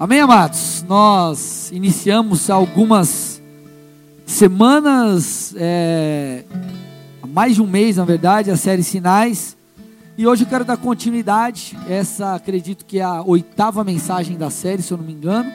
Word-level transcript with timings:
Amém, 0.00 0.18
amados? 0.18 0.82
Nós 0.88 1.70
iniciamos 1.70 2.48
algumas 2.48 3.38
semanas, 4.24 5.54
é, 5.58 6.42
há 7.22 7.26
mais 7.26 7.56
de 7.56 7.60
um 7.60 7.66
mês, 7.66 7.98
na 7.98 8.04
verdade, 8.06 8.50
a 8.50 8.56
série 8.56 8.82
Sinais. 8.82 9.58
E 10.16 10.26
hoje 10.26 10.44
eu 10.44 10.48
quero 10.48 10.64
dar 10.64 10.78
continuidade. 10.78 11.76
Essa 11.86 12.34
acredito 12.34 12.86
que 12.86 12.98
é 12.98 13.02
a 13.02 13.20
oitava 13.20 13.84
mensagem 13.84 14.38
da 14.38 14.48
série, 14.48 14.80
se 14.80 14.90
eu 14.90 14.96
não 14.96 15.04
me 15.04 15.12
engano. 15.12 15.52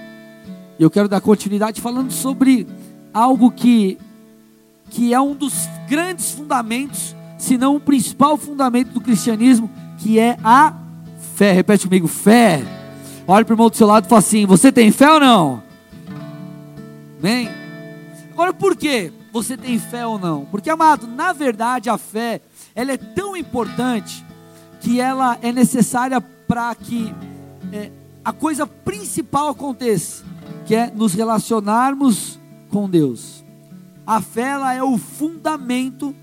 E 0.77 0.84
eu 0.84 0.91
quero 0.91 1.09
dar 1.09 1.21
continuidade 1.21 1.82
falando 1.82 2.12
sobre 2.12 2.68
algo 3.12 3.50
que, 3.50 3.98
que 4.91 5.12
é 5.12 5.20
um 5.20 5.34
dos 5.34 5.68
grandes 5.89 6.30
fundamentos, 6.30 7.16
se 7.39 7.57
não 7.57 7.77
o 7.77 7.80
principal 7.80 8.38
fundamento 8.38 8.91
do 8.91 9.02
cristianismo, 9.02 9.71
que 9.98 10.20
é 10.20 10.38
a 10.43 10.71
fé. 11.34 11.52
Repete 11.52 11.88
comigo: 11.88 12.07
fé. 12.07 12.85
Olha 13.28 13.44
para 13.44 13.54
o 13.54 13.55
irmão 13.55 13.70
do 13.70 13.76
seu 13.76 13.88
lado 13.88 14.05
e 14.05 14.10
fala 14.10 14.20
assim: 14.20 14.46
Você 14.46 14.71
tem 14.71 14.91
fé 14.91 15.12
ou 15.12 15.20
não? 15.20 15.63
Amém? 17.20 17.50
Agora, 18.31 18.54
por 18.54 18.76
que 18.76 19.12
você 19.31 19.58
tem 19.58 19.80
fé 19.80 20.05
ou 20.05 20.20
não? 20.20 20.45
Porque, 20.45 20.70
amado, 20.70 21.08
na 21.08 21.34
verdade, 21.34 21.90
a 21.90 21.98
fé 21.98 22.41
ela 22.76 22.91
é 22.91 22.98
tão 22.98 23.36
importante 23.36 24.23
que 24.80 25.00
ela 25.00 25.38
é 25.41 25.52
necessária 25.52 26.22
para 26.22 26.76
que 26.76 27.14
é, 27.72 27.90
a 28.23 28.31
coisa 28.31 28.67
principal 28.67 29.50
aconteça, 29.50 30.23
que 30.66 30.76
é 30.76 30.92
nos 30.92 31.14
relacionarmos 31.14 32.39
com 32.70 32.89
Deus. 32.89 33.44
A 34.05 34.22
fé 34.22 34.50
ela 34.50 34.73
é 34.73 34.84
o 34.84 34.98
fundamento 34.98 36.14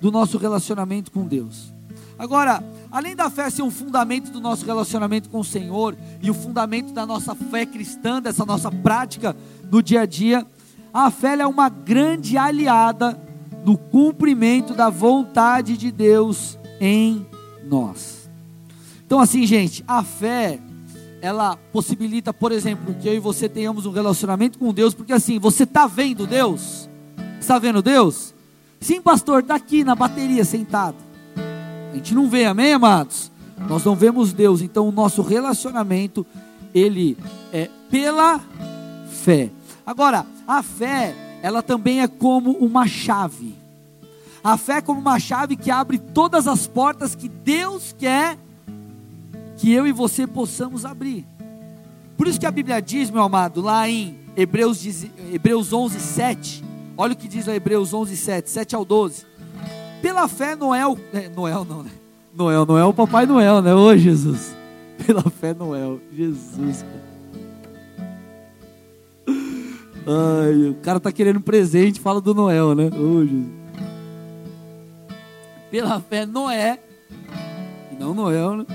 do 0.00 0.10
nosso 0.10 0.36
relacionamento 0.36 1.10
com 1.10 1.26
Deus. 1.26 1.72
Agora, 2.18 2.62
além 2.94 3.16
da 3.16 3.28
fé 3.28 3.50
ser 3.50 3.62
um 3.62 3.72
fundamento 3.72 4.30
do 4.30 4.40
nosso 4.40 4.64
relacionamento 4.64 5.28
com 5.28 5.40
o 5.40 5.44
Senhor 5.44 5.96
e 6.22 6.30
o 6.30 6.34
fundamento 6.34 6.92
da 6.92 7.04
nossa 7.04 7.34
fé 7.34 7.66
cristã, 7.66 8.22
dessa 8.22 8.46
nossa 8.46 8.70
prática 8.70 9.34
no 9.68 9.82
dia 9.82 10.02
a 10.02 10.06
dia, 10.06 10.46
a 10.92 11.10
fé 11.10 11.36
é 11.36 11.44
uma 11.44 11.68
grande 11.68 12.38
aliada 12.38 13.20
no 13.64 13.76
cumprimento 13.76 14.74
da 14.74 14.90
vontade 14.90 15.76
de 15.76 15.90
Deus 15.90 16.56
em 16.80 17.26
nós. 17.64 18.30
Então, 19.04 19.18
assim, 19.18 19.44
gente, 19.44 19.82
a 19.88 20.04
fé 20.04 20.60
ela 21.20 21.56
possibilita, 21.72 22.32
por 22.32 22.52
exemplo, 22.52 22.94
que 22.94 23.08
eu 23.08 23.14
e 23.14 23.18
você 23.18 23.48
tenhamos 23.48 23.86
um 23.86 23.90
relacionamento 23.90 24.56
com 24.56 24.72
Deus, 24.72 24.94
porque 24.94 25.12
assim, 25.12 25.40
você 25.40 25.64
está 25.64 25.88
vendo 25.88 26.28
Deus? 26.28 26.88
Está 27.40 27.58
vendo 27.58 27.82
Deus? 27.82 28.32
Sim, 28.78 29.00
pastor, 29.00 29.40
está 29.40 29.56
aqui 29.56 29.82
na 29.82 29.96
bateria 29.96 30.44
sentado. 30.44 31.03
A 31.94 31.96
gente 31.96 32.12
não 32.12 32.28
vê, 32.28 32.44
amém, 32.44 32.72
amados? 32.72 33.30
Nós 33.68 33.84
não 33.84 33.94
vemos 33.94 34.32
Deus, 34.32 34.60
então 34.60 34.88
o 34.88 34.90
nosso 34.90 35.22
relacionamento, 35.22 36.26
ele 36.74 37.16
é 37.52 37.70
pela 37.88 38.40
fé. 39.12 39.48
Agora, 39.86 40.26
a 40.44 40.60
fé, 40.60 41.14
ela 41.40 41.62
também 41.62 42.00
é 42.00 42.08
como 42.08 42.50
uma 42.50 42.84
chave. 42.88 43.54
A 44.42 44.56
fé 44.56 44.78
é 44.78 44.80
como 44.80 44.98
uma 44.98 45.20
chave 45.20 45.54
que 45.54 45.70
abre 45.70 45.96
todas 45.96 46.48
as 46.48 46.66
portas 46.66 47.14
que 47.14 47.28
Deus 47.28 47.94
quer 47.96 48.36
que 49.56 49.70
eu 49.70 49.86
e 49.86 49.92
você 49.92 50.26
possamos 50.26 50.84
abrir. 50.84 51.24
Por 52.16 52.26
isso 52.26 52.40
que 52.40 52.46
a 52.46 52.50
Bíblia 52.50 52.82
diz, 52.82 53.08
meu 53.08 53.22
amado, 53.22 53.60
lá 53.60 53.88
em 53.88 54.18
Hebreus, 54.36 54.84
Hebreus 55.32 55.72
11, 55.72 56.00
7, 56.00 56.64
olha 56.96 57.12
o 57.12 57.16
que 57.16 57.28
diz 57.28 57.46
lá 57.46 57.54
Hebreus 57.54 57.94
11, 57.94 58.16
7, 58.16 58.50
7 58.50 58.74
ao 58.74 58.84
12 58.84 59.33
pela 60.04 60.28
fé, 60.28 60.54
Noel. 60.54 60.98
É, 61.14 61.30
Noel 61.30 61.64
não, 61.64 61.82
né? 61.82 61.90
Noel, 62.36 62.66
Noel, 62.66 62.88
o 62.90 62.92
Papai 62.92 63.24
Noel, 63.24 63.62
né? 63.62 63.74
Ô 63.74 63.96
Jesus. 63.96 64.54
Pela 65.06 65.22
fé, 65.22 65.54
Noel. 65.54 65.98
Jesus, 66.12 66.82
cara. 66.82 67.04
Ai, 70.06 70.68
o 70.68 70.74
cara 70.82 71.00
tá 71.00 71.10
querendo 71.10 71.40
presente, 71.40 72.00
fala 72.00 72.20
do 72.20 72.34
Noel, 72.34 72.74
né? 72.74 72.90
Ô 72.94 73.24
Jesus. 73.24 73.46
Pela 75.70 75.98
fé, 76.00 76.26
Noé, 76.26 76.78
e 77.90 77.94
não 77.98 78.12
Noel, 78.12 78.58
né? 78.58 78.66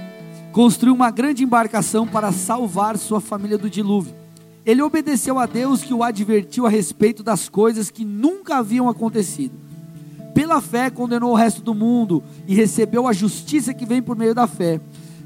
Construiu 0.52 0.96
uma 0.96 1.12
grande 1.12 1.44
embarcação 1.44 2.08
para 2.08 2.32
salvar 2.32 2.98
sua 2.98 3.22
família 3.22 3.58
do 3.58 3.70
dilúvio. 3.70 4.16
Ele 4.66 4.82
obedeceu 4.82 5.38
a 5.38 5.46
Deus 5.46 5.84
que 5.84 5.94
o 5.94 6.02
advertiu 6.02 6.66
a 6.66 6.70
respeito 6.70 7.22
das 7.22 7.48
coisas 7.48 7.92
que 7.92 8.04
nunca 8.04 8.58
haviam 8.58 8.90
acontecido 8.90 9.69
pela 10.34 10.62
fé 10.62 10.90
condenou 10.90 11.32
o 11.32 11.36
resto 11.36 11.62
do 11.62 11.74
mundo 11.74 12.24
e 12.48 12.56
recebeu 12.56 13.08
a 13.08 13.14
justiça 13.14 13.74
que 13.74 13.86
vem 13.86 14.02
por 14.02 14.16
meio 14.16 14.34
da 14.34 14.48
fé. 14.48 14.80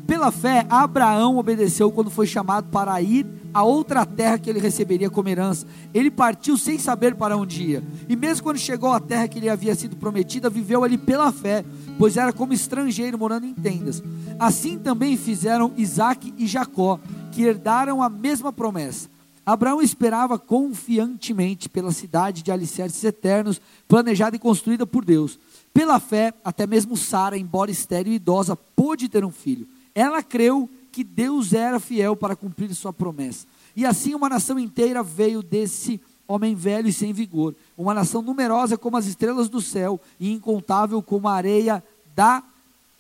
Pela 0.05 0.31
fé, 0.31 0.65
Abraão 0.69 1.37
obedeceu 1.37 1.89
quando 1.89 2.09
foi 2.09 2.27
chamado 2.27 2.67
para 2.69 3.01
ir 3.01 3.25
a 3.53 3.63
outra 3.63 4.05
terra 4.05 4.37
que 4.37 4.49
ele 4.49 4.59
receberia 4.59 5.09
como 5.09 5.29
herança. 5.29 5.65
Ele 5.93 6.11
partiu 6.11 6.57
sem 6.57 6.77
saber 6.77 7.15
para 7.15 7.37
onde 7.37 7.63
ia. 7.63 7.83
E 8.09 8.15
mesmo 8.15 8.43
quando 8.43 8.57
chegou 8.57 8.91
à 8.91 8.99
terra 8.99 9.29
que 9.29 9.39
lhe 9.39 9.49
havia 9.49 9.73
sido 9.75 9.95
prometida, 9.95 10.49
viveu 10.49 10.83
ali 10.83 10.97
pela 10.97 11.31
fé, 11.31 11.63
pois 11.97 12.17
era 12.17 12.33
como 12.33 12.51
estrangeiro 12.51 13.17
morando 13.17 13.45
em 13.45 13.53
tendas. 13.53 14.03
Assim 14.37 14.77
também 14.77 15.15
fizeram 15.15 15.71
Isaac 15.77 16.33
e 16.37 16.47
Jacó, 16.47 16.99
que 17.31 17.43
herdaram 17.43 18.03
a 18.03 18.09
mesma 18.09 18.51
promessa. 18.51 19.12
Abraão 19.45 19.81
esperava 19.81 20.39
confiantemente 20.39 21.67
pela 21.67 21.91
cidade 21.91 22.41
de 22.41 22.51
alicerces 22.51 23.03
eternos, 23.03 23.59
planejada 23.87 24.35
e 24.35 24.39
construída 24.39 24.85
por 24.85 25.03
Deus. 25.03 25.37
Pela 25.73 25.99
fé, 25.99 26.33
até 26.43 26.65
mesmo 26.65 26.95
Sara, 26.95 27.37
embora 27.37 27.71
estéril 27.71 28.13
e 28.13 28.17
idosa, 28.17 28.55
pôde 28.55 29.09
ter 29.09 29.25
um 29.25 29.31
filho. 29.31 29.67
Ela 29.93 30.23
creu 30.23 30.69
que 30.91 31.03
Deus 31.03 31.53
era 31.53 31.79
fiel 31.79 32.15
para 32.15 32.35
cumprir 32.35 32.73
sua 32.73 32.93
promessa. 32.93 33.47
E 33.75 33.85
assim 33.85 34.13
uma 34.13 34.29
nação 34.29 34.59
inteira 34.59 35.01
veio 35.01 35.41
desse 35.41 35.99
homem 36.27 36.55
velho 36.55 36.87
e 36.87 36.93
sem 36.93 37.11
vigor. 37.11 37.55
Uma 37.77 37.93
nação 37.93 38.21
numerosa 38.21 38.77
como 38.77 38.97
as 38.97 39.07
estrelas 39.07 39.49
do 39.49 39.59
céu 39.59 39.99
e 40.19 40.31
incontável 40.31 41.01
como 41.01 41.27
a 41.27 41.33
areia 41.33 41.83
da 42.15 42.43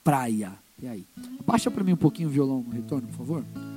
praia. 0.03 0.53
E 0.81 0.87
aí? 0.87 1.05
Abaixa 1.39 1.71
para 1.71 1.83
mim 1.83 1.93
um 1.93 1.97
pouquinho 1.97 2.27
o 2.27 2.31
violão 2.31 2.63
no 2.67 2.73
retorno, 2.73 3.07
por 3.07 3.17
favor. 3.17 3.72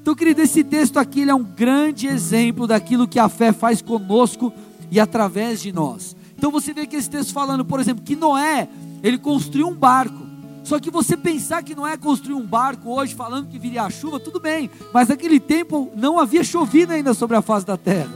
Então, 0.00 0.14
querido, 0.14 0.40
esse 0.40 0.64
texto 0.64 0.98
aqui 0.98 1.28
é 1.28 1.34
um 1.34 1.44
grande 1.44 2.06
exemplo 2.06 2.66
daquilo 2.66 3.06
que 3.06 3.18
a 3.18 3.28
fé 3.28 3.52
faz 3.52 3.82
conosco 3.82 4.52
e 4.90 4.98
através 4.98 5.60
de 5.60 5.72
nós. 5.72 6.16
Então 6.36 6.50
você 6.50 6.72
vê 6.72 6.86
que 6.86 6.96
esse 6.96 7.08
texto 7.08 7.34
falando, 7.34 7.64
por 7.66 7.78
exemplo, 7.80 8.02
que 8.02 8.16
Noé, 8.16 8.66
ele 9.02 9.18
construiu 9.18 9.68
um 9.68 9.74
barco. 9.74 10.26
Só 10.64 10.80
que 10.80 10.90
você 10.90 11.16
pensar 11.16 11.62
que 11.62 11.74
Noé 11.74 11.96
construiu 11.96 12.38
um 12.38 12.46
barco 12.46 12.90
hoje 12.90 13.14
falando 13.14 13.48
que 13.48 13.58
viria 13.58 13.82
a 13.82 13.90
chuva, 13.90 14.18
tudo 14.18 14.40
bem, 14.40 14.70
mas 14.92 15.08
naquele 15.08 15.38
tempo 15.38 15.90
não 15.94 16.18
havia 16.18 16.42
chovido 16.42 16.92
ainda 16.92 17.12
sobre 17.12 17.36
a 17.36 17.42
face 17.42 17.66
da 17.66 17.76
terra. 17.76 18.12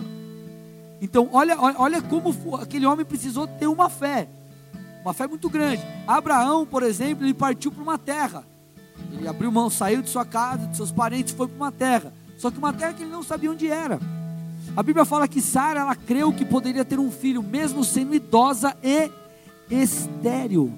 Então, 1.03 1.29
olha, 1.33 1.57
olha 1.59 2.01
como 2.01 2.35
aquele 2.57 2.87
homem 2.87 3.05
precisou 3.05 3.47
ter 3.47 3.67
uma 3.67 3.91
fé, 3.91 4.27
uma 5.03 5.13
fé 5.13 5.27
muito 5.27 5.51
grande. 5.51 5.83
Abraão, 6.07 6.65
por 6.65 6.83
exemplo, 6.83 7.27
ele 7.27 7.35
partiu 7.35 7.71
para 7.71 7.83
uma 7.83 7.99
terra. 7.99 8.43
Ele 9.13 9.29
abriu 9.29 9.51
mão, 9.51 9.71
saiu 9.71 10.03
de 10.03 10.11
sua 10.11 10.25
casa, 10.25 10.67
de 10.67 10.77
seus 10.77 10.93
parentes, 10.93 11.35
foi 11.35 11.49
para 11.49 11.57
uma 11.57 11.73
terra. 11.73 12.13
Só 12.37 12.51
que 12.51 12.59
uma 12.59 12.73
terra 12.73 12.93
que 12.93 13.03
ele 13.03 13.11
não 13.11 13.23
sabia 13.23 13.51
onde 13.51 13.69
era. 13.69 13.99
A 14.77 14.83
Bíblia 14.83 15.05
fala 15.05 15.29
que 15.29 15.41
Sara, 15.41 15.81
ela 15.81 15.95
creu 15.95 16.33
que 16.33 16.45
poderia 16.45 16.85
ter 16.85 16.99
um 16.99 17.11
filho, 17.11 17.43
mesmo 17.43 17.85
sendo 17.85 18.15
idosa 18.15 18.77
e 18.83 19.11
estéril. 19.71 20.73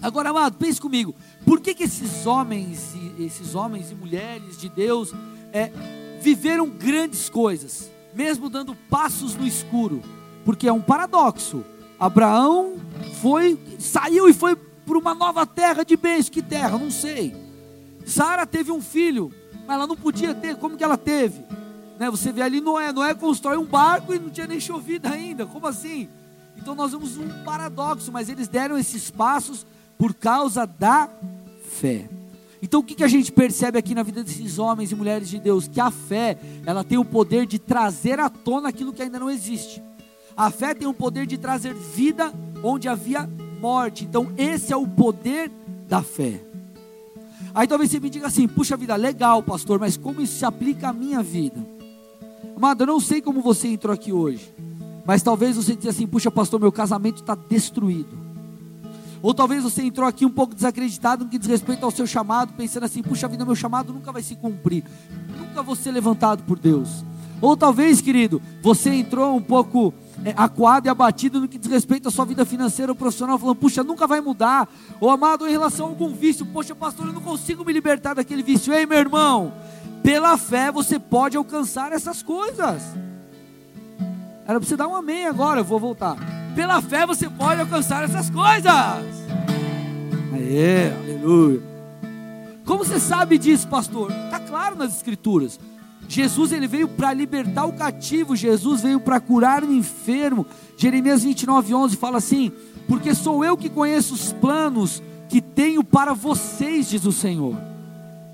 Agora, 0.00 0.30
amado, 0.30 0.56
pense 0.56 0.80
comigo. 0.80 1.14
Por 1.44 1.60
que, 1.60 1.74
que 1.74 1.84
esses 1.84 2.24
homens, 2.24 2.94
esses 3.18 3.54
homens 3.54 3.90
e 3.90 3.94
mulheres 3.94 4.56
de 4.56 4.68
Deus, 4.68 5.12
é, 5.52 5.70
viveram 6.20 6.68
grandes 6.68 7.28
coisas, 7.28 7.90
mesmo 8.14 8.48
dando 8.48 8.74
passos 8.88 9.34
no 9.34 9.46
escuro? 9.46 10.00
Porque 10.44 10.68
é 10.68 10.72
um 10.72 10.80
paradoxo. 10.80 11.64
Abraão 11.98 12.76
foi, 13.20 13.58
saiu 13.78 14.28
e 14.28 14.32
foi 14.32 14.56
para 14.90 14.98
uma 14.98 15.14
nova 15.14 15.46
terra 15.46 15.84
de 15.84 15.96
bens. 15.96 16.28
Que 16.28 16.42
terra? 16.42 16.76
Não 16.76 16.90
sei. 16.90 17.32
Sara 18.04 18.44
teve 18.44 18.72
um 18.72 18.82
filho, 18.82 19.32
mas 19.64 19.76
ela 19.76 19.86
não 19.86 19.96
podia 19.96 20.34
ter. 20.34 20.56
Como 20.56 20.76
que 20.76 20.82
ela 20.82 20.96
teve? 20.98 21.44
Né? 21.96 22.10
Você 22.10 22.32
vê 22.32 22.42
ali 22.42 22.60
Noé. 22.60 22.92
Noé 22.92 23.14
constrói 23.14 23.56
um 23.56 23.64
barco 23.64 24.12
e 24.12 24.18
não 24.18 24.30
tinha 24.30 24.48
nem 24.48 24.58
chovido 24.58 25.06
ainda. 25.06 25.46
Como 25.46 25.64
assim? 25.68 26.08
Então 26.56 26.74
nós 26.74 26.90
vemos 26.90 27.16
um 27.16 27.28
paradoxo, 27.44 28.10
mas 28.10 28.28
eles 28.28 28.48
deram 28.48 28.76
esses 28.76 29.12
passos 29.12 29.64
por 29.96 30.12
causa 30.12 30.66
da 30.66 31.08
fé. 31.62 32.08
Então 32.60 32.80
o 32.80 32.82
que, 32.82 32.96
que 32.96 33.04
a 33.04 33.08
gente 33.08 33.30
percebe 33.30 33.78
aqui 33.78 33.94
na 33.94 34.02
vida 34.02 34.24
desses 34.24 34.58
homens 34.58 34.90
e 34.90 34.96
mulheres 34.96 35.28
de 35.28 35.38
Deus? 35.38 35.68
Que 35.68 35.80
a 35.80 35.92
fé, 35.92 36.36
ela 36.66 36.82
tem 36.82 36.98
o 36.98 37.04
poder 37.04 37.46
de 37.46 37.60
trazer 37.60 38.18
à 38.18 38.28
tona 38.28 38.70
aquilo 38.70 38.92
que 38.92 39.02
ainda 39.02 39.20
não 39.20 39.30
existe. 39.30 39.80
A 40.36 40.50
fé 40.50 40.74
tem 40.74 40.88
o 40.88 40.92
poder 40.92 41.26
de 41.26 41.38
trazer 41.38 41.74
vida 41.74 42.32
onde 42.62 42.88
havia 42.88 43.30
morte. 43.60 44.04
Então, 44.04 44.32
esse 44.36 44.72
é 44.72 44.76
o 44.76 44.86
poder 44.86 45.50
da 45.88 46.02
fé. 46.02 46.40
Aí 47.54 47.66
talvez 47.66 47.90
você 47.90 48.00
me 48.00 48.08
diga 48.08 48.26
assim: 48.26 48.48
puxa 48.48 48.76
vida, 48.76 48.96
legal, 48.96 49.42
pastor, 49.42 49.78
mas 49.78 49.96
como 49.96 50.20
isso 50.20 50.38
se 50.38 50.44
aplica 50.44 50.88
à 50.88 50.92
minha 50.92 51.22
vida? 51.22 51.64
Amado, 52.56 52.82
eu 52.82 52.86
não 52.86 53.00
sei 53.00 53.20
como 53.20 53.40
você 53.40 53.68
entrou 53.68 53.92
aqui 53.92 54.12
hoje, 54.12 54.52
mas 55.04 55.22
talvez 55.22 55.56
você 55.56 55.74
diga 55.74 55.90
assim: 55.90 56.06
puxa, 56.06 56.30
pastor, 56.30 56.60
meu 56.60 56.72
casamento 56.72 57.20
está 57.20 57.34
destruído. 57.34 58.30
Ou 59.22 59.34
talvez 59.34 59.62
você 59.62 59.82
entrou 59.82 60.08
aqui 60.08 60.24
um 60.24 60.30
pouco 60.30 60.54
desacreditado 60.54 61.24
no 61.24 61.30
que 61.30 61.38
diz 61.38 61.48
respeito 61.48 61.84
ao 61.84 61.90
seu 61.90 62.06
chamado, 62.06 62.52
pensando 62.54 62.84
assim: 62.84 63.02
puxa 63.02 63.28
vida, 63.28 63.44
meu 63.44 63.56
chamado 63.56 63.92
nunca 63.92 64.12
vai 64.12 64.22
se 64.22 64.36
cumprir, 64.36 64.84
nunca 65.38 65.62
vou 65.62 65.74
ser 65.74 65.90
levantado 65.90 66.42
por 66.44 66.58
Deus. 66.58 67.04
Ou 67.40 67.56
talvez, 67.56 68.00
querido, 68.00 68.40
você 68.62 68.90
entrou 68.94 69.34
um 69.34 69.42
pouco 69.42 69.94
acuado 70.36 70.86
e 70.86 70.88
abatido 70.88 71.40
no 71.40 71.48
que 71.48 71.58
diz 71.58 71.70
respeito 71.70 72.08
à 72.08 72.10
sua 72.10 72.24
vida 72.24 72.44
financeira 72.44 72.92
ou 72.92 72.96
profissional, 72.96 73.38
falando, 73.38 73.56
puxa, 73.56 73.82
nunca 73.82 74.06
vai 74.06 74.20
mudar. 74.20 74.68
Ou 75.00 75.10
amado, 75.10 75.46
em 75.46 75.50
relação 75.50 75.86
a 75.86 75.88
algum 75.88 76.14
vício, 76.14 76.44
poxa, 76.46 76.74
pastor, 76.74 77.06
eu 77.06 77.12
não 77.12 77.20
consigo 77.20 77.64
me 77.64 77.72
libertar 77.72 78.14
daquele 78.14 78.42
vício. 78.42 78.72
Ei, 78.72 78.86
meu 78.86 78.98
irmão, 78.98 79.52
pela 80.02 80.36
fé 80.36 80.70
você 80.70 80.98
pode 80.98 81.36
alcançar 81.36 81.92
essas 81.92 82.22
coisas. 82.22 82.82
Era 84.46 84.58
para 84.58 84.68
você 84.68 84.76
dar 84.76 84.88
um 84.88 84.96
amém 84.96 85.26
agora, 85.26 85.60
eu 85.60 85.64
vou 85.64 85.78
voltar. 85.78 86.16
Pela 86.54 86.82
fé 86.82 87.06
você 87.06 87.28
pode 87.28 87.60
alcançar 87.60 88.02
essas 88.04 88.28
coisas. 88.28 88.72
Aê, 90.32 90.92
aleluia. 90.92 91.62
Como 92.64 92.84
você 92.84 93.00
sabe 93.00 93.38
disso, 93.38 93.66
pastor? 93.68 94.10
Está 94.10 94.40
claro 94.40 94.76
nas 94.76 94.94
escrituras. 94.94 95.58
Jesus 96.10 96.50
ele 96.50 96.66
veio 96.66 96.88
para 96.88 97.14
libertar 97.14 97.66
o 97.66 97.72
cativo, 97.72 98.34
Jesus 98.34 98.80
veio 98.80 98.98
para 98.98 99.20
curar 99.20 99.62
o 99.62 99.72
enfermo. 99.72 100.44
Jeremias 100.76 101.22
29, 101.22 101.72
11 101.72 101.96
fala 101.96 102.18
assim: 102.18 102.50
Porque 102.88 103.14
sou 103.14 103.44
eu 103.44 103.56
que 103.56 103.68
conheço 103.68 104.14
os 104.14 104.32
planos 104.32 105.00
que 105.28 105.40
tenho 105.40 105.84
para 105.84 106.12
vocês, 106.12 106.90
diz 106.90 107.04
o 107.04 107.12
Senhor. 107.12 107.56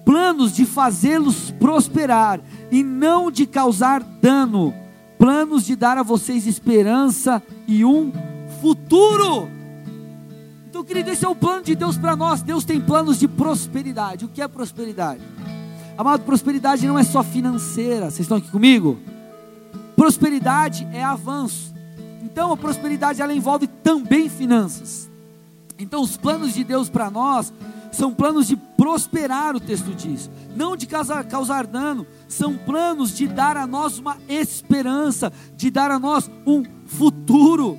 Planos 0.06 0.54
de 0.56 0.64
fazê-los 0.64 1.50
prosperar 1.50 2.40
e 2.72 2.82
não 2.82 3.30
de 3.30 3.44
causar 3.44 4.02
dano, 4.02 4.72
planos 5.18 5.66
de 5.66 5.76
dar 5.76 5.98
a 5.98 6.02
vocês 6.02 6.46
esperança 6.46 7.42
e 7.68 7.84
um 7.84 8.10
futuro. 8.62 9.50
Então, 10.66 10.82
querido, 10.82 11.10
esse 11.10 11.26
é 11.26 11.28
o 11.28 11.36
plano 11.36 11.62
de 11.62 11.74
Deus 11.74 11.98
para 11.98 12.16
nós. 12.16 12.40
Deus 12.40 12.64
tem 12.64 12.80
planos 12.80 13.18
de 13.18 13.28
prosperidade. 13.28 14.24
O 14.24 14.28
que 14.28 14.40
é 14.40 14.48
prosperidade? 14.48 15.20
Amado, 15.98 16.24
prosperidade 16.24 16.86
não 16.86 16.98
é 16.98 17.04
só 17.04 17.22
financeira. 17.22 18.10
Vocês 18.10 18.20
estão 18.20 18.36
aqui 18.36 18.50
comigo? 18.50 18.98
Prosperidade 19.94 20.86
é 20.92 21.02
avanço. 21.02 21.74
Então 22.22 22.52
a 22.52 22.56
prosperidade 22.56 23.22
ela 23.22 23.32
envolve 23.32 23.66
também 23.66 24.28
finanças. 24.28 25.10
Então 25.78 26.02
os 26.02 26.16
planos 26.16 26.52
de 26.52 26.64
Deus 26.64 26.90
para 26.90 27.10
nós 27.10 27.52
são 27.92 28.12
planos 28.12 28.46
de 28.46 28.56
prosperar, 28.56 29.56
o 29.56 29.60
texto 29.60 29.94
diz, 29.94 30.30
não 30.54 30.76
de 30.76 30.86
causar, 30.86 31.24
causar 31.24 31.66
dano, 31.66 32.06
são 32.28 32.54
planos 32.54 33.16
de 33.16 33.26
dar 33.26 33.56
a 33.56 33.66
nós 33.66 33.98
uma 33.98 34.18
esperança, 34.28 35.32
de 35.56 35.70
dar 35.70 35.90
a 35.90 35.98
nós 35.98 36.30
um 36.46 36.62
futuro. 36.84 37.78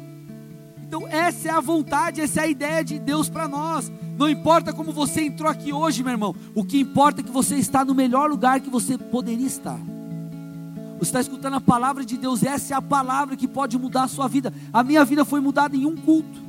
Então, 0.81 1.08
essa 1.08 1.50
é 1.50 1.52
a 1.52 1.60
vontade, 1.60 2.22
essa 2.22 2.42
é 2.42 2.44
a 2.46 2.48
ideia 2.48 2.84
de 2.84 2.98
Deus 2.98 3.30
para 3.30 3.48
nós. 3.48 3.92
Não 4.18 4.28
importa 4.28 4.74
como 4.74 4.92
você 4.92 5.22
entrou 5.22 5.50
aqui 5.50 5.72
hoje, 5.72 6.04
meu 6.04 6.12
irmão, 6.12 6.36
o 6.56 6.64
que 6.64 6.80
importa 6.80 7.22
é 7.22 7.24
que 7.24 7.30
você 7.30 7.56
está 7.56 7.86
no 7.86 7.94
melhor 7.94 8.30
lugar 8.30 8.60
que 8.60 8.69
você 8.69 8.98
poderia 8.98 9.46
estar. 9.46 9.80
Você 10.98 11.10
está 11.10 11.22
escutando 11.22 11.54
a 11.54 11.62
palavra 11.62 12.04
de 12.04 12.18
Deus, 12.18 12.42
essa 12.42 12.74
é 12.74 12.78
a 12.78 12.81
palavra 12.81 13.36
que 13.36 13.48
pode 13.48 13.78
mudar 13.78 14.04
a 14.04 14.08
sua 14.08 14.28
vida. 14.28 14.52
A 14.74 14.84
minha 14.84 15.06
vida 15.06 15.24
foi 15.24 15.40
mudada 15.40 15.75
em 15.78 15.86
um 15.86 15.96
culto. 15.96 16.48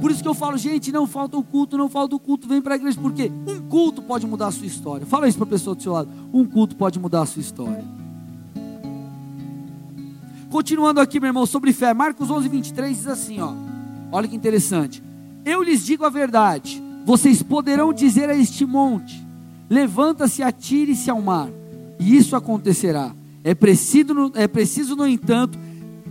Por 0.00 0.10
isso 0.10 0.20
que 0.20 0.28
eu 0.28 0.34
falo, 0.34 0.56
gente, 0.56 0.90
não 0.90 1.06
falta 1.06 1.36
o 1.36 1.42
culto, 1.42 1.78
não 1.78 1.88
falta 1.88 2.16
o 2.16 2.18
culto, 2.18 2.48
vem 2.48 2.60
para 2.60 2.74
a 2.74 2.76
igreja, 2.76 2.98
porque 3.00 3.30
um 3.46 3.60
culto 3.68 4.02
pode 4.02 4.26
mudar 4.26 4.48
a 4.48 4.50
sua 4.50 4.66
história. 4.66 5.06
Fala 5.06 5.28
isso 5.28 5.38
para 5.38 5.46
a 5.46 5.50
pessoa 5.50 5.76
do 5.76 5.82
seu 5.82 5.92
lado. 5.92 6.08
Um 6.32 6.44
culto 6.44 6.74
pode 6.74 6.98
mudar 6.98 7.22
a 7.22 7.26
sua 7.26 7.40
história. 7.40 7.84
Continuando 10.50 11.00
aqui, 11.00 11.20
meu 11.20 11.28
irmão, 11.28 11.46
sobre 11.46 11.72
fé. 11.72 11.94
Marcos 11.94 12.28
11, 12.28 12.48
23 12.48 12.96
diz 12.96 13.06
assim, 13.06 13.40
ó. 13.40 13.52
Olha 14.10 14.26
que 14.26 14.34
interessante. 14.34 15.07
Eu 15.48 15.62
lhes 15.62 15.86
digo 15.86 16.04
a 16.04 16.10
verdade. 16.10 16.82
Vocês 17.06 17.42
poderão 17.42 17.90
dizer 17.90 18.28
a 18.28 18.36
este 18.36 18.66
monte: 18.66 19.26
Levanta-se, 19.70 20.42
atire-se 20.42 21.10
ao 21.10 21.22
mar. 21.22 21.48
E 21.98 22.16
isso 22.16 22.36
acontecerá. 22.36 23.14
É 23.42 23.54
preciso, 23.54 24.30
é 24.34 24.46
preciso, 24.46 24.94
no 24.94 25.06
entanto, 25.06 25.58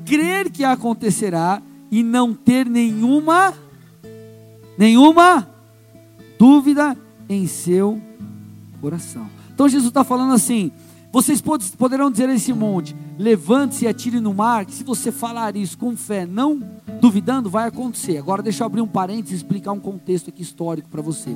crer 0.03 0.49
que 0.49 0.63
acontecerá 0.63 1.61
e 1.91 2.01
não 2.01 2.33
ter 2.33 2.65
nenhuma, 2.65 3.53
nenhuma 4.75 5.47
dúvida 6.39 6.97
em 7.29 7.45
seu 7.45 8.01
coração. 8.81 9.29
Então 9.53 9.69
Jesus 9.69 9.89
está 9.89 10.03
falando 10.03 10.33
assim: 10.33 10.71
vocês 11.21 11.41
poderão 11.75 12.11
dizer 12.11 12.29
a 12.29 12.35
esse 12.35 12.53
monte: 12.53 12.95
levante-se 13.17 13.85
e 13.85 13.87
atire 13.87 14.19
no 14.19 14.35
mar, 14.35 14.67
que 14.67 14.73
se 14.73 14.83
você 14.83 15.11
falar 15.11 15.55
isso 15.55 15.75
com 15.75 15.97
fé, 15.97 16.27
não 16.27 16.61
duvidando, 17.01 17.49
vai 17.49 17.67
acontecer. 17.67 18.17
Agora 18.17 18.43
deixa 18.43 18.61
eu 18.61 18.67
abrir 18.67 18.81
um 18.81 18.87
parênteses 18.87 19.31
e 19.31 19.35
explicar 19.37 19.71
um 19.71 19.79
contexto 19.79 20.29
aqui 20.29 20.43
histórico 20.43 20.87
para 20.89 21.01
você. 21.01 21.35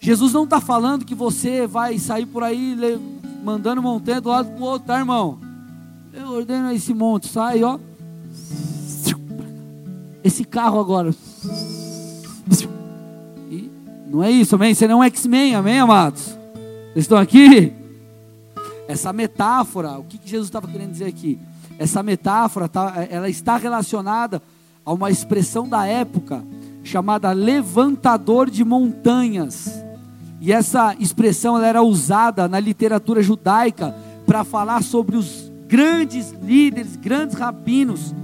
Jesus 0.00 0.32
não 0.32 0.42
está 0.42 0.60
falando 0.60 1.04
que 1.04 1.14
você 1.14 1.64
vai 1.64 1.96
sair 1.96 2.26
por 2.26 2.42
aí 2.42 2.76
mandando 3.44 3.80
montanha 3.80 4.20
do 4.20 4.30
lado 4.30 4.50
para 4.50 4.60
o 4.60 4.66
outro, 4.66 4.88
tá, 4.88 4.98
irmão? 4.98 5.38
Eu 6.12 6.32
ordeno 6.32 6.72
esse 6.72 6.92
monte, 6.92 7.28
sai, 7.28 7.62
ó. 7.62 7.78
Esse 10.24 10.44
carro 10.44 10.80
agora. 10.80 11.14
E 13.48 13.70
não 14.10 14.24
é 14.24 14.30
isso, 14.30 14.56
amém? 14.56 14.74
Você 14.74 14.88
não 14.88 15.04
é 15.04 15.06
X-Men, 15.06 15.54
amém, 15.54 15.78
amados? 15.78 16.36
Vocês 16.92 17.04
estão 17.04 17.18
aqui? 17.18 17.80
Essa 18.92 19.10
metáfora, 19.10 19.98
o 19.98 20.04
que, 20.04 20.20
Jesus 20.22 20.48
estava 20.48 20.68
querendo 20.68 20.90
dizer 20.90 21.06
aqui? 21.06 21.38
Essa 21.78 22.02
metáfora, 22.02 22.68
tá, 22.68 23.06
ela 23.08 23.26
está 23.26 23.56
relacionada 23.56 24.42
a 24.84 24.92
uma 24.92 25.10
expressão 25.10 25.66
da 25.66 25.86
época 25.86 26.44
chamada 26.84 27.32
levantador 27.32 28.50
de 28.50 28.62
montanhas. 28.62 29.82
E 30.42 30.52
essa 30.52 30.94
expressão 31.00 31.56
ela 31.56 31.66
era 31.66 31.82
usada 31.82 32.46
na 32.46 32.60
literatura 32.60 33.22
judaica 33.22 33.96
para 34.26 34.44
falar 34.44 34.82
sobre 34.82 35.16
os 35.16 35.50
grandes 35.66 36.32
líderes, 36.42 36.94
grandes 36.94 37.34
rabinos 37.34 38.14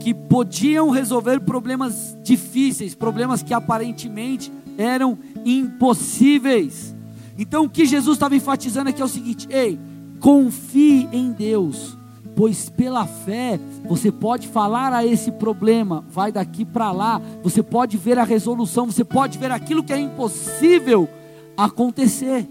que 0.00 0.14
podiam 0.14 0.88
resolver 0.88 1.40
problemas 1.40 2.16
difíceis, 2.22 2.94
problemas 2.94 3.42
que 3.42 3.52
aparentemente 3.52 4.50
eram 4.78 5.18
impossíveis. 5.44 6.94
Então 7.36 7.64
o 7.64 7.68
que 7.68 7.84
Jesus 7.84 8.16
estava 8.16 8.34
enfatizando 8.34 8.88
aqui 8.88 9.02
é 9.02 9.04
o 9.04 9.08
seguinte: 9.08 9.46
ei, 9.50 9.78
Confie 10.26 11.08
em 11.12 11.30
Deus, 11.30 11.96
pois 12.34 12.68
pela 12.68 13.06
fé 13.06 13.60
você 13.88 14.10
pode 14.10 14.48
falar 14.48 14.92
a 14.92 15.06
esse 15.06 15.30
problema, 15.30 16.04
vai 16.10 16.32
daqui 16.32 16.64
para 16.64 16.90
lá, 16.90 17.22
você 17.44 17.62
pode 17.62 17.96
ver 17.96 18.18
a 18.18 18.24
resolução, 18.24 18.86
você 18.86 19.04
pode 19.04 19.38
ver 19.38 19.52
aquilo 19.52 19.84
que 19.84 19.92
é 19.92 20.00
impossível 20.00 21.08
acontecer. 21.56 22.44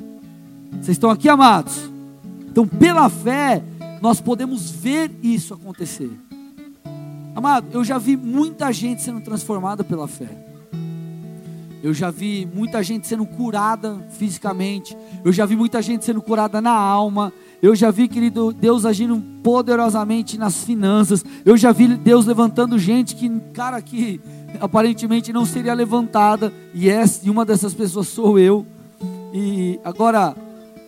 Vocês 0.72 0.92
estão 0.92 1.10
aqui, 1.10 1.28
amados? 1.28 1.92
Então, 2.50 2.66
pela 2.66 3.10
fé, 3.10 3.62
nós 4.02 4.22
podemos 4.22 4.72
ver 4.72 5.12
isso 5.22 5.54
acontecer. 5.54 6.18
Amado, 7.36 7.68
eu 7.74 7.84
já 7.84 7.98
vi 7.98 8.16
muita 8.16 8.72
gente 8.72 9.02
sendo 9.02 9.20
transformada 9.20 9.84
pela 9.84 10.08
fé. 10.08 10.30
Eu 11.84 11.94
já 11.94 12.10
vi 12.10 12.48
muita 12.52 12.82
gente 12.82 13.06
sendo 13.06 13.26
curada 13.26 14.08
fisicamente. 14.18 14.98
Eu 15.26 15.34
já 15.34 15.46
vi 15.46 15.56
muita 15.58 15.82
gente 15.82 16.06
sendo 16.06 16.22
curada 16.22 16.60
na 16.62 16.72
alma. 16.72 17.34
Eu 17.62 17.76
já 17.76 17.90
vi, 17.92 18.08
querido, 18.08 18.52
Deus 18.52 18.86
agindo 18.86 19.22
poderosamente 19.42 20.38
nas 20.38 20.64
finanças. 20.64 21.24
Eu 21.44 21.58
já 21.58 21.72
vi 21.72 21.88
Deus 21.88 22.26
levantando 22.26 22.78
gente 22.78 23.16
que, 23.16 23.30
cara, 23.54 23.82
que 23.82 24.20
aparentemente 24.60 25.34
não 25.34 25.46
seria 25.46 25.74
levantada. 25.74 26.54
E, 26.74 26.90
uma 27.30 27.46
dessas 27.46 27.74
pessoas 27.74 28.08
sou 28.08 28.38
eu. 28.38 28.66
E 29.34 29.80
agora, 29.84 30.36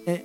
é, 0.06 0.24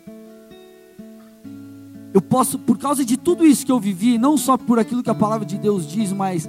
eu 2.12 2.20
posso, 2.20 2.58
por 2.58 2.78
causa 2.78 3.04
de 3.04 3.16
tudo 3.16 3.44
isso 3.44 3.64
que 3.64 3.72
eu 3.72 3.80
vivi, 3.80 4.18
não 4.18 4.36
só 4.36 4.56
por 4.56 4.78
aquilo 4.78 5.02
que 5.02 5.10
a 5.10 5.14
palavra 5.14 5.46
de 5.46 5.56
Deus 5.56 5.86
diz, 5.86 6.12
mas 6.12 6.48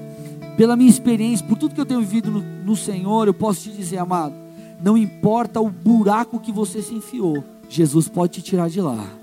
pela 0.58 0.76
minha 0.76 0.90
experiência, 0.90 1.46
por 1.46 1.58
tudo 1.58 1.74
que 1.74 1.82
eu 1.82 1.86
tenho 1.86 2.02
vivido 2.02 2.30
no, 2.30 2.42
no 2.42 2.76
Senhor, 2.76 3.28
eu 3.28 3.34
posso 3.34 3.62
te 3.62 3.72
dizer, 3.72 3.98
amado, 3.98 4.36
não 4.84 4.98
importa 4.98 5.62
o 5.62 5.70
buraco 5.70 6.40
que 6.40 6.52
você 6.52 6.82
se 6.82 6.94
enfiou, 6.94 7.44
Jesus 7.70 8.08
pode 8.08 8.34
te 8.34 8.42
tirar 8.42 8.70
de 8.70 8.82
lá. 8.82 9.23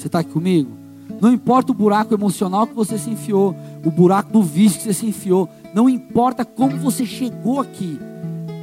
Você 0.00 0.06
está 0.06 0.20
aqui 0.20 0.30
comigo? 0.30 0.70
Não 1.20 1.30
importa 1.30 1.72
o 1.72 1.74
buraco 1.74 2.14
emocional 2.14 2.66
que 2.66 2.72
você 2.72 2.96
se 2.96 3.10
enfiou, 3.10 3.54
o 3.84 3.90
buraco 3.90 4.32
do 4.32 4.42
vício 4.42 4.78
que 4.78 4.84
você 4.84 4.94
se 4.94 5.06
enfiou, 5.06 5.46
não 5.74 5.90
importa 5.90 6.42
como 6.42 6.78
você 6.78 7.04
chegou 7.04 7.60
aqui, 7.60 7.98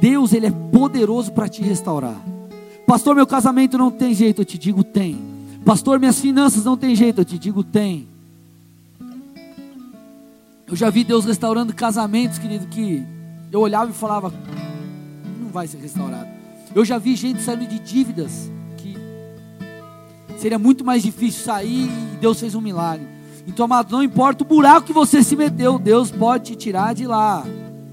Deus 0.00 0.32
ele 0.32 0.46
é 0.46 0.50
poderoso 0.50 1.30
para 1.30 1.48
te 1.48 1.62
restaurar. 1.62 2.20
Pastor, 2.84 3.14
meu 3.14 3.24
casamento 3.24 3.78
não 3.78 3.88
tem 3.88 4.12
jeito, 4.14 4.40
eu 4.40 4.44
te 4.44 4.58
digo 4.58 4.82
tem. 4.82 5.16
Pastor, 5.64 6.00
minhas 6.00 6.18
finanças 6.18 6.64
não 6.64 6.76
tem 6.76 6.96
jeito, 6.96 7.20
eu 7.20 7.24
te 7.24 7.38
digo 7.38 7.62
tem. 7.62 8.08
Eu 10.66 10.74
já 10.74 10.90
vi 10.90 11.04
Deus 11.04 11.24
restaurando 11.24 11.72
casamentos, 11.72 12.38
querido, 12.38 12.66
que 12.66 13.04
eu 13.52 13.60
olhava 13.60 13.92
e 13.92 13.94
falava, 13.94 14.34
não 15.40 15.50
vai 15.50 15.68
ser 15.68 15.78
restaurado. 15.78 16.28
Eu 16.74 16.84
já 16.84 16.98
vi 16.98 17.14
gente 17.14 17.40
saindo 17.42 17.68
de 17.68 17.78
dívidas 17.78 18.50
seria 20.38 20.58
muito 20.58 20.84
mais 20.84 21.02
difícil 21.02 21.44
sair 21.44 21.88
e 22.14 22.16
Deus 22.20 22.38
fez 22.40 22.54
um 22.54 22.60
milagre. 22.60 23.06
Então, 23.46 23.64
amado, 23.64 23.90
não 23.90 24.02
importa 24.02 24.44
o 24.44 24.46
buraco 24.46 24.86
que 24.86 24.92
você 24.92 25.22
se 25.22 25.34
meteu, 25.34 25.78
Deus 25.78 26.10
pode 26.10 26.50
te 26.50 26.56
tirar 26.56 26.94
de 26.94 27.06
lá. 27.06 27.44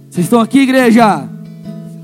Vocês 0.10 0.26
estão 0.26 0.40
aqui, 0.40 0.60
igreja? 0.60 1.30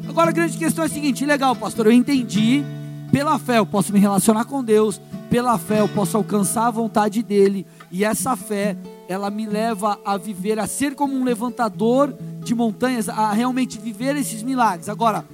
Agora 0.08 0.30
a 0.30 0.34
grande 0.34 0.58
questão 0.58 0.84
é 0.84 0.88
a 0.88 0.90
seguinte: 0.90 1.26
legal, 1.26 1.56
pastor, 1.56 1.86
eu 1.86 1.92
entendi. 1.92 2.64
Pela 3.12 3.38
fé 3.38 3.58
eu 3.58 3.66
posso 3.66 3.92
me 3.92 4.00
relacionar 4.00 4.46
com 4.46 4.64
Deus, 4.64 5.02
pela 5.30 5.58
fé 5.58 5.82
eu 5.82 5.90
posso 5.90 6.16
alcançar 6.16 6.68
a 6.68 6.72
vontade 6.72 7.22
dele, 7.22 7.68
e 7.92 8.06
essa 8.06 8.38
fé, 8.38 8.78
ela 9.10 9.30
me 9.30 9.46
leva 9.46 10.00
a 10.06 10.16
viver, 10.16 10.58
a 10.60 10.66
ser 10.66 10.96
como 10.96 11.14
um 11.14 11.26
levantador 11.26 12.16
de 12.42 12.56
montanhas, 12.56 13.10
a 13.10 13.34
realmente 13.34 13.78
viver 13.78 14.16
esses 14.16 14.42
milagres. 14.44 14.88
Agora, 14.88 15.26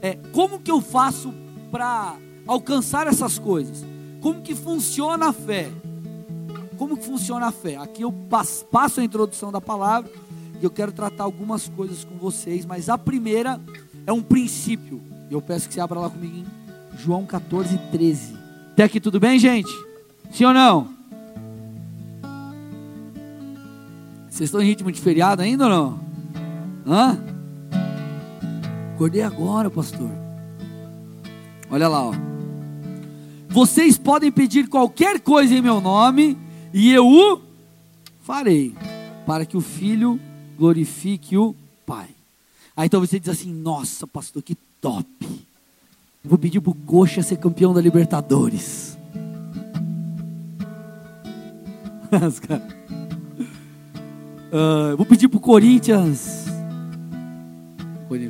é, 0.00 0.18
como 0.32 0.58
que 0.58 0.70
eu 0.70 0.80
faço 0.80 1.32
para 1.70 2.16
alcançar 2.46 3.06
essas 3.06 3.38
coisas? 3.38 3.84
Como 4.20 4.42
que 4.42 4.54
funciona 4.54 5.28
a 5.28 5.32
fé? 5.32 5.70
Como 6.76 6.96
que 6.96 7.04
funciona 7.04 7.46
a 7.46 7.52
fé? 7.52 7.76
Aqui 7.76 8.02
eu 8.02 8.12
passo 8.12 9.00
a 9.00 9.04
introdução 9.04 9.50
da 9.50 9.60
palavra 9.60 10.10
e 10.60 10.64
eu 10.64 10.70
quero 10.70 10.92
tratar 10.92 11.24
algumas 11.24 11.68
coisas 11.68 12.04
com 12.04 12.16
vocês, 12.16 12.64
mas 12.64 12.88
a 12.88 12.98
primeira 12.98 13.60
é 14.06 14.12
um 14.12 14.22
princípio. 14.22 15.00
Eu 15.30 15.40
peço 15.40 15.68
que 15.68 15.74
você 15.74 15.80
abra 15.80 15.98
lá 15.98 16.10
comigo 16.10 16.36
em 16.36 16.98
João 16.98 17.26
14, 17.26 17.78
13. 17.90 18.36
Até 18.72 18.84
aqui 18.84 19.00
tudo 19.00 19.18
bem, 19.18 19.38
gente? 19.38 19.70
Sim 20.30 20.44
ou 20.44 20.54
não? 20.54 20.88
Vocês 24.28 24.48
estão 24.48 24.60
em 24.60 24.66
ritmo 24.66 24.92
de 24.92 25.00
feriado 25.00 25.40
ainda 25.40 25.64
ou 25.64 25.70
não? 25.70 26.00
Hã? 26.86 27.18
Acordei 28.94 29.22
agora, 29.22 29.70
pastor. 29.70 30.10
Olha 31.70 31.88
lá, 31.88 32.04
ó. 32.04 32.35
Vocês 33.56 33.96
podem 33.96 34.30
pedir 34.30 34.68
qualquer 34.68 35.18
coisa 35.18 35.54
em 35.54 35.62
meu 35.62 35.80
nome 35.80 36.36
e 36.74 36.92
eu 36.92 37.06
o 37.06 37.40
farei, 38.20 38.74
para 39.24 39.46
que 39.46 39.56
o 39.56 39.62
filho 39.62 40.20
glorifique 40.58 41.38
o 41.38 41.56
Pai. 41.86 42.08
Aí 42.76 42.84
então 42.84 43.00
você 43.00 43.18
diz 43.18 43.30
assim: 43.30 43.50
Nossa, 43.50 44.06
pastor, 44.06 44.42
que 44.42 44.58
top. 44.78 45.08
Vou 46.22 46.36
pedir 46.36 46.60
para 46.60 46.72
o 46.72 46.74
Coxa 46.74 47.22
ser 47.22 47.38
campeão 47.38 47.72
da 47.72 47.80
Libertadores. 47.80 48.98
uh, 54.52 54.98
vou 54.98 55.06
pedir 55.06 55.28
para 55.28 55.38
o 55.38 55.40
Corinthians. 55.40 56.44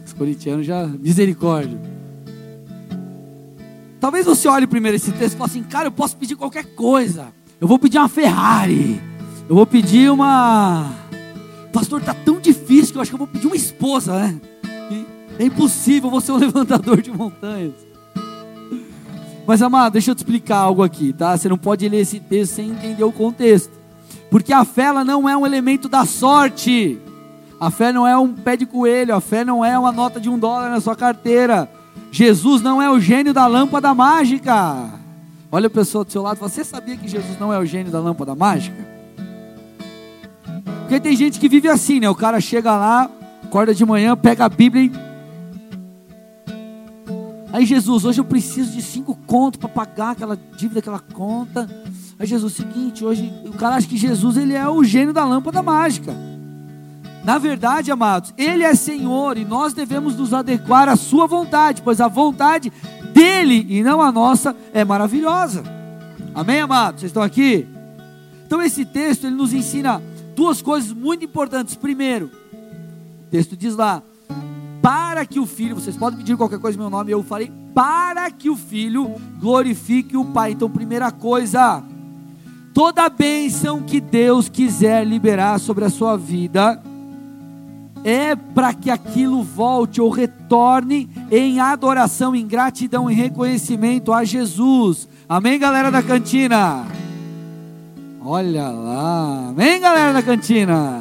Os 0.04 0.12
corintianos 0.12 0.64
já. 0.64 0.86
Misericórdia. 0.86 1.95
Talvez 4.06 4.24
você 4.24 4.46
olhe 4.46 4.68
primeiro 4.68 4.94
esse 4.94 5.10
texto 5.10 5.34
e 5.34 5.36
fale 5.36 5.50
assim: 5.50 5.62
Cara, 5.64 5.88
eu 5.88 5.90
posso 5.90 6.16
pedir 6.16 6.36
qualquer 6.36 6.64
coisa. 6.76 7.34
Eu 7.60 7.66
vou 7.66 7.76
pedir 7.76 7.98
uma 7.98 8.08
Ferrari. 8.08 9.02
Eu 9.48 9.56
vou 9.56 9.66
pedir 9.66 10.12
uma. 10.12 10.92
Pastor, 11.72 12.00
tá 12.00 12.14
tão 12.14 12.38
difícil 12.38 12.92
que 12.92 12.98
eu 12.98 13.02
acho 13.02 13.10
que 13.10 13.16
eu 13.16 13.18
vou 13.18 13.26
pedir 13.26 13.48
uma 13.48 13.56
esposa, 13.56 14.16
né? 14.16 14.40
É 15.40 15.44
impossível 15.46 16.08
você 16.08 16.26
ser 16.26 16.32
um 16.34 16.36
levantador 16.38 17.02
de 17.02 17.10
montanhas. 17.10 17.74
Mas, 19.44 19.60
amado, 19.60 19.94
deixa 19.94 20.12
eu 20.12 20.14
te 20.14 20.18
explicar 20.18 20.58
algo 20.58 20.84
aqui, 20.84 21.12
tá? 21.12 21.36
Você 21.36 21.48
não 21.48 21.58
pode 21.58 21.88
ler 21.88 22.02
esse 22.02 22.20
texto 22.20 22.54
sem 22.54 22.70
entender 22.70 23.02
o 23.02 23.10
contexto. 23.10 23.72
Porque 24.30 24.52
a 24.52 24.64
fé 24.64 24.82
ela 24.82 25.04
não 25.04 25.28
é 25.28 25.36
um 25.36 25.44
elemento 25.44 25.88
da 25.88 26.04
sorte. 26.04 26.96
A 27.58 27.72
fé 27.72 27.92
não 27.92 28.06
é 28.06 28.16
um 28.16 28.32
pé 28.32 28.56
de 28.56 28.66
coelho. 28.66 29.16
A 29.16 29.20
fé 29.20 29.44
não 29.44 29.64
é 29.64 29.76
uma 29.76 29.90
nota 29.90 30.20
de 30.20 30.30
um 30.30 30.38
dólar 30.38 30.70
na 30.70 30.80
sua 30.80 30.94
carteira. 30.94 31.68
Jesus 32.10 32.62
não 32.62 32.80
é 32.80 32.90
o 32.90 32.98
gênio 32.98 33.34
da 33.34 33.46
lâmpada 33.46 33.94
mágica. 33.94 34.94
Olha 35.50 35.66
a 35.66 35.70
pessoa 35.70 36.04
do 36.04 36.10
seu 36.10 36.22
lado, 36.22 36.38
você 36.38 36.64
sabia 36.64 36.96
que 36.96 37.08
Jesus 37.08 37.38
não 37.38 37.52
é 37.52 37.58
o 37.58 37.64
gênio 37.64 37.92
da 37.92 38.00
lâmpada 38.00 38.34
mágica? 38.34 38.86
Porque 40.80 41.00
tem 41.00 41.16
gente 41.16 41.38
que 41.38 41.48
vive 41.48 41.68
assim, 41.68 42.00
né? 42.00 42.08
O 42.08 42.14
cara 42.14 42.40
chega 42.40 42.76
lá, 42.76 43.10
acorda 43.42 43.74
de 43.74 43.84
manhã, 43.84 44.16
pega 44.16 44.44
a 44.44 44.48
Bíblia 44.48 44.84
e 44.84 45.06
Aí 47.56 47.64
Jesus, 47.64 48.04
hoje 48.04 48.20
eu 48.20 48.24
preciso 48.24 48.70
de 48.72 48.82
cinco 48.82 49.14
contos 49.26 49.58
para 49.58 49.68
pagar 49.68 50.10
aquela 50.10 50.36
dívida, 50.36 50.80
aquela 50.80 50.98
conta. 50.98 51.66
Aí 52.18 52.26
Jesus, 52.26 52.52
seguinte, 52.52 53.02
hoje 53.02 53.32
o 53.46 53.52
cara 53.52 53.76
acha 53.76 53.88
que 53.88 53.96
Jesus 53.96 54.36
ele 54.36 54.52
é 54.52 54.68
o 54.68 54.84
gênio 54.84 55.14
da 55.14 55.24
lâmpada 55.24 55.62
mágica. 55.62 56.14
Na 57.26 57.38
verdade, 57.38 57.90
amados, 57.90 58.32
ele 58.38 58.62
é 58.62 58.72
Senhor 58.72 59.36
e 59.36 59.44
nós 59.44 59.74
devemos 59.74 60.14
nos 60.14 60.32
adequar 60.32 60.88
à 60.88 60.94
sua 60.94 61.26
vontade, 61.26 61.82
pois 61.82 62.00
a 62.00 62.06
vontade 62.06 62.72
dele 63.12 63.66
e 63.68 63.82
não 63.82 64.00
a 64.00 64.12
nossa 64.12 64.54
é 64.72 64.84
maravilhosa. 64.84 65.64
Amém, 66.32 66.60
amados? 66.60 67.00
Vocês 67.00 67.10
estão 67.10 67.24
aqui? 67.24 67.66
Então 68.46 68.62
esse 68.62 68.84
texto 68.84 69.26
ele 69.26 69.34
nos 69.34 69.52
ensina 69.52 70.00
duas 70.36 70.62
coisas 70.62 70.92
muito 70.92 71.24
importantes. 71.24 71.74
Primeiro, 71.74 72.30
o 73.26 73.28
texto 73.28 73.56
diz 73.56 73.74
lá: 73.74 74.04
para 74.80 75.26
que 75.26 75.40
o 75.40 75.46
filho, 75.46 75.74
vocês 75.74 75.96
podem 75.96 76.20
pedir 76.20 76.36
qualquer 76.36 76.60
coisa 76.60 76.78
em 76.78 76.80
meu 76.80 76.90
nome, 76.90 77.10
eu 77.10 77.24
farei, 77.24 77.50
para 77.74 78.30
que 78.30 78.48
o 78.48 78.54
filho 78.54 79.12
glorifique 79.40 80.16
o 80.16 80.26
Pai. 80.26 80.52
Então, 80.52 80.70
primeira 80.70 81.10
coisa, 81.10 81.82
toda 82.72 83.08
bênção 83.08 83.82
que 83.82 84.00
Deus 84.00 84.48
quiser 84.48 85.04
liberar 85.04 85.58
sobre 85.58 85.84
a 85.84 85.90
sua 85.90 86.16
vida, 86.16 86.80
é 88.06 88.36
para 88.36 88.72
que 88.72 88.88
aquilo 88.88 89.42
volte 89.42 90.00
ou 90.00 90.08
retorne 90.08 91.10
em 91.28 91.58
adoração, 91.58 92.36
em 92.36 92.46
gratidão, 92.46 93.10
em 93.10 93.14
reconhecimento 93.14 94.12
a 94.12 94.22
Jesus. 94.22 95.08
Amém, 95.28 95.58
galera 95.58 95.90
da 95.90 96.00
cantina? 96.00 96.86
Olha 98.24 98.68
lá, 98.68 99.48
amém, 99.48 99.80
galera 99.80 100.12
da 100.12 100.22
cantina? 100.22 101.00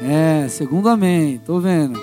É, 0.00 0.46
segundo 0.48 0.88
amém, 0.88 1.34
estou 1.34 1.60
vendo. 1.60 2.00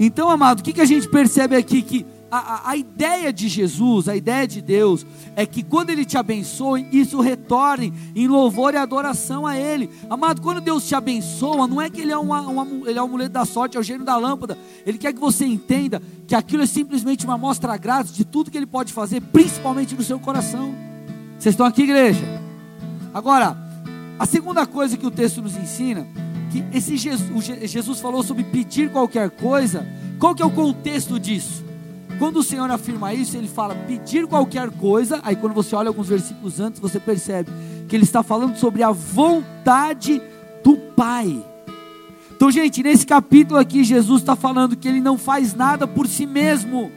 Então, 0.00 0.28
amado, 0.28 0.58
o 0.58 0.62
que, 0.64 0.72
que 0.72 0.80
a 0.80 0.84
gente 0.84 1.08
percebe 1.08 1.54
aqui? 1.54 1.80
Que 1.80 2.04
a, 2.38 2.70
a, 2.70 2.76
ideia 2.76 3.32
de 3.32 3.48
Jesus, 3.48 4.08
a 4.08 4.16
ideia 4.16 4.46
de 4.46 4.60
Deus, 4.60 5.06
é 5.36 5.46
que 5.46 5.62
quando 5.62 5.90
Ele 5.90 6.04
te 6.04 6.16
abençoe, 6.16 6.86
isso 6.90 7.20
retorne 7.20 7.92
em 8.14 8.26
louvor 8.26 8.74
e 8.74 8.76
adoração 8.76 9.46
a 9.46 9.56
Ele. 9.56 9.88
Amado, 10.10 10.40
quando 10.40 10.60
Deus 10.60 10.86
te 10.86 10.94
abençoa, 10.94 11.66
não 11.66 11.80
é 11.80 11.88
que 11.88 12.00
Ele 12.00 12.12
é, 12.12 12.18
uma, 12.18 12.40
uma, 12.40 12.88
ele 12.88 12.98
é 12.98 13.02
o 13.02 13.04
amuleto 13.04 13.32
da 13.32 13.44
sorte, 13.44 13.76
é 13.76 13.80
o 13.80 13.82
gênio 13.82 14.04
da 14.04 14.16
lâmpada. 14.16 14.58
Ele 14.84 14.98
quer 14.98 15.12
que 15.12 15.20
você 15.20 15.46
entenda 15.46 16.02
que 16.26 16.34
aquilo 16.34 16.62
é 16.62 16.66
simplesmente 16.66 17.24
uma 17.24 17.38
mostra 17.38 17.76
grátis 17.76 18.14
de 18.14 18.24
tudo 18.24 18.50
que 18.50 18.56
Ele 18.56 18.66
pode 18.66 18.92
fazer, 18.92 19.20
principalmente 19.20 19.94
no 19.94 20.02
seu 20.02 20.18
coração. 20.18 20.74
Vocês 21.38 21.52
estão 21.52 21.66
aqui, 21.66 21.82
igreja? 21.82 22.24
Agora, 23.12 23.56
a 24.18 24.26
segunda 24.26 24.66
coisa 24.66 24.96
que 24.96 25.06
o 25.06 25.10
texto 25.10 25.42
nos 25.42 25.56
ensina 25.56 26.06
que 26.50 26.64
esse 26.72 26.96
Jesus, 26.96 27.44
Jesus 27.62 28.00
falou 28.00 28.22
sobre 28.22 28.44
pedir 28.44 28.90
qualquer 28.90 29.30
coisa. 29.30 29.86
Qual 30.18 30.34
que 30.34 30.42
é 30.42 30.46
o 30.46 30.50
contexto 30.50 31.18
disso? 31.18 31.63
Quando 32.18 32.38
o 32.38 32.42
Senhor 32.42 32.70
afirma 32.70 33.12
isso, 33.12 33.36
ele 33.36 33.48
fala 33.48 33.74
pedir 33.74 34.26
qualquer 34.26 34.70
coisa. 34.70 35.20
Aí 35.22 35.36
quando 35.36 35.52
você 35.52 35.74
olha 35.74 35.88
alguns 35.88 36.08
versículos 36.08 36.60
antes, 36.60 36.80
você 36.80 37.00
percebe 37.00 37.50
que 37.88 37.96
ele 37.96 38.04
está 38.04 38.22
falando 38.22 38.56
sobre 38.56 38.82
a 38.82 38.90
vontade 38.90 40.22
do 40.62 40.76
Pai. 40.76 41.44
Então, 42.36 42.50
gente, 42.50 42.82
nesse 42.82 43.06
capítulo 43.06 43.58
aqui, 43.58 43.84
Jesus 43.84 44.20
está 44.20 44.34
falando 44.34 44.76
que 44.76 44.88
ele 44.88 45.00
não 45.00 45.16
faz 45.16 45.54
nada 45.54 45.86
por 45.86 46.06
si 46.06 46.26
mesmo, 46.26 46.90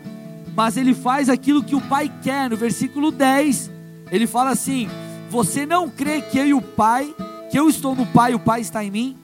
mas 0.55 0.77
ele 0.77 0.93
faz 0.93 1.29
aquilo 1.29 1.63
que 1.63 1.75
o 1.75 1.81
Pai 1.81 2.11
quer. 2.21 2.49
No 2.49 2.57
versículo 2.57 3.11
10, 3.11 3.71
ele 4.11 4.27
fala 4.27 4.51
assim: 4.51 4.89
Você 5.29 5.65
não 5.65 5.89
crê 5.89 6.21
que 6.21 6.37
eu 6.37 6.47
e 6.47 6.53
o 6.53 6.61
Pai, 6.61 7.13
que 7.51 7.59
eu 7.59 7.69
estou 7.69 7.95
no 7.95 8.05
Pai 8.05 8.31
e 8.31 8.35
o 8.35 8.39
Pai 8.39 8.61
está 8.61 8.83
em 8.83 8.91
mim? 8.91 9.17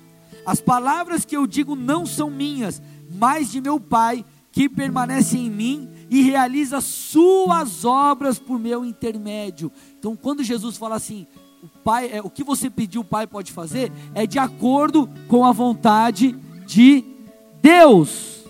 As 0.45 0.59
palavras 0.59 1.25
que 1.25 1.35
eu 1.35 1.47
digo 1.47 1.75
não 1.75 2.05
são 2.05 2.29
minhas, 2.29 2.81
mas 3.09 3.51
de 3.51 3.61
meu 3.61 3.79
Pai, 3.79 4.23
que 4.53 4.69
permanece 4.69 5.35
em 5.35 5.49
mim 5.49 5.89
e 6.11 6.21
realiza 6.21 6.79
suas 6.79 7.83
obras 7.83 8.37
por 8.37 8.59
meu 8.59 8.85
intermédio. 8.85 9.71
Então, 9.97 10.15
quando 10.15 10.43
Jesus 10.43 10.77
fala 10.77 10.95
assim, 10.95 11.25
o 11.61 11.67
Pai, 11.83 12.11
é, 12.13 12.21
o 12.21 12.29
que 12.29 12.43
você 12.43 12.69
pediu, 12.69 13.01
o 13.01 13.05
Pai 13.05 13.25
pode 13.25 13.51
fazer, 13.51 13.91
é 14.13 14.27
de 14.27 14.37
acordo 14.37 15.09
com 15.27 15.43
a 15.43 15.51
vontade 15.51 16.33
de 16.67 17.03
Deus. 17.63 18.43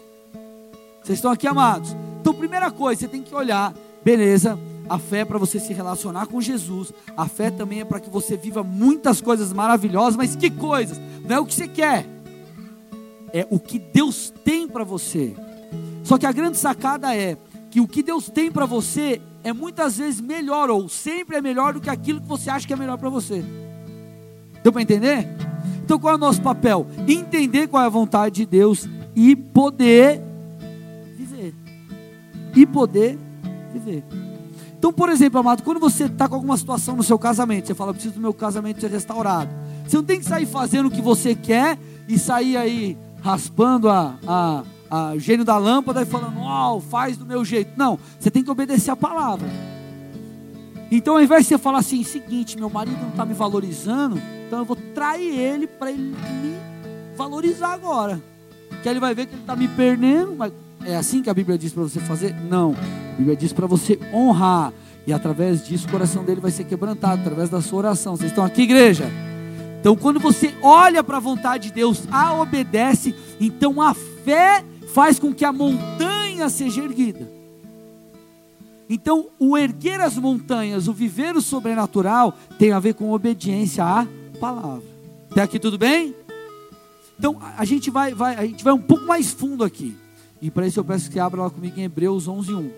Vocês 1.02 1.20
estão 1.20 1.32
aqui, 1.32 1.48
amados? 1.48 1.96
Então, 2.20 2.34
primeira 2.34 2.70
coisa, 2.70 3.00
você 3.00 3.08
tem 3.08 3.24
que 3.24 3.34
olhar, 3.34 3.74
beleza, 4.04 4.60
a 4.90 5.00
fé 5.00 5.20
é 5.20 5.26
para 5.26 5.40
você 5.40 5.58
se 5.58 5.72
relacionar 5.72 6.28
com 6.28 6.42
Jesus. 6.42 6.92
A 7.16 7.30
fé 7.30 7.50
também 7.50 7.80
é 7.80 7.86
para 7.86 8.02
que 8.02 8.10
você 8.10 8.36
viva 8.36 8.62
muitas 8.62 9.22
coisas 9.22 9.54
maravilhosas, 9.54 10.18
mas 10.18 10.36
que 10.36 10.50
coisas? 10.50 11.00
Não 11.26 11.38
é 11.38 11.40
o 11.40 11.46
que 11.46 11.54
você 11.54 11.68
quer, 11.68 12.06
é 13.32 13.48
o 13.50 13.58
que 13.58 13.80
Deus 13.80 14.34
tem 14.44 14.68
para 14.68 14.84
você. 14.84 15.34
Só 16.04 16.18
que 16.18 16.26
a 16.26 16.32
grande 16.32 16.58
sacada 16.58 17.16
é 17.16 17.38
que 17.72 17.80
o 17.80 17.88
que 17.88 18.04
Deus 18.04 18.30
tem 18.30 18.52
para 18.52 18.66
você 18.66 19.22
é 19.44 19.52
muitas 19.52 19.98
vezes 19.98 20.22
melhor, 20.22 20.70
ou 20.70 20.88
sempre 20.88 21.38
é 21.38 21.42
melhor 21.42 21.74
do 21.74 21.82
que 21.82 21.90
aquilo 21.90 22.22
que 22.22 22.28
você 22.28 22.50
acha 22.50 22.68
que 22.68 22.74
é 22.74 22.76
melhor 22.76 22.98
para 22.98 23.10
você. 23.10 23.44
Deu 24.62 24.72
para 24.72 24.82
entender? 24.82 25.28
Então 25.84 26.00
qual 26.00 26.14
é 26.14 26.16
o 26.16 26.20
nosso 26.20 26.42
papel? 26.42 26.88
Entender 27.08 27.68
qual 27.68 27.84
é 27.84 27.86
a 27.86 27.90
vontade 27.90 28.36
de 28.36 28.46
Deus 28.46 28.88
e 29.16 29.36
poder 29.36 30.22
viver. 31.18 31.54
E 32.56 32.66
poder 32.66 33.18
viver. 33.72 34.04
Então, 34.78 34.92
por 34.92 35.10
exemplo, 35.10 35.40
amado, 35.40 35.64
quando 35.64 35.80
você 35.80 36.06
está 36.06 36.28
com 36.28 36.36
alguma 36.36 36.58
situação 36.58 36.96
no 36.96 37.04
seu 37.04 37.18
casamento, 37.18 37.68
você 37.68 37.74
fala, 37.74 37.94
preciso 37.94 38.16
do 38.16 38.22
meu 38.22 38.34
casamento 38.34 38.82
ser 38.82 38.92
restaurado. 38.92 39.50
Você 39.88 39.96
não 39.96 40.04
tem 40.04 40.20
que 40.20 40.26
sair 40.26 40.46
fazendo 40.46 40.88
o 40.88 40.92
que 40.92 41.02
você 41.02 41.34
quer 41.34 41.80
e 42.08 42.20
sair 42.20 42.58
aí 42.58 42.98
raspando 43.22 43.90
a, 43.90 44.18
a, 44.28 44.64
a 44.90 45.18
gênio 45.18 45.46
da 45.46 45.58
lâmpada 45.58 46.02
e 46.02 46.06
falando, 46.06 46.40
ó, 46.40 46.76
oh, 46.76 46.82
faz 46.82 47.18
do 47.18 47.26
meu 47.26 47.44
jeito. 47.44 47.72
Não, 47.78 48.00
você 48.20 48.30
tem 48.30 48.44
que 48.44 48.52
obedecer 48.52 48.92
a 48.92 48.96
palavra. 48.96 49.48
Então, 50.92 51.16
ao 51.16 51.22
invés 51.24 51.44
de 51.44 51.50
você 51.50 51.58
falar 51.58 51.80
assim, 51.80 52.04
seguinte, 52.04 52.58
meu 52.58 52.70
marido 52.70 53.02
não 53.02 53.10
está 53.10 53.26
me 53.26 53.34
valorizando, 53.34 54.22
então 54.46 54.60
eu 54.60 54.66
vou 54.66 54.76
trair 54.94 55.40
ele 55.40 55.66
para 55.66 55.92
ele 55.92 56.02
me 56.02 56.56
valorizar 57.16 57.74
agora. 57.74 58.22
Que 58.84 58.90
ele 58.90 59.00
vai 59.00 59.16
ver 59.16 59.26
que 59.26 59.34
ele 59.34 59.42
está 59.42 59.56
me 59.56 59.68
perdendo, 59.68 60.36
mas 60.36 60.54
é 60.86 60.96
assim 60.96 61.24
que 61.24 61.30
a 61.30 61.34
Bíblia 61.34 61.58
diz 61.58 61.74
para 61.74 61.84
você 61.84 62.00
fazer? 62.00 62.36
Não. 62.36 62.76
A 63.14 63.18
Bíblia 63.18 63.36
diz 63.36 63.52
para 63.52 63.66
você 63.66 63.98
honrar. 64.14 64.72
E 65.08 65.12
através 65.12 65.66
disso 65.66 65.88
o 65.88 65.92
coração 65.92 66.24
dele 66.24 66.40
vai 66.40 66.52
ser 66.52 66.64
quebrantado, 66.66 67.22
através 67.22 67.50
da 67.50 67.62
sua 67.62 67.80
oração. 67.80 68.16
Vocês 68.16 68.32
estão 68.32 68.44
aqui, 68.44 68.62
igreja? 68.62 69.10
Então, 69.80 69.96
quando 69.96 70.20
você 70.20 70.54
olha 70.62 71.04
para 71.04 71.18
a 71.18 71.20
vontade 71.20 71.70
de 71.70 71.74
Deus, 71.74 72.04
a 72.12 72.34
obedece, 72.34 73.14
então 73.40 73.82
a 73.82 73.94
fé 73.94 74.64
faz 74.94 75.18
com 75.18 75.34
que 75.34 75.44
a 75.44 75.52
montanha 75.52 76.48
seja 76.50 76.84
erguida. 76.84 77.30
Então, 78.88 79.30
o 79.40 79.58
erguer 79.58 80.00
as 80.00 80.18
montanhas, 80.18 80.88
o 80.88 80.94
viver 80.94 81.36
o 81.36 81.42
sobrenatural, 81.42 82.38
tem 82.60 82.72
a 82.72 82.80
ver 82.80 82.94
com 82.94 83.12
obediência 83.12 83.84
à 83.84 84.08
palavra. 84.40 84.84
Até 85.32 85.42
aqui 85.42 85.58
tudo 85.58 85.80
bem? 85.80 86.16
Então, 87.18 87.40
a 87.58 87.66
gente 87.66 87.90
vai, 87.90 88.14
vai, 88.14 88.36
a 88.36 88.46
gente 88.46 88.64
vai 88.64 88.74
um 88.74 88.82
pouco 88.82 89.06
mais 89.06 89.32
fundo 89.32 89.64
aqui. 89.64 89.98
E 90.40 90.52
para 90.52 90.68
isso 90.68 90.80
eu 90.80 90.86
peço 90.86 91.10
que 91.10 91.20
abra 91.20 91.42
lá 91.42 91.50
comigo 91.50 91.80
em 91.80 91.84
Hebreus 91.84 92.28
11:1. 92.28 92.70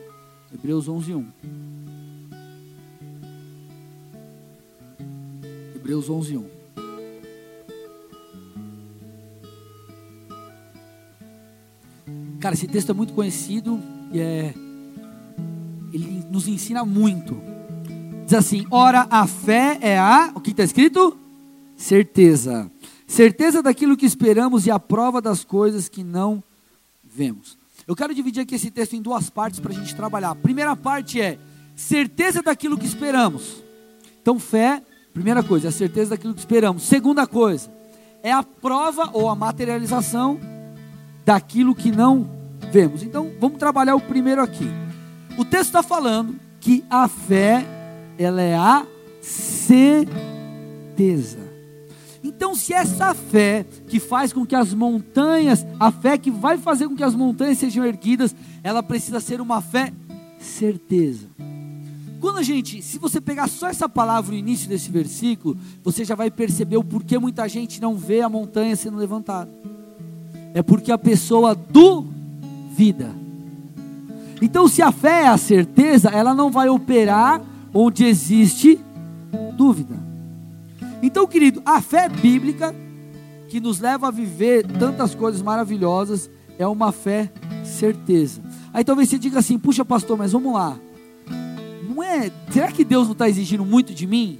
Hebreus 0.54 0.88
11:1. 0.88 1.26
Hebreus 5.76 6.10
11:1. 6.10 6.55
Cara, 12.46 12.54
esse 12.54 12.68
texto 12.68 12.92
é 12.92 12.94
muito 12.94 13.12
conhecido 13.12 13.82
e 14.14 14.20
é 14.20 14.54
ele 15.92 16.24
nos 16.30 16.48
ensina 16.48 16.86
muito. 16.86 17.42
Diz 18.24 18.36
assim: 18.36 18.68
Ora, 18.70 19.08
a 19.10 19.26
fé 19.26 19.80
é 19.82 19.98
a. 19.98 20.32
O 20.36 20.40
que 20.40 20.52
está 20.52 20.64
escrito? 20.64 21.18
Certeza. 21.76 22.70
Certeza 23.08 23.64
daquilo 23.64 23.98
que 23.98 24.06
esperamos 24.06 24.68
e 24.68 24.70
a 24.70 24.78
prova 24.78 25.20
das 25.20 25.44
coisas 25.44 25.90
que 25.90 26.04
não 26.04 26.44
vemos. 27.04 27.58
Eu 27.88 27.96
quero 27.96 28.14
dividir 28.14 28.42
aqui 28.42 28.54
esse 28.54 28.70
texto 28.70 28.94
em 28.94 29.02
duas 29.02 29.28
partes 29.28 29.60
para 29.60 29.72
a 29.72 29.76
gente 29.76 29.96
trabalhar. 29.96 30.30
A 30.30 30.36
primeira 30.36 30.76
parte 30.76 31.20
é 31.20 31.40
certeza 31.76 32.44
daquilo 32.44 32.78
que 32.78 32.86
esperamos. 32.86 33.64
Então, 34.22 34.38
fé, 34.38 34.84
primeira 35.16 35.42
coisa, 35.42 35.66
é 35.66 35.70
a 35.70 35.72
certeza 35.72 36.12
daquilo 36.12 36.36
que 36.36 36.42
esperamos. 36.42 36.84
Segunda 36.84 37.26
coisa, 37.26 37.74
é 38.22 38.32
a 38.32 38.44
prova 38.44 39.10
ou 39.14 39.30
a 39.30 39.36
materialização 39.36 40.40
daquilo 41.26 41.76
que 41.76 41.92
não 41.92 42.30
vemos. 42.72 43.04
Então, 43.04 43.32
vamos 43.40 43.58
trabalhar 43.58 43.96
o 43.96 44.02
primeiro 44.02 44.42
aqui. 44.42 44.70
O 45.38 45.44
texto 45.44 45.66
está 45.66 45.84
falando 45.84 46.36
que 46.60 46.86
a 46.90 47.08
fé, 47.08 47.66
ela 48.18 48.42
é 48.42 48.56
a 48.56 48.86
certeza. 49.22 49.96
Então, 52.24 52.56
se 52.56 52.74
essa 52.74 53.14
fé 53.14 53.66
que 53.88 54.00
faz 54.00 54.32
com 54.34 54.46
que 54.46 54.56
as 54.56 54.74
montanhas, 54.74 55.66
a 55.80 55.92
fé 55.92 56.18
que 56.18 56.32
vai 56.32 56.58
fazer 56.58 56.88
com 56.88 56.96
que 56.96 57.04
as 57.04 57.14
montanhas 57.16 57.58
sejam 57.58 57.86
erguidas, 57.86 58.36
ela 58.64 58.82
precisa 58.82 59.20
ser 59.20 59.42
uma 59.42 59.62
fé 59.62 59.92
certeza. 60.40 61.28
Quando 62.20 62.40
a 62.40 62.44
gente, 62.44 62.82
se 62.82 62.98
você 62.98 63.22
pegar 63.22 63.48
só 63.48 63.68
essa 63.68 63.88
palavra 63.88 64.32
no 64.32 64.38
início 64.38 64.68
desse 64.68 64.90
versículo, 64.90 65.56
você 65.84 66.04
já 66.04 66.16
vai 66.16 66.32
perceber 66.32 66.78
o 66.78 66.84
porquê 66.84 67.20
muita 67.20 67.48
gente 67.48 67.80
não 67.80 67.96
vê 67.96 68.22
a 68.22 68.30
montanha 68.30 68.76
sendo 68.76 68.98
levantada. 68.98 69.52
É 70.56 70.64
porque 70.64 70.90
a 70.90 70.98
pessoa 70.98 71.54
duvida. 71.54 73.14
Então, 74.42 74.70
se 74.70 74.82
a 74.82 74.90
fé 74.90 75.24
é 75.24 75.28
a 75.28 75.38
certeza, 75.38 76.10
ela 76.10 76.34
não 76.34 76.50
vai 76.50 76.70
operar 76.70 77.42
onde 77.74 78.06
existe 78.06 78.80
dúvida. 79.58 79.96
Então, 81.04 81.28
querido, 81.28 81.62
a 81.66 81.82
fé 81.82 82.08
bíblica 82.08 82.74
que 83.50 83.60
nos 83.60 83.82
leva 83.82 84.08
a 84.08 84.12
viver 84.12 84.66
tantas 84.66 85.14
coisas 85.14 85.42
maravilhosas 85.42 86.30
é 86.58 86.66
uma 86.66 86.94
fé 86.94 87.30
certeza. 87.66 88.42
Aí 88.74 88.84
talvez 88.84 89.10
você 89.10 89.20
diga 89.20 89.40
assim: 89.40 89.60
puxa, 89.60 89.84
pastor, 89.84 90.18
mas 90.18 90.32
vamos 90.32 90.54
lá. 90.54 90.78
Não 91.90 92.02
é? 92.02 92.32
Será 92.50 92.72
que 92.72 92.86
Deus 92.86 93.08
não 93.08 93.14
está 93.14 93.28
exigindo 93.28 93.66
muito 93.66 93.94
de 93.94 94.08
mim? 94.08 94.40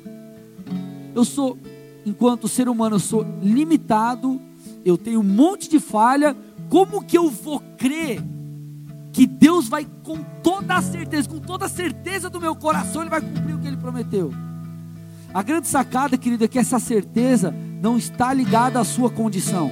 Eu 1.14 1.26
sou, 1.26 1.58
enquanto 2.06 2.48
ser 2.48 2.70
humano, 2.70 2.96
eu 2.96 3.00
sou 3.00 3.26
limitado. 3.42 4.42
Eu 4.86 5.00
tenho 5.00 5.20
um 5.20 5.24
monte 5.24 5.68
de 5.68 5.80
falha. 5.80 6.38
Como 6.70 7.04
que 7.04 7.18
eu 7.18 7.30
vou 7.30 7.60
crer 7.76 8.22
que 9.12 9.26
Deus 9.26 9.68
vai 9.68 9.88
com 10.04 10.18
toda 10.44 10.76
a 10.76 10.82
certeza, 10.82 11.28
com 11.28 11.40
toda 11.40 11.66
a 11.66 11.70
certeza 11.70 12.30
do 12.30 12.40
meu 12.40 12.56
coração, 12.56 13.02
Ele 13.02 13.10
vai 13.10 13.22
cumprir 13.22 13.56
o 13.56 13.60
que 13.60 13.68
Ele 13.68 13.78
prometeu? 13.78 14.32
A 15.34 15.42
grande 15.42 15.68
sacada, 15.68 16.18
querido, 16.18 16.46
é 16.46 16.48
que 16.48 16.60
essa 16.60 16.80
certeza 16.80 17.54
não 17.82 17.98
está 17.98 18.34
ligada 18.34 18.80
à 18.80 18.84
sua 18.84 19.10
condição. 19.10 19.72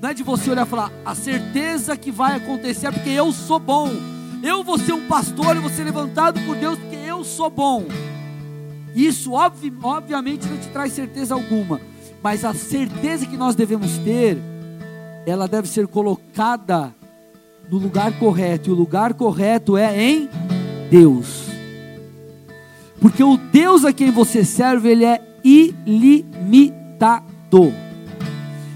Não 0.00 0.08
é 0.08 0.14
de 0.14 0.22
você 0.22 0.50
olhar 0.50 0.66
e 0.66 0.70
falar, 0.70 0.90
a 1.04 1.14
certeza 1.14 1.96
que 1.96 2.10
vai 2.10 2.36
acontecer 2.36 2.86
é 2.86 2.90
porque 2.92 3.10
eu 3.10 3.32
sou 3.32 3.58
bom. 3.58 3.90
Eu 4.42 4.64
vou 4.64 4.78
ser 4.78 4.92
um 4.92 5.06
pastor, 5.06 5.56
eu 5.56 5.62
vou 5.62 5.70
ser 5.70 5.84
levantado 5.84 6.40
por 6.42 6.56
Deus 6.56 6.78
porque 6.78 6.96
eu 6.96 7.24
sou 7.24 7.50
bom. 7.50 7.84
Isso, 8.94 9.32
obvi 9.32 9.72
obviamente, 9.82 10.46
não 10.46 10.56
te 10.56 10.68
traz 10.68 10.92
certeza 10.92 11.34
alguma. 11.34 11.80
Mas 12.22 12.44
a 12.44 12.54
certeza 12.54 13.26
que 13.26 13.36
nós 13.36 13.54
devemos 13.54 13.98
ter, 13.98 14.38
ela 15.26 15.46
deve 15.46 15.68
ser 15.68 15.86
colocada 15.86 16.94
no 17.70 17.78
lugar 17.78 18.18
correto. 18.18 18.70
E 18.70 18.72
o 18.72 18.76
lugar 18.76 19.14
correto 19.14 19.76
é 19.76 20.02
em 20.02 20.28
Deus. 20.90 21.46
Porque 23.00 23.22
o 23.22 23.36
Deus 23.36 23.84
a 23.84 23.92
quem 23.92 24.10
você 24.10 24.44
serve, 24.44 24.88
ele 24.88 25.04
é 25.04 25.20
ilimitado. 25.44 27.14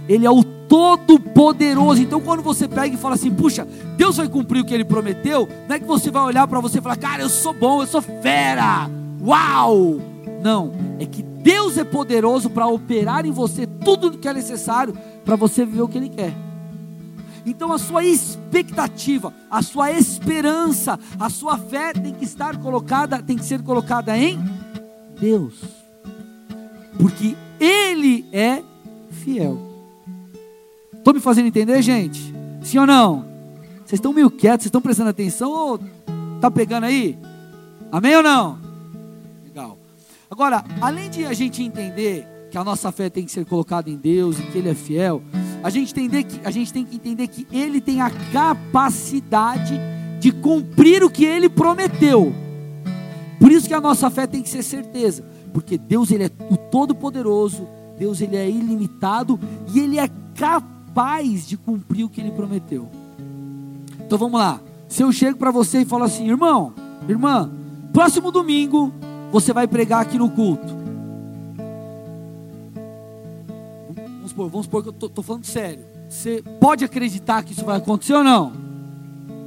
Ele 0.08 0.26
é 0.26 0.30
o 0.30 0.44
todo-poderoso. 0.44 2.00
Então, 2.00 2.20
quando 2.20 2.42
você 2.42 2.68
pega 2.68 2.94
e 2.94 2.98
fala 2.98 3.16
assim, 3.16 3.32
puxa, 3.32 3.66
Deus 3.96 4.16
vai 4.16 4.28
cumprir 4.28 4.60
o 4.60 4.64
que 4.64 4.72
ele 4.72 4.84
prometeu, 4.84 5.48
não 5.68 5.74
é 5.74 5.80
que 5.80 5.84
você 5.84 6.10
vai 6.10 6.22
olhar 6.22 6.46
para 6.46 6.60
você 6.60 6.78
e 6.78 6.80
falar, 6.80 6.96
cara, 6.96 7.22
eu 7.22 7.28
sou 7.28 7.52
bom, 7.52 7.82
eu 7.82 7.86
sou 7.86 8.00
fera, 8.00 8.88
uau! 9.20 10.00
Não, 10.42 10.72
é 10.98 11.04
que 11.04 11.24
Deus 11.42 11.78
é 11.78 11.84
poderoso 11.84 12.50
para 12.50 12.66
operar 12.66 13.24
em 13.24 13.32
você 13.32 13.66
tudo 13.66 14.08
o 14.08 14.18
que 14.18 14.28
é 14.28 14.34
necessário 14.34 14.96
para 15.24 15.36
você 15.36 15.64
viver 15.64 15.82
o 15.82 15.88
que 15.88 15.98
Ele 15.98 16.08
quer. 16.08 16.34
Então 17.44 17.72
a 17.72 17.78
sua 17.78 18.04
expectativa, 18.04 19.32
a 19.50 19.62
sua 19.62 19.90
esperança, 19.92 20.98
a 21.18 21.30
sua 21.30 21.56
fé 21.56 21.92
tem 21.92 22.12
que 22.12 22.24
estar 22.24 22.58
colocada, 22.58 23.22
tem 23.22 23.36
que 23.36 23.44
ser 23.44 23.62
colocada 23.62 24.16
em 24.16 24.38
Deus. 25.18 25.54
Porque 26.98 27.34
ele 27.58 28.26
é 28.32 28.62
fiel. 29.10 29.58
Estou 30.92 31.14
me 31.14 31.20
fazendo 31.20 31.46
entender, 31.46 31.80
gente? 31.80 32.34
Sim 32.62 32.78
ou 32.78 32.86
não? 32.86 33.24
Vocês 33.78 33.98
estão 33.98 34.12
meio 34.12 34.30
quietos, 34.30 34.64
vocês 34.64 34.66
estão 34.66 34.82
prestando 34.82 35.10
atenção 35.10 35.50
ou 35.50 35.80
tá 36.40 36.50
pegando 36.50 36.84
aí? 36.84 37.18
Amém 37.90 38.14
ou 38.16 38.22
não? 38.22 38.59
Agora, 40.30 40.64
além 40.80 41.10
de 41.10 41.26
a 41.26 41.32
gente 41.32 41.60
entender 41.60 42.24
que 42.52 42.56
a 42.56 42.62
nossa 42.62 42.92
fé 42.92 43.10
tem 43.10 43.24
que 43.24 43.32
ser 43.32 43.44
colocada 43.44 43.90
em 43.90 43.96
Deus 43.96 44.38
e 44.38 44.42
que 44.44 44.58
Ele 44.58 44.68
é 44.68 44.74
fiel, 44.74 45.22
a 45.60 45.68
gente, 45.68 45.90
entender 45.90 46.22
que, 46.22 46.40
a 46.46 46.52
gente 46.52 46.72
tem 46.72 46.84
que 46.84 46.94
entender 46.94 47.26
que 47.26 47.48
Ele 47.50 47.80
tem 47.80 48.00
a 48.00 48.10
capacidade 48.32 49.76
de 50.20 50.30
cumprir 50.30 51.02
o 51.02 51.10
que 51.10 51.24
Ele 51.24 51.48
prometeu. 51.48 52.32
Por 53.40 53.50
isso 53.50 53.66
que 53.66 53.74
a 53.74 53.80
nossa 53.80 54.08
fé 54.08 54.24
tem 54.24 54.40
que 54.40 54.48
ser 54.48 54.62
certeza, 54.62 55.24
porque 55.52 55.76
Deus 55.76 56.12
ele 56.12 56.24
é 56.24 56.30
o 56.48 56.56
Todo-Poderoso, 56.56 57.66
Deus 57.98 58.20
ele 58.20 58.36
é 58.36 58.48
ilimitado 58.48 59.38
e 59.74 59.80
Ele 59.80 59.98
é 59.98 60.08
capaz 60.36 61.48
de 61.48 61.56
cumprir 61.56 62.04
o 62.04 62.08
que 62.08 62.20
Ele 62.20 62.30
prometeu. 62.30 62.88
Então 63.98 64.16
vamos 64.16 64.38
lá. 64.38 64.60
Se 64.88 65.02
eu 65.02 65.10
chego 65.10 65.38
para 65.38 65.50
você 65.50 65.80
e 65.80 65.84
falo 65.84 66.04
assim, 66.04 66.28
irmão, 66.28 66.72
irmã, 67.08 67.50
próximo 67.92 68.30
domingo 68.30 68.92
você 69.30 69.52
vai 69.52 69.66
pregar 69.66 70.00
aqui 70.00 70.18
no 70.18 70.30
culto. 70.30 70.80
supor, 74.40 74.48
vamos 74.48 74.66
supor 74.66 74.82
que 74.82 74.88
eu 74.88 75.06
estou 75.08 75.24
falando 75.24 75.44
sério. 75.44 75.84
Você 76.08 76.42
pode 76.58 76.84
acreditar 76.84 77.42
que 77.42 77.52
isso 77.52 77.64
vai 77.64 77.76
acontecer 77.76 78.14
ou 78.14 78.24
não? 78.24 78.52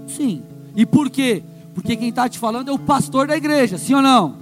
Sim. 0.07 0.43
E 0.75 0.85
por 0.85 1.09
quê? 1.09 1.43
Porque 1.73 1.95
quem 1.95 2.09
está 2.09 2.29
te 2.29 2.37
falando 2.37 2.69
é 2.69 2.71
o 2.71 2.79
pastor 2.79 3.27
da 3.27 3.35
igreja, 3.35 3.77
sim 3.77 3.93
ou 3.93 4.01
não? 4.01 4.37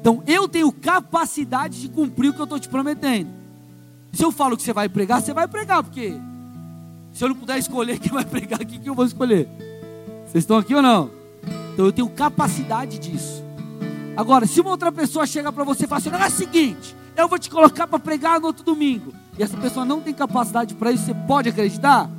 Então 0.00 0.22
eu 0.26 0.48
tenho 0.48 0.72
capacidade 0.72 1.80
de 1.80 1.88
cumprir 1.88 2.30
o 2.30 2.34
que 2.34 2.40
eu 2.40 2.44
estou 2.44 2.58
te 2.58 2.68
prometendo. 2.68 3.28
Se 4.12 4.24
eu 4.24 4.32
falo 4.32 4.56
que 4.56 4.62
você 4.62 4.72
vai 4.72 4.88
pregar, 4.88 5.20
você 5.20 5.32
vai 5.32 5.46
pregar, 5.46 5.82
porque 5.82 6.14
se 7.12 7.22
eu 7.22 7.28
não 7.28 7.36
puder 7.36 7.58
escolher 7.58 7.98
quem 7.98 8.12
vai 8.12 8.24
pregar, 8.26 8.60
o 8.60 8.66
que 8.66 8.88
eu 8.88 8.94
vou 8.94 9.04
escolher? 9.04 9.48
Vocês 10.26 10.42
estão 10.42 10.56
aqui 10.56 10.74
ou 10.74 10.82
não? 10.82 11.10
Então 11.72 11.84
eu 11.84 11.92
tenho 11.92 12.08
capacidade 12.08 12.98
disso. 12.98 13.41
Agora, 14.16 14.46
se 14.46 14.60
uma 14.60 14.70
outra 14.70 14.92
pessoa 14.92 15.26
chega 15.26 15.52
para 15.52 15.64
você 15.64 15.84
e 15.84 15.88
fala 15.88 15.98
assim: 15.98 16.10
é 16.10 16.26
o 16.26 16.30
seguinte, 16.30 16.96
eu 17.16 17.28
vou 17.28 17.38
te 17.38 17.50
colocar 17.50 17.86
para 17.86 17.98
pregar 17.98 18.40
no 18.40 18.46
outro 18.46 18.64
domingo. 18.64 19.12
e 19.38 19.42
essa 19.42 19.56
pessoa 19.56 19.84
não 19.84 20.00
tem 20.00 20.14
capacidade 20.14 20.74
para 20.74 20.92
isso, 20.92 21.04
você 21.04 21.14
pode 21.14 21.48
acreditar? 21.48 22.10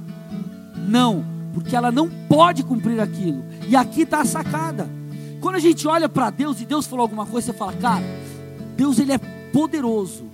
Não, 0.88 1.24
porque 1.54 1.76
ela 1.76 1.92
não 1.92 2.10
pode 2.10 2.64
cumprir 2.64 3.00
aquilo. 3.00 3.44
E 3.68 3.76
aqui 3.76 4.02
está 4.02 4.22
a 4.22 4.26
sacada. 4.26 4.90
Quando 5.40 5.56
a 5.56 5.60
gente 5.60 5.88
olha 5.88 6.08
para 6.08 6.30
Deus 6.30 6.62
e 6.62 6.66
Deus 6.66 6.86
falou 6.86 7.04
alguma 7.04 7.26
coisa, 7.26 7.52
você 7.52 7.58
fala, 7.58 7.74
cara, 7.74 8.04
Deus 8.76 8.98
ele 8.98 9.12
é 9.12 9.18
poderoso 9.18 10.26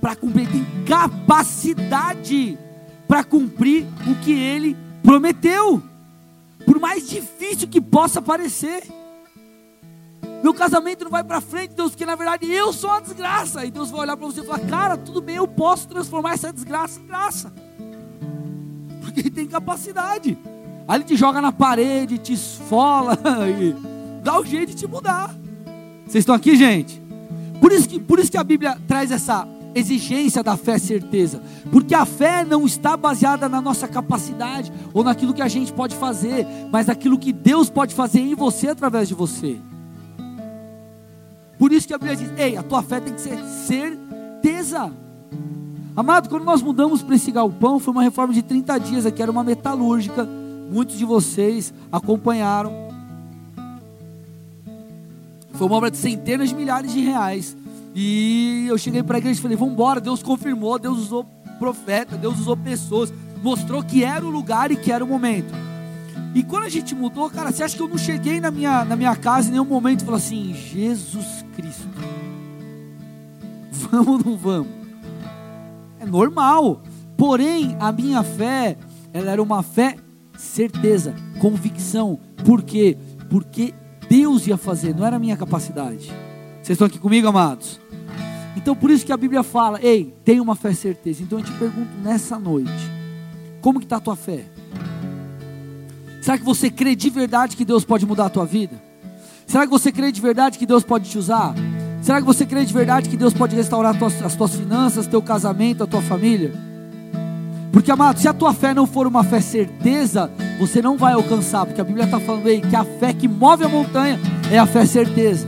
para 0.00 0.16
cumprir, 0.16 0.48
tem 0.48 0.66
capacidade 0.84 2.58
para 3.06 3.22
cumprir 3.22 3.86
o 4.06 4.14
que 4.24 4.32
ele 4.32 4.76
prometeu. 5.02 5.82
Por 6.64 6.80
mais 6.80 7.08
difícil 7.08 7.68
que 7.68 7.80
possa 7.80 8.20
parecer. 8.20 8.82
Meu 10.46 10.54
casamento 10.54 11.02
não 11.02 11.10
vai 11.10 11.24
para 11.24 11.40
frente, 11.40 11.74
Deus, 11.74 11.90
porque 11.90 12.06
na 12.06 12.14
verdade 12.14 12.48
eu 12.48 12.72
sou 12.72 12.88
a 12.88 13.00
desgraça. 13.00 13.66
E 13.66 13.70
Deus 13.72 13.90
vai 13.90 14.02
olhar 14.02 14.16
para 14.16 14.26
você 14.28 14.42
e 14.42 14.44
falar: 14.44 14.60
Cara, 14.60 14.96
tudo 14.96 15.20
bem, 15.20 15.34
eu 15.34 15.48
posso 15.48 15.88
transformar 15.88 16.34
essa 16.34 16.52
desgraça 16.52 17.00
em 17.00 17.04
graça. 17.04 17.52
Porque 19.00 19.18
Ele 19.18 19.30
tem 19.30 19.48
capacidade. 19.48 20.38
Aí 20.86 20.98
Ele 20.98 21.02
te 21.04 21.16
joga 21.16 21.40
na 21.40 21.50
parede, 21.50 22.16
te 22.16 22.34
esfola 22.34 23.18
e 23.58 23.74
dá 24.22 24.38
o 24.38 24.44
jeito 24.44 24.68
de 24.68 24.76
te 24.76 24.86
mudar. 24.86 25.34
Vocês 26.06 26.22
estão 26.22 26.36
aqui, 26.36 26.54
gente? 26.54 27.02
Por 27.60 27.72
isso 27.72 27.88
que, 27.88 27.98
por 27.98 28.20
isso 28.20 28.30
que 28.30 28.38
a 28.38 28.44
Bíblia 28.44 28.78
traz 28.86 29.10
essa 29.10 29.48
exigência 29.74 30.44
da 30.44 30.56
fé 30.56 30.78
certeza, 30.78 31.42
porque 31.72 31.92
a 31.92 32.06
fé 32.06 32.44
não 32.44 32.64
está 32.64 32.96
baseada 32.96 33.48
na 33.48 33.60
nossa 33.60 33.88
capacidade 33.88 34.72
ou 34.94 35.02
naquilo 35.02 35.34
que 35.34 35.42
a 35.42 35.48
gente 35.48 35.72
pode 35.72 35.96
fazer, 35.96 36.46
mas 36.70 36.86
naquilo 36.86 37.18
que 37.18 37.32
Deus 37.32 37.68
pode 37.68 37.96
fazer 37.96 38.20
em 38.20 38.36
você 38.36 38.68
através 38.68 39.08
de 39.08 39.14
você. 39.14 39.58
Por 41.58 41.72
isso 41.72 41.86
que 41.86 41.94
a 41.94 41.98
Bíblia 41.98 42.16
diz: 42.16 42.30
ei, 42.38 42.56
a 42.56 42.62
tua 42.62 42.82
fé 42.82 43.00
tem 43.00 43.14
que 43.14 43.20
ser 43.20 43.38
certeza. 43.66 44.92
Amado, 45.96 46.28
quando 46.28 46.44
nós 46.44 46.60
mudamos 46.60 47.02
para 47.02 47.14
esse 47.14 47.30
galpão, 47.30 47.78
foi 47.78 47.92
uma 47.92 48.02
reforma 48.02 48.34
de 48.34 48.42
30 48.42 48.78
dias 48.78 49.06
aqui, 49.06 49.22
era 49.22 49.30
uma 49.30 49.42
metalúrgica. 49.42 50.28
Muitos 50.70 50.98
de 50.98 51.04
vocês 51.04 51.72
acompanharam. 51.90 52.72
Foi 55.52 55.66
uma 55.66 55.76
obra 55.76 55.90
de 55.90 55.96
centenas 55.96 56.50
de 56.50 56.54
milhares 56.54 56.92
de 56.92 57.00
reais. 57.00 57.56
E 57.94 58.66
eu 58.68 58.76
cheguei 58.76 59.02
para 59.02 59.16
a 59.16 59.18
igreja 59.18 59.38
e 59.38 59.42
falei: 59.42 59.56
vamos 59.56 59.72
embora. 59.72 60.00
Deus 60.00 60.22
confirmou, 60.22 60.78
Deus 60.78 60.98
usou 60.98 61.24
profeta, 61.58 62.16
Deus 62.16 62.38
usou 62.38 62.56
pessoas, 62.56 63.10
mostrou 63.42 63.82
que 63.82 64.04
era 64.04 64.24
o 64.24 64.30
lugar 64.30 64.70
e 64.70 64.76
que 64.76 64.92
era 64.92 65.02
o 65.02 65.08
momento. 65.08 65.54
E 66.36 66.42
quando 66.42 66.64
a 66.64 66.68
gente 66.68 66.94
mudou, 66.94 67.30
cara, 67.30 67.50
você 67.50 67.62
acha 67.62 67.74
que 67.74 67.82
eu 67.82 67.88
não 67.88 67.96
cheguei 67.96 68.42
na 68.42 68.50
minha, 68.50 68.84
na 68.84 68.94
minha 68.94 69.16
casa 69.16 69.48
em 69.48 69.52
nenhum 69.52 69.64
momento 69.64 70.02
e 70.02 70.04
falei 70.04 70.20
assim: 70.20 70.52
Jesus 70.52 71.42
Cristo, 71.54 71.88
vamos 73.72 74.06
ou 74.06 74.18
não 74.18 74.36
vamos? 74.36 74.68
É 75.98 76.04
normal. 76.04 76.82
Porém, 77.16 77.74
a 77.80 77.90
minha 77.90 78.22
fé, 78.22 78.76
ela 79.14 79.30
era 79.30 79.42
uma 79.42 79.62
fé 79.62 79.96
certeza, 80.36 81.14
convicção. 81.40 82.20
Por 82.44 82.62
quê? 82.62 82.98
Porque 83.30 83.72
Deus 84.06 84.46
ia 84.46 84.58
fazer, 84.58 84.94
não 84.94 85.06
era 85.06 85.18
minha 85.18 85.38
capacidade. 85.38 86.12
Vocês 86.56 86.76
estão 86.76 86.86
aqui 86.86 86.98
comigo, 86.98 87.26
amados? 87.26 87.80
Então, 88.54 88.76
por 88.76 88.90
isso 88.90 89.06
que 89.06 89.12
a 89.12 89.16
Bíblia 89.16 89.42
fala: 89.42 89.80
ei, 89.82 90.14
tem 90.22 90.38
uma 90.38 90.54
fé 90.54 90.74
certeza. 90.74 91.22
Então, 91.22 91.38
eu 91.38 91.44
te 91.46 91.52
pergunto 91.52 91.96
nessa 92.02 92.38
noite: 92.38 92.70
como 93.62 93.78
que 93.78 93.86
está 93.86 93.96
a 93.96 94.00
tua 94.00 94.16
fé? 94.16 94.44
Será 96.26 96.38
que 96.38 96.44
você 96.44 96.68
crê 96.68 96.96
de 96.96 97.08
verdade 97.08 97.56
que 97.56 97.64
Deus 97.64 97.84
pode 97.84 98.04
mudar 98.04 98.26
a 98.26 98.28
tua 98.28 98.44
vida? 98.44 98.82
Será 99.46 99.64
que 99.64 99.70
você 99.70 99.92
crê 99.92 100.10
de 100.10 100.20
verdade 100.20 100.58
que 100.58 100.66
Deus 100.66 100.82
pode 100.82 101.08
te 101.08 101.16
usar? 101.16 101.54
Será 102.02 102.18
que 102.18 102.26
você 102.26 102.44
crê 102.44 102.64
de 102.64 102.74
verdade 102.74 103.08
que 103.08 103.16
Deus 103.16 103.32
pode 103.32 103.54
restaurar 103.54 103.94
as 104.24 104.34
tuas 104.34 104.56
finanças, 104.56 105.06
teu 105.06 105.22
casamento, 105.22 105.84
a 105.84 105.86
tua 105.86 106.02
família? 106.02 106.52
Porque, 107.70 107.92
amado, 107.92 108.18
se 108.18 108.26
a 108.26 108.32
tua 108.32 108.52
fé 108.52 108.74
não 108.74 108.88
for 108.88 109.06
uma 109.06 109.22
fé 109.22 109.40
certeza, 109.40 110.28
você 110.58 110.82
não 110.82 110.96
vai 110.96 111.12
alcançar, 111.12 111.64
porque 111.64 111.80
a 111.80 111.84
Bíblia 111.84 112.06
está 112.06 112.18
falando 112.18 112.48
aí 112.48 112.60
que 112.60 112.74
a 112.74 112.82
fé 112.82 113.12
que 113.12 113.28
move 113.28 113.62
a 113.62 113.68
montanha 113.68 114.18
é 114.50 114.58
a 114.58 114.66
fé 114.66 114.84
certeza. 114.84 115.46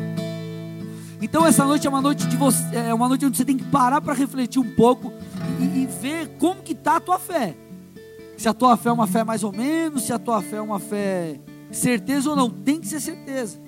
Então 1.20 1.44
essa 1.44 1.64
noite 1.64 1.88
é 1.88 1.90
uma 1.90 2.00
noite 2.00 2.24
de 2.24 2.36
você, 2.36 2.62
é 2.76 2.94
uma 2.94 3.08
noite 3.08 3.26
onde 3.26 3.36
você 3.36 3.44
tem 3.44 3.56
que 3.56 3.64
parar 3.64 4.00
para 4.00 4.14
refletir 4.14 4.60
um 4.60 4.76
pouco 4.76 5.12
e, 5.58 5.64
e 5.64 5.88
ver 6.00 6.36
como 6.38 6.62
que 6.62 6.72
está 6.72 6.98
a 6.98 7.00
tua 7.00 7.18
fé 7.18 7.56
se 8.38 8.48
a 8.48 8.54
tua 8.54 8.76
fé 8.76 8.88
é 8.88 8.92
uma 8.92 9.08
fé 9.08 9.24
mais 9.24 9.42
ou 9.42 9.50
menos, 9.50 10.04
se 10.04 10.12
a 10.12 10.18
tua 10.18 10.40
fé 10.40 10.56
é 10.56 10.62
uma 10.62 10.78
fé 10.78 11.40
certeza 11.72 12.30
ou 12.30 12.36
não, 12.36 12.48
tem 12.48 12.80
que 12.80 12.86
ser 12.86 13.00
certeza. 13.00 13.58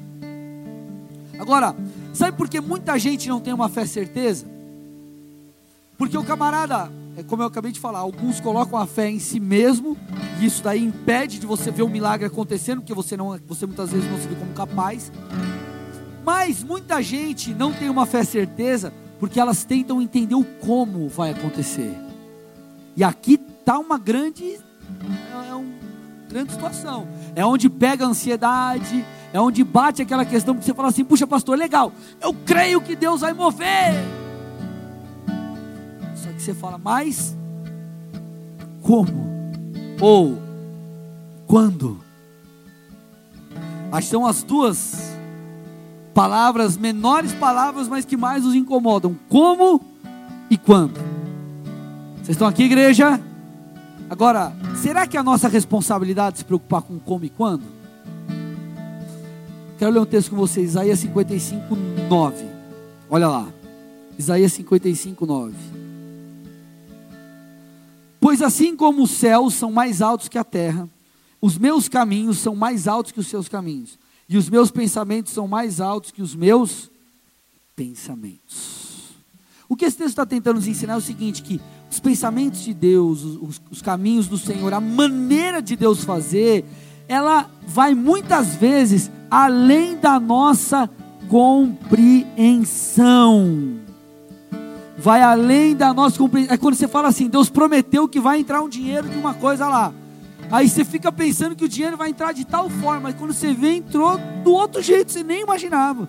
Agora, 1.38 1.74
sabe 2.14 2.36
por 2.36 2.48
que 2.48 2.60
muita 2.60 2.96
gente 2.96 3.28
não 3.28 3.40
tem 3.40 3.52
uma 3.52 3.68
fé 3.68 3.84
certeza? 3.84 4.46
Porque 5.98 6.16
o 6.16 6.22
camarada, 6.22 6.90
é 7.16 7.22
como 7.24 7.42
eu 7.42 7.48
acabei 7.48 7.72
de 7.72 7.80
falar, 7.80 7.98
alguns 7.98 8.38
colocam 8.40 8.78
a 8.78 8.86
fé 8.86 9.10
em 9.10 9.18
si 9.18 9.40
mesmo, 9.40 9.98
e 10.40 10.46
isso 10.46 10.62
daí 10.62 10.84
impede 10.84 11.40
de 11.40 11.46
você 11.46 11.72
ver 11.72 11.82
o 11.82 11.88
milagre 11.88 12.28
acontecendo, 12.28 12.80
porque 12.80 12.94
você, 12.94 13.16
não, 13.16 13.36
você 13.48 13.66
muitas 13.66 13.90
vezes 13.90 14.08
não 14.08 14.20
se 14.20 14.28
vê 14.28 14.36
como 14.36 14.52
capaz. 14.52 15.10
Mas 16.24 16.62
muita 16.62 17.02
gente 17.02 17.52
não 17.52 17.72
tem 17.72 17.90
uma 17.90 18.06
fé 18.06 18.22
certeza, 18.22 18.92
porque 19.18 19.40
elas 19.40 19.64
tentam 19.64 20.00
entender 20.00 20.36
o 20.36 20.44
como 20.44 21.08
vai 21.08 21.32
acontecer. 21.32 21.98
E 22.96 23.02
aqui 23.02 23.36
está 23.70 23.78
uma 23.78 23.98
grande, 23.98 24.58
é 25.48 25.54
uma 25.54 25.64
grande 26.28 26.50
situação. 26.50 27.06
É 27.36 27.46
onde 27.46 27.70
pega 27.70 28.04
a 28.04 28.08
ansiedade, 28.08 29.04
é 29.32 29.40
onde 29.40 29.62
bate 29.62 30.02
aquela 30.02 30.24
questão 30.24 30.56
que 30.56 30.64
você 30.64 30.74
fala 30.74 30.88
assim: 30.88 31.04
puxa, 31.04 31.24
pastor, 31.24 31.56
legal, 31.56 31.92
eu 32.20 32.34
creio 32.34 32.80
que 32.80 32.96
Deus 32.96 33.20
vai 33.20 33.32
mover. 33.32 33.94
Só 36.16 36.32
que 36.32 36.42
você 36.42 36.52
fala, 36.52 36.78
mas 36.78 37.36
como? 38.82 39.30
Ou 40.00 40.36
quando? 41.46 42.00
Acho 43.92 44.06
que 44.08 44.10
são 44.10 44.26
as 44.26 44.42
duas 44.42 45.16
palavras, 46.12 46.76
menores 46.76 47.32
palavras, 47.34 47.86
mas 47.86 48.04
que 48.04 48.16
mais 48.16 48.42
nos 48.42 48.56
incomodam: 48.56 49.16
como 49.28 49.80
e 50.50 50.58
quando. 50.58 50.98
Vocês 52.16 52.30
estão 52.30 52.48
aqui, 52.48 52.64
igreja? 52.64 53.29
Agora, 54.10 54.52
será 54.82 55.06
que 55.06 55.16
é 55.16 55.20
a 55.20 55.22
nossa 55.22 55.46
responsabilidade 55.46 56.38
se 56.38 56.44
preocupar 56.44 56.82
com 56.82 56.98
como 56.98 57.24
e 57.24 57.30
quando? 57.30 57.62
Quero 59.78 59.92
ler 59.92 60.00
um 60.00 60.04
texto 60.04 60.30
com 60.30 60.36
vocês, 60.36 60.70
Isaías 60.70 60.98
55, 60.98 61.76
9. 62.08 62.44
Olha 63.08 63.28
lá. 63.28 63.48
Isaías 64.18 64.52
55, 64.52 65.24
9. 65.24 65.54
Pois 68.18 68.42
assim 68.42 68.74
como 68.74 69.04
os 69.04 69.12
céus 69.12 69.54
são 69.54 69.70
mais 69.70 70.02
altos 70.02 70.28
que 70.28 70.36
a 70.36 70.44
terra, 70.44 70.88
os 71.40 71.56
meus 71.56 71.88
caminhos 71.88 72.38
são 72.38 72.56
mais 72.56 72.88
altos 72.88 73.12
que 73.12 73.20
os 73.20 73.28
seus 73.28 73.48
caminhos, 73.48 73.96
e 74.28 74.36
os 74.36 74.50
meus 74.50 74.72
pensamentos 74.72 75.32
são 75.32 75.46
mais 75.46 75.80
altos 75.80 76.10
que 76.10 76.20
os 76.20 76.34
meus 76.34 76.90
pensamentos. 77.76 79.14
O 79.68 79.76
que 79.76 79.84
esse 79.84 79.96
texto 79.96 80.10
está 80.10 80.26
tentando 80.26 80.56
nos 80.56 80.66
ensinar 80.66 80.94
é 80.94 80.96
o 80.96 81.00
seguinte: 81.00 81.42
que 81.42 81.60
os 81.90 81.98
pensamentos 81.98 82.62
de 82.62 82.72
Deus, 82.72 83.24
os, 83.24 83.60
os 83.70 83.82
caminhos 83.82 84.28
do 84.28 84.38
Senhor, 84.38 84.72
a 84.72 84.80
maneira 84.80 85.60
de 85.60 85.74
Deus 85.74 86.04
fazer, 86.04 86.64
ela 87.08 87.50
vai 87.66 87.94
muitas 87.94 88.54
vezes 88.54 89.10
além 89.28 89.96
da 89.96 90.20
nossa 90.20 90.88
compreensão. 91.28 93.80
Vai 94.96 95.20
além 95.20 95.74
da 95.74 95.92
nossa 95.92 96.16
compreensão. 96.16 96.54
É 96.54 96.58
quando 96.58 96.76
você 96.76 96.86
fala 96.86 97.08
assim: 97.08 97.28
Deus 97.28 97.50
prometeu 97.50 98.06
que 98.06 98.20
vai 98.20 98.38
entrar 98.38 98.62
um 98.62 98.68
dinheiro 98.68 99.08
de 99.08 99.18
uma 99.18 99.34
coisa 99.34 99.66
lá. 99.66 99.92
Aí 100.50 100.68
você 100.68 100.84
fica 100.84 101.10
pensando 101.10 101.56
que 101.56 101.64
o 101.64 101.68
dinheiro 101.68 101.96
vai 101.96 102.10
entrar 102.10 102.32
de 102.32 102.44
tal 102.44 102.68
forma, 102.68 103.10
e 103.10 103.14
quando 103.14 103.32
você 103.32 103.52
vê, 103.52 103.74
entrou 103.74 104.18
do 104.42 104.52
outro 104.52 104.82
jeito, 104.82 105.12
você 105.12 105.22
nem 105.22 105.42
imaginava. 105.42 106.08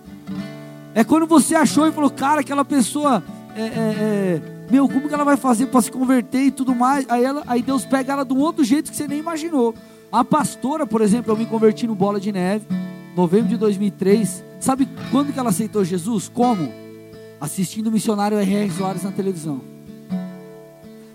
É 0.94 1.04
quando 1.04 1.26
você 1.26 1.54
achou 1.54 1.86
e 1.86 1.92
falou, 1.92 2.10
cara, 2.10 2.40
aquela 2.40 2.64
pessoa 2.64 3.22
é, 3.54 3.62
é, 3.62 3.68
é 3.68 4.51
meu, 4.72 4.88
como 4.88 5.06
que 5.06 5.12
ela 5.12 5.22
vai 5.22 5.36
fazer 5.36 5.66
para 5.66 5.82
se 5.82 5.92
converter 5.92 6.44
e 6.46 6.50
tudo 6.50 6.74
mais? 6.74 7.04
Aí, 7.10 7.22
ela, 7.22 7.42
aí 7.46 7.60
Deus 7.60 7.84
pega 7.84 8.14
ela 8.14 8.24
de 8.24 8.32
um 8.32 8.38
outro 8.38 8.64
jeito 8.64 8.90
que 8.90 8.96
você 8.96 9.06
nem 9.06 9.18
imaginou. 9.18 9.74
A 10.10 10.24
pastora, 10.24 10.86
por 10.86 11.02
exemplo, 11.02 11.30
eu 11.30 11.36
me 11.36 11.44
converti 11.44 11.86
no 11.86 11.94
Bola 11.94 12.18
de 12.18 12.32
Neve, 12.32 12.64
novembro 13.14 13.50
de 13.50 13.58
2003. 13.58 14.42
Sabe 14.58 14.88
quando 15.10 15.30
que 15.30 15.38
ela 15.38 15.50
aceitou 15.50 15.84
Jesus? 15.84 16.26
Como? 16.26 16.72
Assistindo 17.38 17.88
o 17.88 17.92
missionário 17.92 18.38
R.R. 18.38 18.70
Soares 18.70 19.02
na 19.02 19.12
televisão. 19.12 19.60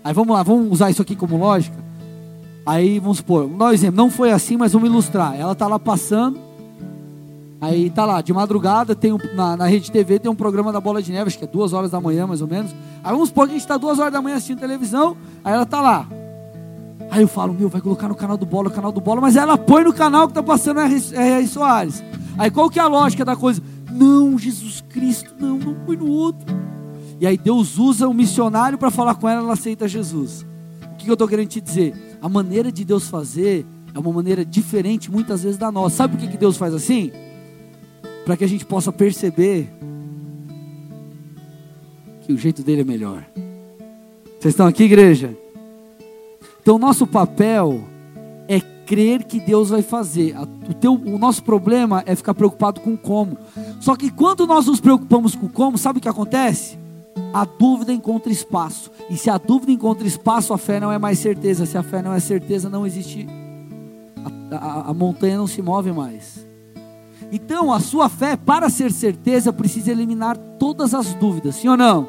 Aí 0.04 0.14
vamos 0.14 0.36
lá, 0.36 0.44
vamos 0.44 0.70
usar 0.70 0.88
isso 0.90 1.02
aqui 1.02 1.16
como 1.16 1.36
lógica. 1.36 1.76
Aí 2.64 3.00
vamos 3.00 3.16
supor, 3.16 3.50
exemplo. 3.72 3.96
Não 3.96 4.08
foi 4.08 4.30
assim, 4.30 4.56
mas 4.56 4.72
vamos 4.72 4.88
ilustrar. 4.88 5.34
Ela 5.34 5.50
está 5.50 5.66
lá 5.66 5.80
passando, 5.80 6.38
Aí 7.60 7.90
tá 7.90 8.04
lá, 8.04 8.20
de 8.20 8.32
madrugada, 8.32 8.94
tem 8.94 9.12
um, 9.12 9.18
na, 9.34 9.56
na 9.56 9.66
Rede 9.66 9.90
TV 9.90 10.20
tem 10.20 10.30
um 10.30 10.34
programa 10.34 10.72
da 10.72 10.80
Bola 10.80 11.02
de 11.02 11.10
Neve, 11.10 11.26
acho 11.26 11.38
que 11.38 11.44
é 11.44 11.48
duas 11.48 11.72
horas 11.72 11.90
da 11.90 12.00
manhã, 12.00 12.26
mais 12.26 12.40
ou 12.40 12.46
menos. 12.46 12.74
Aí 13.02 13.12
vamos 13.12 13.30
supor 13.30 13.46
que 13.46 13.50
a 13.50 13.54
gente 13.54 13.62
está 13.62 13.76
duas 13.76 13.98
horas 13.98 14.12
da 14.12 14.22
manhã 14.22 14.36
assistindo 14.36 14.60
televisão, 14.60 15.16
aí 15.44 15.52
ela 15.52 15.66
tá 15.66 15.80
lá. 15.80 16.06
Aí 17.10 17.22
eu 17.22 17.28
falo, 17.28 17.52
meu, 17.54 17.68
vai 17.68 17.80
colocar 17.80 18.08
no 18.08 18.14
canal 18.14 18.36
do 18.36 18.46
Bola, 18.46 18.68
o 18.68 18.72
canal 18.72 18.92
do 18.92 19.00
Bola, 19.00 19.20
mas 19.20 19.34
ela 19.34 19.58
põe 19.58 19.82
no 19.82 19.92
canal 19.92 20.28
que 20.28 20.34
tá 20.34 20.42
passando 20.42 20.80
R.R. 20.80 21.48
Soares. 21.48 22.02
Aí 22.36 22.50
qual 22.50 22.70
que 22.70 22.78
é 22.78 22.82
a 22.82 22.86
lógica 22.86 23.24
da 23.24 23.34
coisa? 23.34 23.60
Não, 23.90 24.38
Jesus 24.38 24.84
Cristo, 24.88 25.34
não, 25.38 25.58
não 25.58 25.74
põe 25.74 25.96
no 25.96 26.08
outro. 26.08 26.46
E 27.20 27.26
aí 27.26 27.36
Deus 27.36 27.78
usa 27.78 28.06
um 28.06 28.14
missionário 28.14 28.78
para 28.78 28.90
falar 28.90 29.16
com 29.16 29.28
ela, 29.28 29.40
ela 29.40 29.54
aceita 29.54 29.88
Jesus. 29.88 30.46
O 30.92 30.96
que 30.96 31.10
eu 31.10 31.14
estou 31.14 31.26
querendo 31.26 31.48
te 31.48 31.60
dizer? 31.60 32.18
A 32.22 32.28
maneira 32.28 32.70
de 32.70 32.84
Deus 32.84 33.08
fazer 33.08 33.66
é 33.92 33.98
uma 33.98 34.12
maneira 34.12 34.44
diferente 34.44 35.10
muitas 35.10 35.42
vezes 35.42 35.58
da 35.58 35.72
nossa. 35.72 35.96
Sabe 35.96 36.16
por 36.16 36.20
que, 36.20 36.28
que 36.28 36.36
Deus 36.36 36.56
faz 36.56 36.72
assim? 36.72 37.10
Para 38.28 38.36
que 38.36 38.44
a 38.44 38.46
gente 38.46 38.66
possa 38.66 38.92
perceber 38.92 39.72
que 42.20 42.30
o 42.30 42.36
jeito 42.36 42.62
dele 42.62 42.82
é 42.82 42.84
melhor. 42.84 43.24
Vocês 44.38 44.52
estão 44.52 44.66
aqui, 44.66 44.82
igreja? 44.82 45.34
Então, 46.60 46.78
nosso 46.78 47.06
papel 47.06 47.80
é 48.46 48.60
crer 48.60 49.24
que 49.24 49.40
Deus 49.40 49.70
vai 49.70 49.80
fazer. 49.80 50.36
O, 50.68 50.74
teu, 50.74 50.92
o 50.92 51.18
nosso 51.18 51.42
problema 51.42 52.02
é 52.04 52.14
ficar 52.14 52.34
preocupado 52.34 52.82
com 52.82 52.98
como. 52.98 53.38
Só 53.80 53.96
que 53.96 54.10
quando 54.10 54.46
nós 54.46 54.66
nos 54.66 54.78
preocupamos 54.78 55.34
com 55.34 55.48
como, 55.48 55.78
sabe 55.78 55.98
o 55.98 56.02
que 56.02 56.08
acontece? 56.10 56.76
A 57.32 57.46
dúvida 57.46 57.94
encontra 57.94 58.30
espaço. 58.30 58.90
E 59.08 59.16
se 59.16 59.30
a 59.30 59.38
dúvida 59.38 59.72
encontra 59.72 60.06
espaço, 60.06 60.52
a 60.52 60.58
fé 60.58 60.78
não 60.78 60.92
é 60.92 60.98
mais 60.98 61.18
certeza. 61.18 61.64
Se 61.64 61.78
a 61.78 61.82
fé 61.82 62.02
não 62.02 62.12
é 62.12 62.20
certeza, 62.20 62.68
não 62.68 62.86
existe. 62.86 63.26
A, 64.52 64.56
a, 64.56 64.90
a 64.90 64.92
montanha 64.92 65.38
não 65.38 65.46
se 65.46 65.62
move 65.62 65.92
mais. 65.92 66.37
Então, 67.30 67.72
a 67.72 67.80
sua 67.80 68.08
fé, 68.08 68.36
para 68.36 68.70
ser 68.70 68.90
certeza, 68.90 69.52
precisa 69.52 69.90
eliminar 69.90 70.36
todas 70.58 70.94
as 70.94 71.12
dúvidas, 71.14 71.56
sim 71.56 71.68
ou 71.68 71.76
não? 71.76 72.08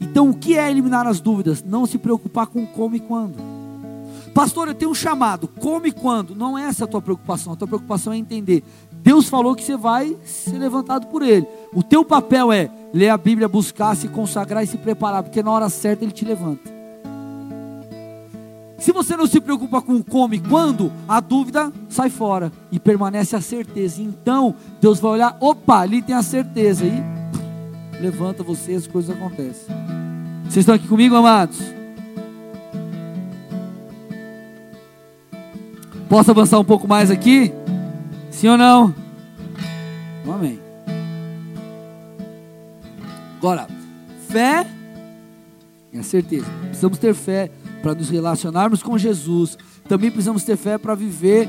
Então, 0.00 0.30
o 0.30 0.34
que 0.34 0.56
é 0.56 0.70
eliminar 0.70 1.06
as 1.06 1.20
dúvidas? 1.20 1.62
Não 1.62 1.84
se 1.84 1.98
preocupar 1.98 2.46
com 2.46 2.66
como 2.66 2.96
e 2.96 3.00
quando. 3.00 3.36
Pastor, 4.34 4.68
eu 4.68 4.74
tenho 4.74 4.90
um 4.90 4.94
chamado. 4.94 5.46
Como 5.46 5.86
e 5.86 5.92
quando? 5.92 6.34
Não 6.34 6.56
é 6.56 6.64
essa 6.64 6.84
a 6.84 6.88
tua 6.88 7.02
preocupação. 7.02 7.52
A 7.52 7.56
tua 7.56 7.68
preocupação 7.68 8.12
é 8.12 8.16
entender. 8.16 8.64
Deus 8.90 9.28
falou 9.28 9.54
que 9.54 9.62
você 9.62 9.76
vai 9.76 10.16
ser 10.24 10.56
levantado 10.56 11.06
por 11.08 11.22
Ele. 11.22 11.46
O 11.74 11.82
teu 11.82 12.04
papel 12.04 12.50
é 12.50 12.70
ler 12.94 13.10
a 13.10 13.18
Bíblia, 13.18 13.48
buscar, 13.48 13.94
se 13.94 14.08
consagrar 14.08 14.64
e 14.64 14.66
se 14.66 14.78
preparar, 14.78 15.22
porque 15.22 15.42
na 15.42 15.50
hora 15.50 15.68
certa 15.68 16.04
Ele 16.04 16.12
te 16.12 16.24
levanta. 16.24 16.79
Se 18.80 18.92
você 18.92 19.14
não 19.14 19.26
se 19.26 19.38
preocupa 19.42 19.82
com 19.82 20.02
como 20.02 20.32
e 20.32 20.40
quando, 20.40 20.90
a 21.06 21.20
dúvida 21.20 21.70
sai 21.90 22.08
fora 22.08 22.50
e 22.72 22.80
permanece 22.80 23.36
a 23.36 23.40
certeza. 23.40 24.00
Então, 24.00 24.54
Deus 24.80 24.98
vai 24.98 25.12
olhar, 25.12 25.36
opa, 25.38 25.80
ali 25.80 26.00
tem 26.00 26.14
a 26.16 26.22
certeza. 26.22 26.86
E 26.86 28.00
levanta 28.00 28.42
você, 28.42 28.72
as 28.72 28.86
coisas 28.86 29.14
acontecem. 29.14 29.66
Vocês 30.44 30.62
estão 30.62 30.74
aqui 30.74 30.88
comigo, 30.88 31.14
amados? 31.14 31.58
Posso 36.08 36.30
avançar 36.30 36.58
um 36.58 36.64
pouco 36.64 36.88
mais 36.88 37.10
aqui? 37.10 37.52
Sim 38.30 38.48
ou 38.48 38.56
não? 38.56 38.94
Amém. 40.26 40.58
Agora, 43.36 43.66
fé 44.26 44.66
é 45.92 45.98
a 45.98 46.02
certeza. 46.02 46.46
Precisamos 46.62 46.98
ter 46.98 47.14
fé 47.14 47.50
para 47.82 47.94
nos 47.94 48.08
relacionarmos 48.08 48.82
com 48.82 48.96
Jesus. 48.96 49.56
Também 49.88 50.10
precisamos 50.10 50.44
ter 50.44 50.56
fé 50.56 50.78
para 50.78 50.94
viver 50.94 51.48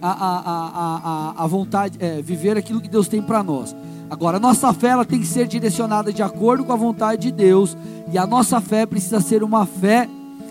a, 0.00 0.10
a, 0.10 1.32
a, 1.38 1.44
a, 1.44 1.46
vontade, 1.46 1.96
é, 2.00 2.20
viver 2.20 2.56
aquilo 2.56 2.80
que 2.80 2.88
Deus 2.88 3.08
tem 3.08 3.22
para 3.22 3.42
nós. 3.42 3.74
Agora, 4.10 4.36
a 4.36 4.40
nossa 4.40 4.72
fé 4.72 4.88
ela 4.88 5.04
tem 5.04 5.20
que 5.20 5.26
ser 5.26 5.46
direcionada 5.46 6.12
de 6.12 6.22
acordo 6.22 6.64
com 6.64 6.72
a 6.72 6.76
vontade 6.76 7.22
de 7.22 7.32
Deus. 7.32 7.76
E 8.12 8.18
a 8.18 8.26
nossa 8.26 8.60
fé 8.60 8.84
precisa 8.84 9.20
ser 9.20 9.42
uma 9.42 9.64
fé 9.64 10.08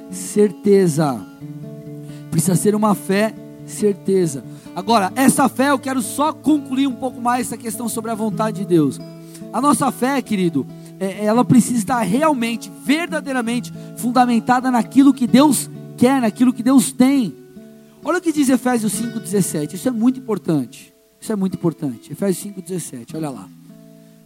certeza. 0.09 1.19
Precisa 2.31 2.55
ser 2.55 2.73
uma 2.73 2.95
fé 2.95 3.33
certeza. 3.65 4.43
Agora, 4.75 5.11
essa 5.15 5.49
fé, 5.49 5.69
eu 5.69 5.79
quero 5.79 6.01
só 6.01 6.31
concluir 6.31 6.87
um 6.87 6.95
pouco 6.95 7.21
mais 7.21 7.47
essa 7.47 7.57
questão 7.57 7.89
sobre 7.89 8.09
a 8.09 8.15
vontade 8.15 8.59
de 8.59 8.65
Deus. 8.65 8.99
A 9.51 9.59
nossa 9.59 9.91
fé, 9.91 10.21
querido, 10.21 10.65
ela 11.01 11.43
precisa 11.43 11.79
estar 11.79 12.01
realmente, 12.01 12.71
verdadeiramente 12.83 13.73
fundamentada 13.97 14.69
naquilo 14.69 15.11
que 15.11 15.25
Deus 15.25 15.67
quer, 15.97 16.21
naquilo 16.21 16.53
que 16.53 16.61
Deus 16.61 16.91
tem. 16.91 17.35
Olha 18.03 18.19
o 18.19 18.21
que 18.21 18.31
diz 18.31 18.49
Efésios 18.49 18.93
5,17. 18.93 19.73
Isso 19.73 19.87
é 19.87 19.91
muito 19.91 20.19
importante. 20.19 20.93
Isso 21.19 21.31
é 21.31 21.35
muito 21.35 21.55
importante. 21.55 22.11
Efésios 22.11 22.53
5,17. 22.55 23.15
Olha 23.15 23.31
lá. 23.31 23.49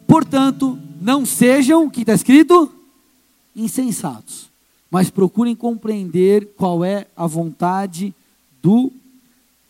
Portanto, 0.06 0.78
não 1.02 1.26
sejam, 1.26 1.86
o 1.86 1.90
que 1.90 2.02
está 2.02 2.14
escrito? 2.14 2.70
Insensatos. 3.56 4.50
Mas 4.92 5.10
procurem 5.10 5.56
compreender 5.56 6.54
qual 6.58 6.84
é 6.84 7.08
a 7.16 7.26
vontade 7.26 8.14
do 8.62 8.92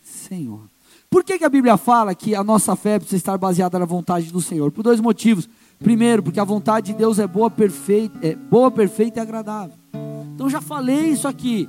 Senhor. 0.04 0.60
Por 1.08 1.22
que, 1.22 1.38
que 1.38 1.44
a 1.44 1.48
Bíblia 1.48 1.76
fala 1.76 2.16
que 2.16 2.34
a 2.34 2.42
nossa 2.42 2.74
fé 2.74 2.98
precisa 2.98 3.16
estar 3.16 3.38
baseada 3.38 3.78
na 3.78 3.84
vontade 3.84 4.32
do 4.32 4.40
Senhor? 4.40 4.72
Por 4.72 4.82
dois 4.82 5.00
motivos. 5.00 5.48
Primeiro, 5.78 6.22
porque 6.22 6.40
a 6.40 6.44
vontade 6.44 6.92
de 6.92 6.98
Deus 6.98 7.18
é 7.18 7.26
boa, 7.26 7.50
perfeita, 7.50 8.18
é 8.22 8.34
boa, 8.34 8.70
perfeita 8.70 9.20
e 9.20 9.22
agradável. 9.22 9.76
Então 10.34 10.48
já 10.48 10.60
falei 10.60 11.10
isso 11.10 11.28
aqui. 11.28 11.68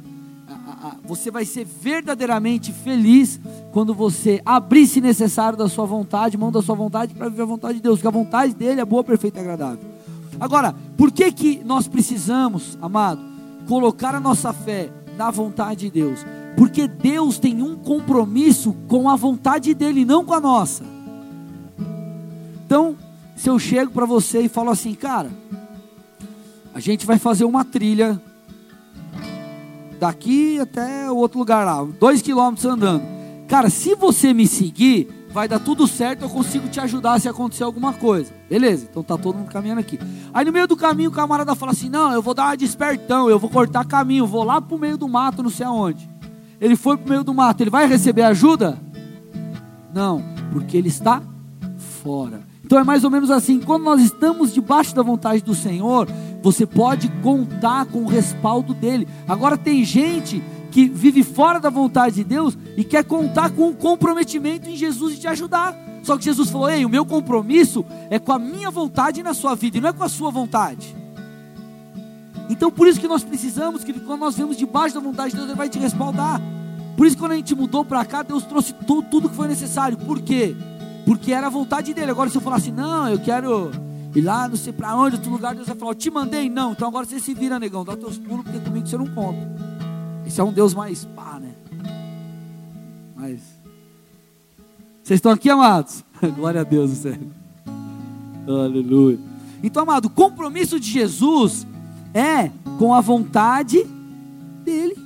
Você 1.05 1.31
vai 1.31 1.45
ser 1.45 1.65
verdadeiramente 1.65 2.71
feliz 2.71 3.39
quando 3.71 3.93
você 3.93 4.41
abrir, 4.45 4.87
se 4.87 5.01
necessário, 5.01 5.57
da 5.57 5.67
sua 5.67 5.85
vontade, 5.85 6.37
mão 6.37 6.51
da 6.51 6.61
sua 6.61 6.75
vontade, 6.75 7.13
para 7.13 7.29
viver 7.29 7.43
a 7.43 7.45
vontade 7.45 7.75
de 7.75 7.81
Deus, 7.81 7.97
porque 7.97 8.07
a 8.07 8.11
vontade 8.11 8.53
dele 8.53 8.81
é 8.81 8.85
boa, 8.85 9.03
perfeita 9.03 9.39
e 9.39 9.41
agradável. 9.41 9.79
Agora, 10.39 10.75
por 10.95 11.11
que, 11.11 11.31
que 11.31 11.63
nós 11.63 11.87
precisamos, 11.87 12.77
amado, 12.81 13.21
colocar 13.67 14.13
a 14.13 14.19
nossa 14.19 14.53
fé 14.53 14.89
na 15.17 15.31
vontade 15.31 15.89
de 15.89 15.91
Deus? 15.91 16.25
Porque 16.55 16.87
Deus 16.87 17.39
tem 17.39 17.61
um 17.61 17.75
compromisso 17.75 18.75
com 18.87 19.09
a 19.09 19.15
vontade 19.15 19.73
dele, 19.73 20.05
não 20.05 20.23
com 20.23 20.33
a 20.33 20.39
nossa. 20.39 20.83
Então, 22.65 22.95
se 23.37 23.49
eu 23.49 23.57
chego 23.57 23.91
para 23.91 24.05
você 24.05 24.41
e 24.41 24.49
falo 24.49 24.69
assim, 24.69 24.93
cara, 24.93 25.31
a 26.73 26.79
gente 26.81 27.05
vai 27.05 27.17
fazer 27.17 27.45
uma 27.45 27.63
trilha 27.63 28.21
daqui 29.97 30.59
até 30.59 31.09
o 31.09 31.15
outro 31.15 31.39
lugar 31.39 31.65
lá, 31.65 31.81
dois 31.97 32.21
quilômetros 32.21 32.65
andando. 32.65 33.01
Cara, 33.47 33.69
se 33.69 33.95
você 33.95 34.33
me 34.33 34.45
seguir, 34.45 35.07
vai 35.31 35.47
dar 35.47 35.59
tudo 35.59 35.87
certo, 35.87 36.23
eu 36.23 36.29
consigo 36.29 36.67
te 36.67 36.81
ajudar 36.81 37.21
se 37.21 37.29
acontecer 37.29 37.63
alguma 37.63 37.93
coisa. 37.93 38.33
Beleza, 38.49 38.89
então 38.91 39.01
tá 39.01 39.17
todo 39.17 39.37
mundo 39.37 39.49
caminhando 39.49 39.79
aqui. 39.79 39.97
Aí 40.33 40.43
no 40.43 40.51
meio 40.51 40.67
do 40.67 40.75
caminho 40.75 41.09
o 41.09 41.13
camarada 41.13 41.55
fala 41.55 41.71
assim: 41.71 41.87
não, 41.87 42.11
eu 42.11 42.21
vou 42.21 42.33
dar 42.33 42.47
uma 42.47 42.57
despertão, 42.57 43.29
eu 43.29 43.39
vou 43.39 43.49
cortar 43.49 43.85
caminho, 43.85 44.27
vou 44.27 44.43
lá 44.43 44.59
pro 44.59 44.77
meio 44.77 44.97
do 44.97 45.07
mato, 45.07 45.41
não 45.41 45.49
sei 45.49 45.65
aonde 45.65 46.17
ele 46.59 46.75
foi 46.75 46.97
para 46.97 47.05
o 47.05 47.09
meio 47.09 47.23
do 47.23 47.33
mato, 47.33 47.61
ele 47.61 47.69
vai 47.69 47.87
receber 47.87 48.23
ajuda? 48.23 48.77
Não, 49.93 50.23
porque 50.51 50.77
ele 50.77 50.87
está 50.87 51.21
fora. 52.03 52.41
Então 52.67 52.77
é 52.77 52.83
mais 52.83 53.05
ou 53.05 53.09
menos 53.09 53.31
assim: 53.31 53.61
quando 53.61 53.83
nós 53.83 54.01
estamos 54.01 54.53
debaixo 54.53 54.93
da 54.93 55.01
vontade 55.01 55.41
do 55.41 55.55
Senhor, 55.55 56.05
você 56.43 56.65
pode 56.65 57.07
contar 57.23 57.85
com 57.85 57.99
o 57.99 58.07
respaldo 58.07 58.73
dele. 58.73 59.07
Agora, 59.25 59.57
tem 59.57 59.85
gente 59.85 60.43
que 60.69 60.85
vive 60.85 61.23
fora 61.23 61.61
da 61.61 61.69
vontade 61.69 62.15
de 62.15 62.25
Deus 62.25 62.57
e 62.75 62.83
quer 62.83 63.05
contar 63.05 63.51
com 63.51 63.69
o 63.69 63.73
comprometimento 63.73 64.69
em 64.69 64.75
Jesus 64.75 65.13
e 65.13 65.19
te 65.19 65.27
ajudar. 65.29 65.77
Só 66.03 66.17
que 66.17 66.25
Jesus 66.25 66.49
falou: 66.49 66.69
Ei, 66.69 66.83
o 66.83 66.89
meu 66.89 67.05
compromisso 67.05 67.85
é 68.09 68.19
com 68.19 68.33
a 68.33 68.37
minha 68.39 68.69
vontade 68.69 69.23
na 69.23 69.33
sua 69.33 69.55
vida 69.55 69.77
e 69.77 69.81
não 69.81 69.87
é 69.87 69.93
com 69.93 70.03
a 70.03 70.09
sua 70.09 70.29
vontade. 70.29 70.93
Então 72.49 72.69
por 72.69 72.85
isso 72.85 72.99
que 72.99 73.07
nós 73.07 73.23
precisamos, 73.23 73.81
que 73.85 73.93
quando 73.93 74.19
nós 74.19 74.35
vemos 74.35 74.57
debaixo 74.57 74.93
da 74.93 74.99
vontade 74.99 75.29
de 75.29 75.37
Deus, 75.37 75.47
Ele 75.47 75.57
vai 75.57 75.69
te 75.69 75.79
respaldar. 75.79 76.41
Por 76.97 77.07
isso 77.07 77.17
quando 77.17 77.31
a 77.31 77.35
gente 77.37 77.55
mudou 77.55 77.85
para 77.85 78.03
cá, 78.03 78.23
Deus 78.23 78.43
trouxe 78.43 78.73
tudo, 78.73 79.03
tudo 79.03 79.29
que 79.29 79.35
foi 79.37 79.47
necessário. 79.47 79.97
Por 79.97 80.19
quê? 80.19 80.53
Porque 81.07 81.31
era 81.31 81.47
a 81.47 81.49
vontade 81.49 81.93
dele. 81.93 82.11
Agora 82.11 82.29
se 82.29 82.35
eu 82.35 82.41
falasse, 82.41 82.69
não, 82.69 83.07
eu 83.07 83.17
quero 83.17 83.71
ir 84.13 84.19
lá, 84.19 84.45
não 84.45 84.57
sei 84.57 84.73
para 84.73 84.93
onde, 84.93 85.15
outro 85.15 85.31
lugar, 85.31 85.55
Deus 85.55 85.65
vai 85.65 85.77
falar, 85.77 85.91
eu 85.91 85.95
te 85.95 86.11
mandei, 86.11 86.49
não. 86.49 86.73
Então 86.73 86.85
agora 86.85 87.05
você 87.05 87.17
se 87.17 87.33
vira, 87.33 87.57
negão, 87.57 87.85
dá 87.85 87.95
teus 87.95 88.17
pulos, 88.17 88.43
porque 88.43 88.59
comigo 88.59 88.85
você 88.85 88.97
não 88.97 89.07
conta. 89.07 89.39
Esse 90.25 90.41
é 90.41 90.43
um 90.43 90.51
Deus 90.51 90.73
mais 90.73 91.05
pá, 91.05 91.39
né? 91.39 91.53
Mas. 93.15 93.39
Vocês 95.01 95.19
estão 95.19 95.31
aqui, 95.31 95.49
amados? 95.49 96.03
Glória 96.35 96.59
a 96.59 96.63
Deus, 96.65 96.91
sério. 96.91 97.31
Aleluia. 98.45 99.17
Então, 99.63 99.83
amado, 99.83 100.07
o 100.07 100.09
compromisso 100.09 100.77
de 100.77 100.89
Jesus 100.91 101.65
é 102.13 102.51
com 102.77 102.93
a 102.93 102.99
vontade 102.99 103.81
dele. 104.65 104.97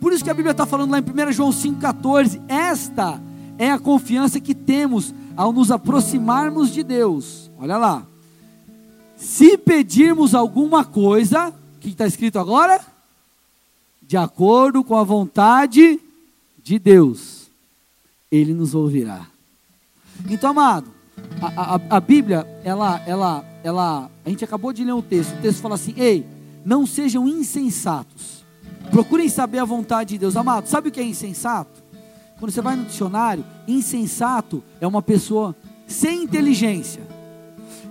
Por 0.00 0.12
isso 0.12 0.24
que 0.24 0.30
a 0.30 0.34
Bíblia 0.34 0.50
está 0.50 0.66
falando 0.66 0.90
lá 0.90 0.98
em 0.98 1.28
1 1.28 1.32
João 1.32 1.50
5,14: 1.50 2.40
esta 2.48 3.20
é 3.58 3.70
a 3.70 3.78
confiança 3.78 4.40
que 4.40 4.54
temos 4.54 5.14
ao 5.36 5.52
nos 5.52 5.70
aproximarmos 5.70 6.72
de 6.72 6.82
Deus. 6.82 7.50
Olha 7.58 7.76
lá. 7.76 8.06
Se 9.16 9.56
pedirmos 9.56 10.34
alguma 10.34 10.84
coisa, 10.84 11.48
o 11.48 11.80
que 11.80 11.90
está 11.90 12.06
escrito 12.06 12.38
agora? 12.38 12.80
De 14.02 14.16
acordo 14.16 14.84
com 14.84 14.96
a 14.96 15.04
vontade 15.04 16.00
de 16.62 16.78
Deus, 16.78 17.48
Ele 18.30 18.52
nos 18.52 18.74
ouvirá. 18.74 19.26
Então, 20.28 20.50
amado, 20.50 20.90
a, 21.40 21.74
a, 21.74 21.80
a 21.96 22.00
Bíblia, 22.00 22.46
ela, 22.64 23.02
ela, 23.06 23.44
ela, 23.62 24.10
a 24.24 24.28
gente 24.28 24.44
acabou 24.44 24.72
de 24.72 24.84
ler 24.84 24.92
um 24.92 25.02
texto, 25.02 25.34
o 25.34 25.42
texto 25.42 25.60
fala 25.60 25.74
assim: 25.74 25.94
ei, 25.96 26.26
não 26.64 26.86
sejam 26.86 27.28
insensatos, 27.28 28.44
procurem 28.90 29.28
saber 29.28 29.58
a 29.58 29.64
vontade 29.64 30.10
de 30.10 30.18
Deus. 30.18 30.36
Amado, 30.36 30.66
sabe 30.66 30.88
o 30.88 30.92
que 30.92 31.00
é 31.00 31.04
insensato? 31.04 31.83
Quando 32.38 32.50
você 32.50 32.60
vai 32.60 32.76
no 32.76 32.84
dicionário, 32.84 33.44
insensato 33.66 34.62
é 34.80 34.86
uma 34.86 35.02
pessoa 35.02 35.54
sem 35.86 36.22
inteligência. 36.24 37.02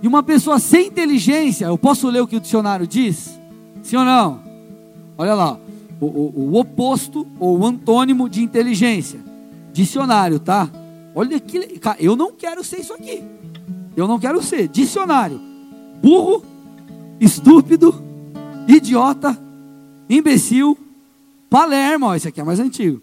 E 0.02 0.06
uma 0.06 0.22
pessoa 0.22 0.58
sem 0.58 0.88
inteligência, 0.88 1.66
eu 1.66 1.78
posso 1.78 2.08
ler 2.08 2.20
o 2.20 2.26
que 2.26 2.36
o 2.36 2.40
dicionário 2.40 2.86
diz? 2.86 3.38
Sim 3.82 3.96
ou 3.96 4.04
não? 4.04 4.42
Olha 5.16 5.34
lá, 5.34 5.58
o, 6.00 6.06
o, 6.06 6.32
o 6.50 6.60
oposto 6.60 7.26
ou 7.38 7.58
o 7.58 7.66
antônimo 7.66 8.28
de 8.28 8.42
inteligência. 8.42 9.20
Dicionário, 9.72 10.38
tá? 10.38 10.68
Olha 11.14 11.38
que. 11.40 11.80
Eu 11.98 12.16
não 12.16 12.32
quero 12.32 12.62
ser 12.62 12.80
isso 12.80 12.92
aqui. 12.92 13.22
Eu 13.96 14.06
não 14.06 14.18
quero 14.18 14.42
ser. 14.42 14.68
Dicionário: 14.68 15.40
burro, 16.02 16.44
estúpido, 17.20 17.94
idiota, 18.68 19.38
imbecil, 20.08 20.76
Palermo, 21.48 22.14
esse 22.14 22.28
aqui 22.28 22.40
é 22.40 22.44
mais 22.44 22.58
antigo. 22.58 23.00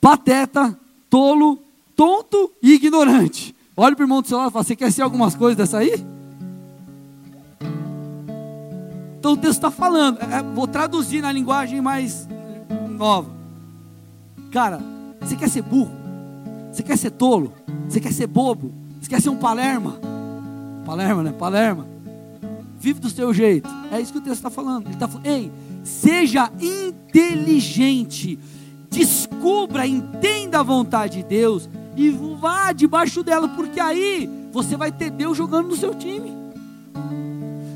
Pateta, 0.00 0.78
tolo, 1.10 1.58
tonto 1.96 2.52
e 2.62 2.74
ignorante. 2.74 3.54
Olha 3.76 3.94
para 3.94 4.02
o 4.02 4.06
irmão 4.06 4.22
do 4.22 4.28
seu 4.28 4.38
lado 4.38 4.50
e 4.50 4.52
fala: 4.52 4.64
Você 4.64 4.76
quer 4.76 4.92
ser 4.92 5.02
algumas 5.02 5.34
coisas 5.34 5.56
dessa 5.56 5.78
aí? 5.78 6.04
Então 9.18 9.32
o 9.32 9.36
texto 9.36 9.56
está 9.56 9.70
falando. 9.70 10.20
É, 10.22 10.42
vou 10.42 10.66
traduzir 10.66 11.20
na 11.20 11.32
linguagem 11.32 11.80
mais 11.80 12.28
nova. 12.88 13.30
Cara, 14.50 14.80
você 15.20 15.36
quer 15.36 15.48
ser 15.48 15.62
burro? 15.62 15.90
Você 16.72 16.82
quer 16.82 16.96
ser 16.96 17.10
tolo? 17.10 17.52
Você 17.88 18.00
quer 18.00 18.12
ser 18.12 18.26
bobo? 18.26 18.72
Você 19.00 19.08
quer 19.08 19.20
ser 19.20 19.30
um 19.30 19.36
Palerma? 19.36 19.98
Palerma, 20.84 21.22
né? 21.22 21.32
Palerma. 21.32 21.86
Vive 22.78 23.00
do 23.00 23.10
seu 23.10 23.34
jeito. 23.34 23.68
É 23.90 24.00
isso 24.00 24.12
que 24.12 24.18
o 24.18 24.22
texto 24.22 24.36
está 24.36 24.50
falando. 24.50 24.86
Ele 24.86 24.94
está 24.94 25.08
falando, 25.08 25.26
ei, 25.26 25.50
seja 25.82 26.50
inteligente, 26.60 28.38
descubra, 28.90 29.86
entenda 29.86 30.60
a 30.60 30.62
vontade 30.62 31.18
de 31.18 31.22
Deus 31.24 31.68
e 31.96 32.10
vá 32.10 32.72
debaixo 32.72 33.22
dela, 33.22 33.48
porque 33.48 33.80
aí 33.80 34.28
você 34.52 34.76
vai 34.76 34.92
ter 34.92 35.10
Deus 35.10 35.36
jogando 35.36 35.68
no 35.68 35.76
seu 35.76 35.94
time. 35.94 36.32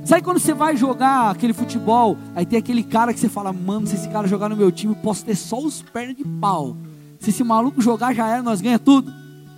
Sabe 0.04 0.22
quando 0.22 0.38
você 0.38 0.52
vai 0.52 0.76
jogar 0.76 1.30
aquele 1.30 1.52
futebol, 1.52 2.16
aí 2.34 2.44
tem 2.44 2.58
aquele 2.58 2.82
cara 2.82 3.14
que 3.14 3.20
você 3.20 3.28
fala, 3.28 3.52
mano, 3.52 3.86
se 3.86 3.94
esse 3.94 4.08
cara 4.08 4.26
jogar 4.26 4.48
no 4.48 4.56
meu 4.56 4.72
time, 4.72 4.94
eu 4.94 5.00
posso 5.00 5.24
ter 5.24 5.36
só 5.36 5.58
os 5.58 5.82
pernas 5.82 6.16
de 6.16 6.24
pau. 6.24 6.76
Se 7.20 7.30
esse 7.30 7.44
maluco 7.44 7.80
jogar, 7.80 8.12
já 8.12 8.26
era, 8.28 8.42
nós 8.42 8.60
ganha 8.60 8.78
tudo. 8.78 9.12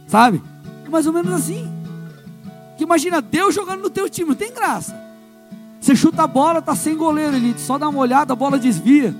Sabe? 0.07 0.43
É 0.85 0.89
mais 0.89 1.07
ou 1.07 1.13
menos 1.13 1.33
assim. 1.33 1.67
Que 2.77 2.85
imagina 2.85 3.23
Deus 3.23 3.55
jogando 3.55 3.83
no 3.83 3.91
teu 3.91 4.09
time, 4.09 4.31
não 4.31 4.37
tem 4.37 4.53
graça. 4.53 4.95
Você 5.81 5.97
chuta 5.97 6.23
a 6.23 6.27
bola, 6.27 6.63
tá 6.63 6.75
sem 6.75 6.97
goleiro, 6.97 7.37
ele 7.37 7.55
só 7.59 7.79
dá 7.79 7.89
uma 7.89 8.01
olhada, 8.01 8.33
a 8.33 8.37
bola 8.37 8.59
desvia. 8.59 9.15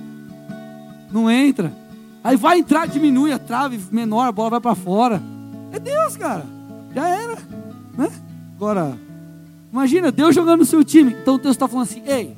Não 1.11 1.29
entra. 1.29 1.71
Aí 2.25 2.35
vai 2.35 2.57
entrar, 2.57 2.87
diminui 2.87 3.31
a 3.31 3.37
trave 3.37 3.79
menor, 3.91 4.27
a 4.27 4.31
bola 4.31 4.49
vai 4.49 4.59
para 4.59 4.73
fora. 4.73 5.21
É 5.71 5.77
Deus, 5.77 6.17
cara. 6.17 6.43
Já 6.91 7.07
era. 7.07 7.37
Né? 7.95 8.11
Agora, 8.55 8.97
imagina 9.71 10.11
Deus 10.11 10.33
jogando 10.33 10.61
no 10.61 10.65
seu 10.65 10.83
time. 10.83 11.15
Então 11.21 11.37
Deus 11.37 11.53
está 11.53 11.67
falando 11.67 11.83
assim: 11.83 12.01
ei, 12.03 12.35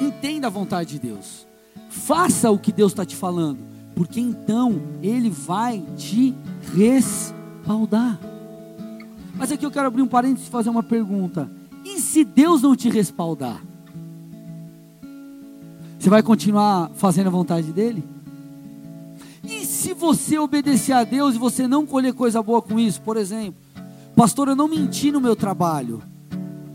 entenda 0.00 0.46
a 0.46 0.50
vontade 0.50 0.90
de 0.90 1.08
Deus. 1.08 1.44
Faça 1.90 2.52
o 2.52 2.58
que 2.58 2.70
Deus 2.70 2.92
está 2.92 3.04
te 3.04 3.16
falando. 3.16 3.58
Porque 3.96 4.20
então 4.20 4.80
Ele 5.02 5.28
vai 5.28 5.82
te 5.96 6.36
respaldar. 6.72 8.16
Mas 9.34 9.50
aqui 9.50 9.66
eu 9.66 9.72
quero 9.72 9.88
abrir 9.88 10.02
um 10.02 10.06
parênteses 10.06 10.46
e 10.46 10.50
fazer 10.52 10.70
uma 10.70 10.84
pergunta. 10.84 11.50
E 11.84 11.98
se 11.98 12.22
Deus 12.22 12.62
não 12.62 12.76
te 12.76 12.88
respaldar? 12.88 13.60
Você 16.06 16.10
vai 16.10 16.22
continuar 16.22 16.92
fazendo 16.94 17.26
a 17.26 17.30
vontade 17.30 17.72
dele? 17.72 18.04
E 19.42 19.66
se 19.66 19.92
você 19.92 20.38
obedecer 20.38 20.92
a 20.92 21.02
Deus 21.02 21.34
e 21.34 21.38
você 21.38 21.66
não 21.66 21.84
colher 21.84 22.14
coisa 22.14 22.40
boa 22.40 22.62
com 22.62 22.78
isso? 22.78 23.00
Por 23.00 23.16
exemplo, 23.16 23.60
pastor, 24.14 24.46
eu 24.46 24.54
não 24.54 24.68
menti 24.68 25.10
no 25.10 25.20
meu 25.20 25.34
trabalho. 25.34 26.00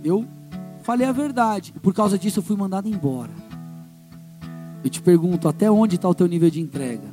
Eu 0.04 0.28
falei 0.84 1.08
a 1.08 1.14
verdade. 1.14 1.72
E 1.74 1.80
por 1.80 1.94
causa 1.94 2.20
disso 2.20 2.40
eu 2.40 2.44
fui 2.44 2.58
mandado 2.58 2.90
embora. 2.90 3.32
Eu 4.84 4.90
te 4.90 5.02
pergunto, 5.02 5.48
até 5.48 5.72
onde 5.72 5.96
está 5.96 6.10
o 6.10 6.14
teu 6.14 6.28
nível 6.28 6.50
de 6.50 6.60
entrega? 6.60 7.08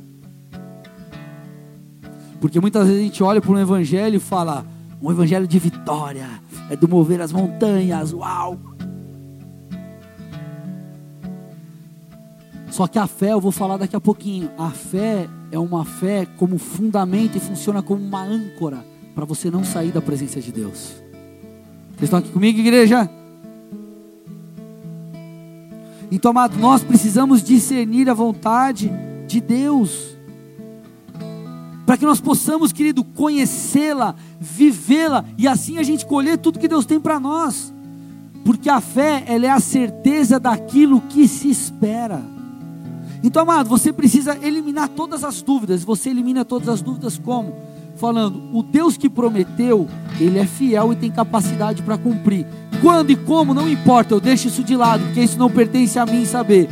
Porque 2.41 2.59
muitas 2.59 2.85
vezes 2.85 2.99
a 2.99 3.05
gente 3.05 3.23
olha 3.23 3.39
para 3.39 3.51
um 3.51 3.59
evangelho 3.59 4.17
e 4.17 4.19
fala, 4.19 4.65
um 5.01 5.09
evangelho 5.09 5.47
de 5.47 5.57
vitória, 5.57 6.27
é 6.69 6.75
do 6.75 6.85
mover 6.85 7.21
as 7.21 7.31
montanhas, 7.31 8.11
uau. 8.11 8.68
Só 12.79 12.87
que 12.87 12.97
a 12.97 13.07
fé, 13.07 13.33
eu 13.33 13.41
vou 13.41 13.51
falar 13.51 13.75
daqui 13.75 13.93
a 13.93 13.99
pouquinho, 13.99 14.49
a 14.57 14.69
fé 14.69 15.27
é 15.51 15.59
uma 15.59 15.83
fé 15.83 16.25
como 16.37 16.57
fundamento 16.57 17.35
e 17.35 17.39
funciona 17.41 17.81
como 17.81 18.01
uma 18.01 18.23
âncora 18.23 18.85
para 19.13 19.25
você 19.25 19.51
não 19.51 19.65
sair 19.65 19.91
da 19.91 20.01
presença 20.01 20.39
de 20.39 20.49
Deus. 20.49 20.93
Vocês 21.89 22.03
estão 22.03 22.19
aqui 22.19 22.29
comigo, 22.29 22.57
igreja? 22.57 23.09
Então, 26.09 26.31
amado, 26.31 26.57
nós 26.57 26.81
precisamos 26.81 27.43
discernir 27.43 28.09
a 28.09 28.13
vontade 28.13 28.89
de 29.27 29.41
Deus 29.41 30.15
para 31.85 31.97
que 31.97 32.05
nós 32.05 32.21
possamos, 32.21 32.71
querido, 32.71 33.03
conhecê-la, 33.03 34.15
vivê-la 34.39 35.25
e 35.37 35.49
assim 35.49 35.79
a 35.79 35.83
gente 35.83 36.05
colher 36.05 36.37
tudo 36.37 36.57
que 36.57 36.67
Deus 36.69 36.85
tem 36.85 36.97
para 36.97 37.19
nós. 37.19 37.73
Porque 38.45 38.69
a 38.69 38.79
fé, 38.79 39.25
ela 39.27 39.47
é 39.47 39.49
a 39.49 39.59
certeza 39.59 40.39
daquilo 40.39 41.01
que 41.01 41.27
se 41.27 41.49
espera. 41.49 42.38
Então, 43.23 43.43
amado, 43.43 43.69
você 43.69 43.91
precisa 43.91 44.37
eliminar 44.41 44.89
todas 44.89 45.23
as 45.23 45.41
dúvidas. 45.41 45.83
Você 45.83 46.09
elimina 46.09 46.45
todas 46.45 46.69
as 46.69 46.81
dúvidas 46.81 47.17
como? 47.17 47.53
Falando, 47.95 48.41
o 48.53 48.63
Deus 48.63 48.95
que 48.95 49.09
prometeu, 49.09 49.87
ele 50.19 50.39
é 50.39 50.45
fiel 50.45 50.93
e 50.93 50.95
tem 50.95 51.11
capacidade 51.11 51.83
para 51.83 51.97
cumprir. 51.97 52.47
Quando 52.81 53.11
e 53.11 53.15
como, 53.15 53.53
não 53.53 53.67
importa, 53.67 54.13
eu 54.13 54.21
deixo 54.21 54.47
isso 54.47 54.63
de 54.63 54.75
lado, 54.75 55.03
porque 55.05 55.21
isso 55.21 55.37
não 55.37 55.49
pertence 55.49 55.99
a 55.99 56.05
mim 56.05 56.23
saber. 56.25 56.69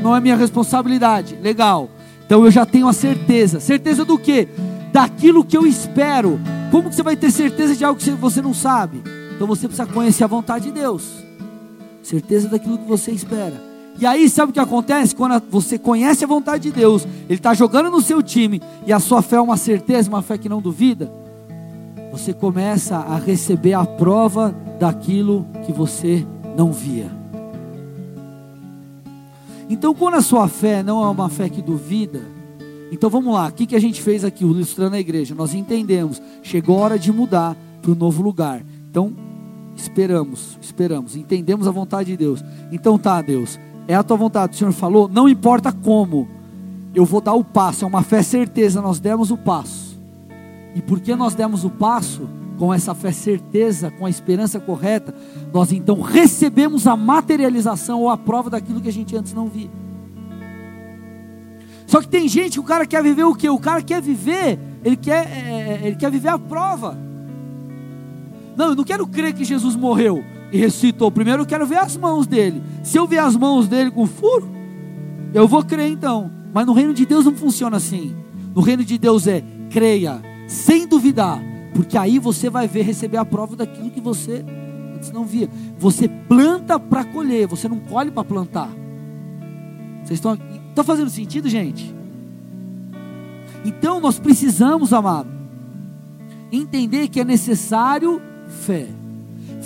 Não 0.00 0.14
é 0.14 0.20
minha 0.20 0.36
responsabilidade. 0.36 1.36
Legal. 1.42 1.90
Então 2.24 2.44
eu 2.44 2.50
já 2.50 2.64
tenho 2.64 2.86
a 2.86 2.92
certeza. 2.92 3.58
Certeza 3.58 4.04
do 4.04 4.16
quê? 4.16 4.46
Daquilo 4.92 5.44
que 5.44 5.56
eu 5.56 5.66
espero. 5.66 6.38
Como 6.70 6.90
que 6.90 6.94
você 6.94 7.02
vai 7.02 7.16
ter 7.16 7.32
certeza 7.32 7.74
de 7.74 7.84
algo 7.84 7.98
que 7.98 8.10
você 8.10 8.40
não 8.40 8.54
sabe? 8.54 9.02
Então 9.34 9.46
você 9.48 9.66
precisa 9.66 9.86
conhecer 9.86 10.22
a 10.22 10.28
vontade 10.28 10.66
de 10.66 10.72
Deus. 10.72 11.24
Certeza 12.02 12.48
daquilo 12.48 12.78
que 12.78 12.86
você 12.86 13.10
espera. 13.10 13.67
E 14.00 14.06
aí, 14.06 14.28
sabe 14.28 14.50
o 14.50 14.52
que 14.52 14.60
acontece? 14.60 15.14
Quando 15.14 15.42
você 15.50 15.78
conhece 15.78 16.24
a 16.24 16.28
vontade 16.28 16.64
de 16.64 16.72
Deus, 16.72 17.04
Ele 17.28 17.34
está 17.38 17.52
jogando 17.52 17.90
no 17.90 18.00
seu 18.00 18.22
time, 18.22 18.62
e 18.86 18.92
a 18.92 19.00
sua 19.00 19.22
fé 19.22 19.36
é 19.36 19.40
uma 19.40 19.56
certeza, 19.56 20.08
uma 20.08 20.22
fé 20.22 20.38
que 20.38 20.48
não 20.48 20.62
duvida, 20.62 21.12
você 22.12 22.32
começa 22.32 22.96
a 22.96 23.16
receber 23.16 23.74
a 23.74 23.84
prova 23.84 24.54
daquilo 24.78 25.46
que 25.66 25.72
você 25.72 26.24
não 26.56 26.72
via. 26.72 27.10
Então, 29.68 29.94
quando 29.94 30.14
a 30.14 30.22
sua 30.22 30.48
fé 30.48 30.82
não 30.82 31.02
é 31.02 31.08
uma 31.08 31.28
fé 31.28 31.48
que 31.48 31.60
duvida, 31.60 32.22
então 32.90 33.10
vamos 33.10 33.34
lá, 33.34 33.48
o 33.48 33.52
que, 33.52 33.66
que 33.66 33.76
a 33.76 33.80
gente 33.80 34.00
fez 34.00 34.24
aqui, 34.24 34.44
ilustrando 34.44 34.96
a 34.96 35.00
igreja? 35.00 35.34
Nós 35.34 35.52
entendemos, 35.54 36.22
chegou 36.42 36.78
a 36.78 36.82
hora 36.82 36.98
de 36.98 37.12
mudar 37.12 37.56
para 37.82 37.90
o 37.90 37.94
novo 37.94 38.22
lugar. 38.22 38.62
Então, 38.90 39.12
esperamos, 39.76 40.58
esperamos, 40.60 41.16
entendemos 41.16 41.68
a 41.68 41.70
vontade 41.70 42.10
de 42.10 42.16
Deus. 42.16 42.42
Então 42.72 42.98
tá, 42.98 43.20
Deus, 43.20 43.58
é 43.88 43.94
a 43.94 44.02
tua 44.02 44.18
vontade, 44.18 44.54
o 44.54 44.58
Senhor 44.58 44.72
falou, 44.72 45.08
não 45.08 45.26
importa 45.26 45.72
como, 45.72 46.28
eu 46.94 47.06
vou 47.06 47.22
dar 47.22 47.32
o 47.32 47.42
passo, 47.42 47.86
é 47.86 47.88
uma 47.88 48.02
fé 48.02 48.22
certeza, 48.22 48.82
nós 48.82 49.00
demos 49.00 49.30
o 49.30 49.36
passo. 49.38 49.98
E 50.74 50.82
porque 50.82 51.16
nós 51.16 51.34
demos 51.34 51.64
o 51.64 51.70
passo, 51.70 52.28
com 52.58 52.72
essa 52.72 52.94
fé 52.94 53.10
certeza, 53.10 53.90
com 53.90 54.04
a 54.04 54.10
esperança 54.10 54.60
correta, 54.60 55.14
nós 55.54 55.72
então 55.72 56.02
recebemos 56.02 56.86
a 56.86 56.94
materialização 56.94 58.02
ou 58.02 58.10
a 58.10 58.18
prova 58.18 58.50
daquilo 58.50 58.78
que 58.78 58.90
a 58.90 58.92
gente 58.92 59.16
antes 59.16 59.32
não 59.32 59.48
via. 59.48 59.70
Só 61.86 62.02
que 62.02 62.08
tem 62.08 62.28
gente 62.28 62.52
que 62.52 62.60
o 62.60 62.64
cara 62.64 62.84
quer 62.84 63.02
viver 63.02 63.24
o 63.24 63.34
que? 63.34 63.48
O 63.48 63.58
cara 63.58 63.80
quer 63.80 64.02
viver, 64.02 64.58
ele 64.84 64.96
quer, 64.96 65.26
é, 65.26 65.80
é, 65.82 65.86
ele 65.86 65.96
quer 65.96 66.10
viver 66.10 66.28
a 66.28 66.38
prova. 66.38 66.98
Não, 68.54 68.66
eu 68.66 68.76
não 68.76 68.84
quero 68.84 69.06
crer 69.06 69.32
que 69.32 69.44
Jesus 69.44 69.74
morreu 69.74 70.22
e 70.52 70.58
ressuscitou. 70.58 71.10
Primeiro 71.10 71.42
eu 71.42 71.46
quero 71.46 71.66
ver 71.66 71.78
as 71.78 71.96
mãos 71.96 72.26
dele. 72.26 72.62
Se 72.82 72.98
eu 72.98 73.06
ver 73.06 73.18
as 73.18 73.36
mãos 73.36 73.68
dele 73.68 73.90
com 73.90 74.06
furo, 74.06 74.48
eu 75.34 75.46
vou 75.46 75.64
crer 75.64 75.90
então. 75.90 76.30
Mas 76.52 76.66
no 76.66 76.72
reino 76.72 76.94
de 76.94 77.04
Deus 77.04 77.24
não 77.24 77.34
funciona 77.34 77.76
assim. 77.76 78.14
No 78.54 78.60
reino 78.60 78.84
de 78.84 78.98
Deus 78.98 79.26
é 79.26 79.42
creia, 79.70 80.22
sem 80.46 80.86
duvidar, 80.86 81.40
porque 81.74 81.98
aí 81.98 82.18
você 82.18 82.48
vai 82.48 82.66
ver 82.66 82.82
receber 82.82 83.18
a 83.18 83.24
prova 83.24 83.54
daquilo 83.54 83.90
que 83.90 84.00
você 84.00 84.44
antes 84.96 85.12
não 85.12 85.24
via. 85.24 85.48
Você 85.78 86.08
planta 86.08 86.80
para 86.80 87.04
colher, 87.04 87.46
você 87.46 87.68
não 87.68 87.78
colhe 87.78 88.10
para 88.10 88.24
plantar. 88.24 88.70
Vocês 90.02 90.18
estão 90.18 90.36
Está 90.78 90.84
fazendo 90.84 91.10
sentido, 91.10 91.48
gente? 91.48 91.92
Então 93.64 93.98
nós 93.98 94.16
precisamos, 94.16 94.92
amado, 94.92 95.28
entender 96.52 97.08
que 97.08 97.18
é 97.18 97.24
necessário 97.24 98.22
fé. 98.46 98.86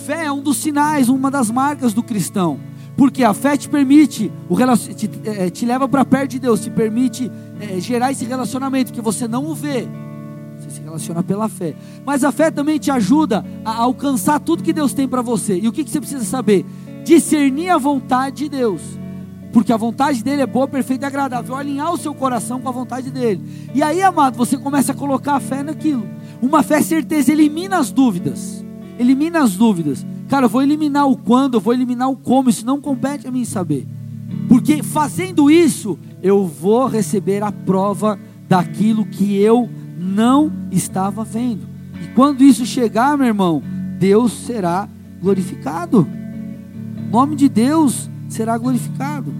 Fé 0.05 0.25
é 0.25 0.33
um 0.33 0.43
dos 0.43 0.57
sinais, 0.57 1.09
uma 1.09 1.31
das 1.31 1.49
marcas 1.49 1.95
do 1.95 2.03
cristão. 2.03 2.59
Porque 2.97 3.23
a 3.23 3.33
fé 3.33 3.57
te 3.57 3.69
permite, 3.69 4.33
o 4.49 4.57
te, 4.97 5.11
é, 5.25 5.49
te 5.49 5.65
leva 5.65 5.89
para 5.89 6.05
perto 6.05 6.33
de 6.33 6.39
Deus, 6.41 6.61
te 6.61 6.71
permite 6.71 7.31
é, 7.61 7.79
gerar 7.81 8.11
esse 8.11 8.25
relacionamento 8.25 8.93
que 8.93 9.01
você 9.01 9.29
não 9.29 9.47
o 9.47 9.55
vê, 9.55 9.87
você 10.59 10.71
se 10.71 10.81
relaciona 10.83 11.23
pela 11.23 11.49
fé. 11.49 11.75
Mas 12.05 12.25
a 12.25 12.33
fé 12.33 12.51
também 12.51 12.81
te 12.81 12.91
ajuda 12.91 13.45
a 13.65 13.77
alcançar 13.77 14.41
tudo 14.41 14.63
que 14.63 14.73
Deus 14.73 14.93
tem 14.93 15.07
para 15.07 15.23
você. 15.23 15.57
E 15.57 15.69
o 15.69 15.73
que, 15.73 15.85
que 15.85 15.91
você 15.91 16.01
precisa 16.01 16.25
saber? 16.25 16.67
Discernir 17.05 17.71
a 17.71 17.79
vontade 17.79 18.37
de 18.37 18.49
Deus. 18.49 18.83
Porque 19.53 19.73
a 19.73 19.77
vontade 19.77 20.23
dele 20.23 20.43
é 20.43 20.47
boa, 20.47 20.67
perfeita 20.67 21.07
e 21.07 21.09
agradável. 21.09 21.55
Alinhar 21.55 21.93
o 21.93 21.99
seu 21.99 22.13
coração 22.13 22.61
com 22.61 22.69
a 22.69 22.73
vontade 22.73 23.11
dele. 23.11 23.41
E 23.73 23.83
aí, 23.83 24.03
amado, 24.03 24.37
você 24.37 24.59
começa 24.59 24.93
a 24.93 24.95
colocar 24.95 25.35
a 25.35 25.41
fé 25.41 25.63
naquilo. 25.63 26.09
Uma 26.41 26.63
fé 26.63 26.83
certeza 26.83 27.31
elimina 27.31 27.79
as 27.79 27.93
dúvidas. 27.93 28.62
Elimina 28.99 29.43
as 29.43 29.57
dúvidas. 29.57 30.05
Cara, 30.29 30.47
eu 30.47 30.51
vou 30.51 30.63
eliminar 30.63 31.09
o 31.09 31.17
quando, 31.17 31.55
eu 31.55 31.61
vou 31.61 31.75
eliminar 31.75 32.11
o 32.11 32.17
como. 32.17 32.51
Isso 32.51 32.65
não 32.65 32.81
compete 32.81 33.27
a 33.27 33.31
mim 33.31 33.45
saber. 33.45 33.87
Porque 34.49 34.83
fazendo 34.83 35.51
isso, 35.51 35.99
eu 36.23 36.47
vou 36.47 36.87
receber 36.87 37.43
a 37.43 37.53
prova 37.53 38.19
daquilo 38.49 39.05
que 39.05 39.37
eu 39.37 39.69
não 39.99 40.53
estava 40.71 41.25
vendo. 41.25 41.67
E 42.03 42.09
quando 42.15 42.43
isso 42.43 42.67
chegar, 42.67 43.17
meu 43.17 43.27
irmão, 43.27 43.63
Deus 43.99 44.33
será 44.33 44.89
glorificado. 45.21 46.07
O 47.09 47.11
nome 47.11 47.37
de 47.37 47.49
Deus 47.49 48.11
será 48.29 48.57
glorificado. 48.59 49.33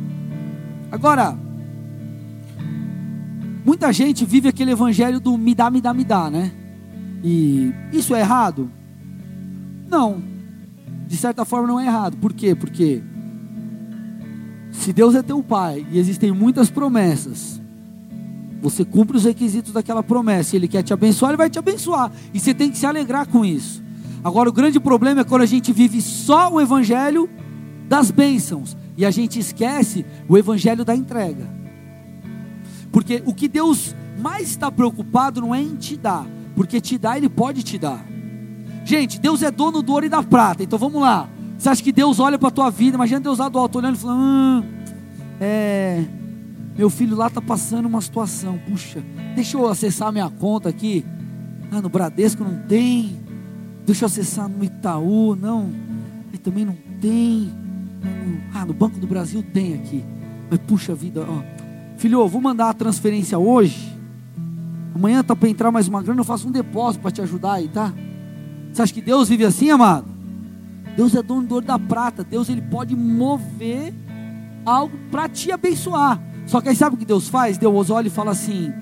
Agora, 0.91 1.37
muita 3.65 3.93
gente 3.93 4.25
vive 4.25 4.49
aquele 4.49 4.73
evangelho 4.73 5.19
do 5.19 5.37
me 5.37 5.55
dá, 5.55 5.71
me 5.71 5.81
dá, 5.81 5.93
me 5.93 6.05
dá, 6.05 6.31
né? 6.31 6.53
E 7.25 7.73
isso 7.93 8.15
é 8.15 8.21
errado? 8.21 8.71
Não. 9.93 10.23
De 11.07 11.19
certa 11.19 11.45
forma 11.45 11.69
não 11.69 11.79
é 11.79 11.85
errado. 11.85 12.17
Por 12.17 12.33
quê? 12.33 12.55
Porque 12.55 13.03
se 14.71 14.91
Deus 14.91 15.15
é 15.15 15.23
teu 15.23 15.43
pai 15.43 15.87
e 15.93 15.99
existem 15.99 16.33
muitas 16.33 16.71
promessas, 16.71 17.61
você 18.63 18.87
cumpre 18.87 19.19
os 19.19 19.25
requisitos 19.25 19.71
daquela 19.71 20.03
promessa, 20.03 20.57
e 20.57 20.59
Ele 20.59 20.67
quer 20.67 20.83
te 20.83 20.95
abençoar, 20.95 21.33
Ele 21.33 21.37
vai 21.37 21.51
te 21.51 21.59
abençoar, 21.59 22.11
e 22.33 22.41
você 22.41 22.55
tem 22.55 22.71
que 22.71 22.79
se 22.79 22.87
alegrar 22.87 23.29
com 23.29 23.45
isso. 23.45 23.83
Agora, 24.25 24.49
o 24.49 24.53
grande 24.53 24.81
problema 24.81 25.21
é 25.21 25.25
quando 25.25 25.43
a 25.43 25.47
gente 25.47 25.73
vive 25.73 26.01
só 26.01 26.51
o 26.51 26.59
evangelho 26.59 27.29
das 27.87 28.11
bênçãos 28.11 28.75
e 28.97 29.05
a 29.05 29.11
gente 29.11 29.39
esquece 29.39 30.07
o 30.27 30.39
evangelho 30.39 30.87
da 30.87 30.97
entrega, 30.97 31.47
porque 32.91 33.23
o 33.27 33.35
que 33.35 33.47
Deus 33.47 33.95
mais 34.19 34.49
está 34.49 34.71
preocupado 34.71 35.43
não 35.43 35.55
é 35.55 35.61
em 35.61 35.77
te 35.77 35.99
dar, 35.99 36.27
porque 36.55 36.81
te 36.81 36.97
dar, 36.97 37.19
Ele 37.19 37.29
pode 37.29 37.63
te 37.63 37.77
dar. 37.77 38.12
Gente, 38.85 39.21
Deus 39.21 39.43
é 39.43 39.51
dono 39.51 39.83
do 39.83 39.93
ouro 39.93 40.07
e 40.07 40.09
da 40.09 40.23
prata, 40.23 40.63
então 40.63 40.79
vamos 40.79 41.01
lá. 41.01 41.29
Você 41.57 41.69
acha 41.69 41.83
que 41.83 41.93
Deus 41.93 42.19
olha 42.19 42.39
para 42.39 42.49
a 42.49 42.51
tua 42.51 42.71
vida? 42.71 42.97
Imagina 42.97 43.21
Deus 43.21 43.39
lá 43.39 43.49
do 43.49 43.59
alto 43.59 43.79
olhando 43.79 43.95
e 43.95 43.99
falando: 43.99 44.21
hum, 44.21 44.65
é, 45.41 46.05
meu 46.77 46.91
filho 46.91 47.17
lá 47.17 47.29
está 47.29 47.41
passando 47.41 47.87
uma 47.87 48.01
situação. 48.01 48.59
Puxa, 48.69 49.03
deixa 49.35 49.57
eu 49.57 49.69
acessar 49.69 50.13
minha 50.13 50.29
conta 50.29 50.69
aqui. 50.69 51.05
Ah, 51.71 51.81
no 51.81 51.89
Bradesco 51.89 52.43
não 52.43 52.59
tem. 52.67 53.21
Deixa 53.87 54.05
eu 54.05 54.07
acessar 54.07 54.49
no 54.49 54.65
Itaú. 54.65 55.37
Não, 55.37 55.71
e 56.33 56.39
também 56.39 56.65
não 56.65 56.77
tem. 57.01 57.53
Ah, 58.53 58.65
no 58.65 58.75
Banco 58.75 58.99
do 58.99 59.07
Brasil 59.07 59.43
tem 59.53 59.75
aqui. 59.75 60.05
Mas 60.51 60.59
puxa 60.61 60.95
vida, 60.95 61.25
ó. 61.29 61.43
Filho, 61.97 62.27
vou 62.27 62.41
mandar 62.41 62.71
a 62.71 62.75
transferência 62.75 63.39
hoje. 63.39 63.97
Amanhã 64.95 65.23
tá 65.23 65.37
para 65.37 65.49
entrar 65.49 65.71
mais 65.71 65.87
uma 65.87 66.03
grana, 66.03 66.21
eu 66.21 66.25
faço 66.25 66.49
um 66.49 66.51
depósito 66.51 67.01
para 67.01 67.11
te 67.11 67.23
ajudar 67.23 67.55
aí, 67.55 67.69
tá? 67.69 67.93
Você 68.73 68.83
acha 68.83 68.95
que 68.95 69.03
Deus 69.03 69.29
vive 69.29 69.45
assim, 69.45 69.71
amado? 69.71 70.07
Deus 70.97 71.15
é 71.15 71.23
dono 71.23 71.47
do 71.47 71.55
ouro 71.55 71.67
da 71.67 71.79
prata. 71.79 72.25
Deus 72.25 72.49
ele 72.49 72.63
pode 72.63 72.95
mover 72.97 73.93
algo 74.65 74.97
para 75.11 75.29
te 75.29 75.51
abençoar. 75.53 76.21
Só 76.47 76.61
que 76.61 76.69
aí 76.69 76.77
sabe 76.77 76.97
o 76.97 76.99
que 76.99 77.05
Deus 77.05 77.29
faz? 77.29 77.59
Deus 77.59 77.91
olha 77.91 78.07
e 78.07 78.11
fala 78.11 78.31
assim: 78.31 78.73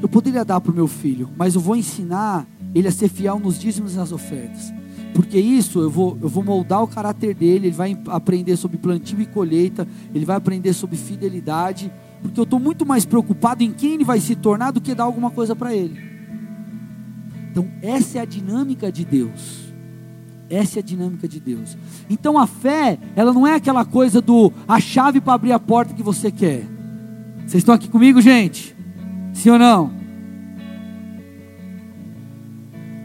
Eu 0.00 0.08
poderia 0.08 0.44
dar 0.44 0.60
para 0.60 0.72
o 0.72 0.74
meu 0.74 0.86
filho, 0.86 1.30
mas 1.36 1.54
eu 1.54 1.60
vou 1.60 1.76
ensinar 1.76 2.46
ele 2.74 2.88
a 2.88 2.92
ser 2.92 3.08
fiel 3.08 3.38
nos 3.38 3.58
dízimos 3.58 3.94
e 3.94 3.96
nas 3.96 4.12
ofertas. 4.12 4.72
Porque 5.14 5.38
isso 5.38 5.80
eu 5.80 5.90
vou, 5.90 6.16
eu 6.22 6.28
vou 6.28 6.44
moldar 6.44 6.82
o 6.82 6.86
caráter 6.86 7.34
dele, 7.34 7.66
ele 7.66 7.76
vai 7.76 7.98
aprender 8.06 8.56
sobre 8.56 8.78
plantio 8.78 9.20
e 9.20 9.26
colheita, 9.26 9.86
ele 10.14 10.24
vai 10.24 10.36
aprender 10.36 10.72
sobre 10.72 10.96
fidelidade, 10.96 11.92
porque 12.22 12.38
eu 12.38 12.44
estou 12.44 12.60
muito 12.60 12.86
mais 12.86 13.04
preocupado 13.04 13.64
em 13.64 13.72
quem 13.72 13.94
ele 13.94 14.04
vai 14.04 14.20
se 14.20 14.36
tornar 14.36 14.70
do 14.70 14.80
que 14.80 14.94
dar 14.94 15.04
alguma 15.04 15.30
coisa 15.30 15.56
para 15.56 15.74
ele. 15.74 16.19
Então, 17.50 17.68
essa 17.82 18.18
é 18.18 18.20
a 18.20 18.24
dinâmica 18.24 18.90
de 18.90 19.04
Deus. 19.04 19.70
Essa 20.50 20.80
é 20.80 20.82
a 20.82 20.84
dinâmica 20.84 21.28
de 21.28 21.38
Deus. 21.38 21.78
Então 22.10 22.36
a 22.36 22.44
fé, 22.44 22.98
ela 23.14 23.32
não 23.32 23.46
é 23.46 23.54
aquela 23.54 23.84
coisa 23.84 24.20
do 24.20 24.52
a 24.66 24.80
chave 24.80 25.20
para 25.20 25.34
abrir 25.34 25.52
a 25.52 25.60
porta 25.60 25.94
que 25.94 26.02
você 26.02 26.28
quer. 26.32 26.66
Vocês 27.46 27.62
estão 27.62 27.72
aqui 27.72 27.88
comigo, 27.88 28.20
gente? 28.20 28.74
Sim 29.32 29.50
ou 29.50 29.58
não? 29.60 29.92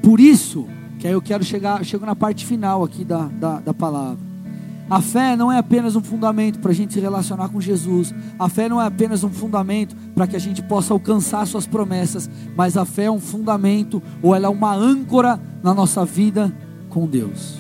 Por 0.02 0.20
isso, 0.20 0.68
que 0.98 1.08
aí 1.08 1.14
eu 1.14 1.22
quero 1.22 1.44
chegar, 1.44 1.84
chego 1.86 2.04
na 2.04 2.16
parte 2.16 2.46
final 2.46 2.84
aqui 2.84 3.06
da, 3.06 3.28
da, 3.28 3.60
da 3.60 3.74
palavra. 3.76 4.25
A 4.90 5.02
fé 5.02 5.36
não 5.36 5.52
é 5.52 5.58
apenas 5.58 5.96
um 5.96 6.02
fundamento 6.02 6.60
para 6.60 6.72
a 6.72 6.74
gente 6.74 6.94
se 6.94 7.00
relacionar 7.00 7.50
com 7.50 7.60
Jesus. 7.60 8.14
A 8.38 8.48
fé 8.48 8.70
não 8.70 8.80
é 8.80 8.86
apenas 8.86 9.24
um 9.24 9.30
fundamento 9.30 9.96
para 10.14 10.28
que 10.28 10.36
a 10.36 10.40
gente 10.40 10.62
possa 10.62 10.94
alcançar 10.94 11.46
suas 11.48 11.66
promessas. 11.66 12.30
Mas 12.56 12.78
a 12.78 12.86
fé 12.86 13.06
é 13.06 13.12
um 13.12 13.20
fundamento, 13.20 14.02
ou 14.22 14.36
ela 14.36 14.46
é 14.46 14.50
uma 14.50 14.76
âncora 14.76 15.40
na 15.64 15.74
nossa 15.74 16.06
vida 16.06 16.56
com 16.90 17.08
Deus. 17.08 17.58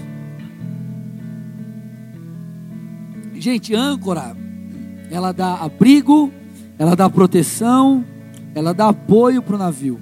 Gente, 3.33 3.73
âncora, 3.73 4.35
ela 5.09 5.31
dá 5.31 5.55
abrigo, 5.55 6.31
ela 6.77 6.95
dá 6.95 7.09
proteção, 7.09 8.05
ela 8.53 8.73
dá 8.73 8.89
apoio 8.89 9.41
para 9.41 9.55
o 9.55 9.59
navio. 9.59 9.99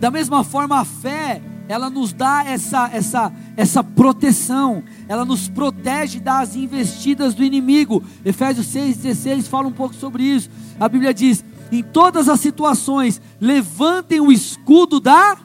Da 0.00 0.10
mesma 0.10 0.44
forma, 0.44 0.80
a 0.80 0.84
fé, 0.84 1.42
ela 1.68 1.90
nos 1.90 2.12
dá 2.12 2.44
essa, 2.46 2.88
essa, 2.92 3.32
essa 3.58 3.82
proteção, 3.82 4.84
ela 5.08 5.24
nos 5.24 5.48
protege 5.48 6.20
das 6.20 6.54
investidas 6.54 7.34
do 7.34 7.42
inimigo. 7.42 8.04
Efésios 8.24 8.68
6,16 8.68 9.48
fala 9.48 9.66
um 9.66 9.72
pouco 9.72 9.96
sobre 9.96 10.22
isso. 10.22 10.48
A 10.78 10.88
Bíblia 10.88 11.12
diz: 11.12 11.44
em 11.72 11.82
todas 11.82 12.28
as 12.28 12.38
situações, 12.38 13.20
levantem 13.40 14.20
o 14.20 14.30
escudo 14.30 15.00
da 15.00 15.36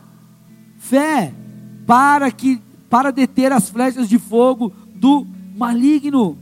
fé 0.78 1.34
para 1.88 2.32
que 2.32 2.62
para 2.88 3.12
deter 3.12 3.52
as 3.52 3.68
flechas 3.68 4.08
de 4.08 4.20
fogo 4.20 4.72
do 4.94 5.26
maligno. 5.58 6.38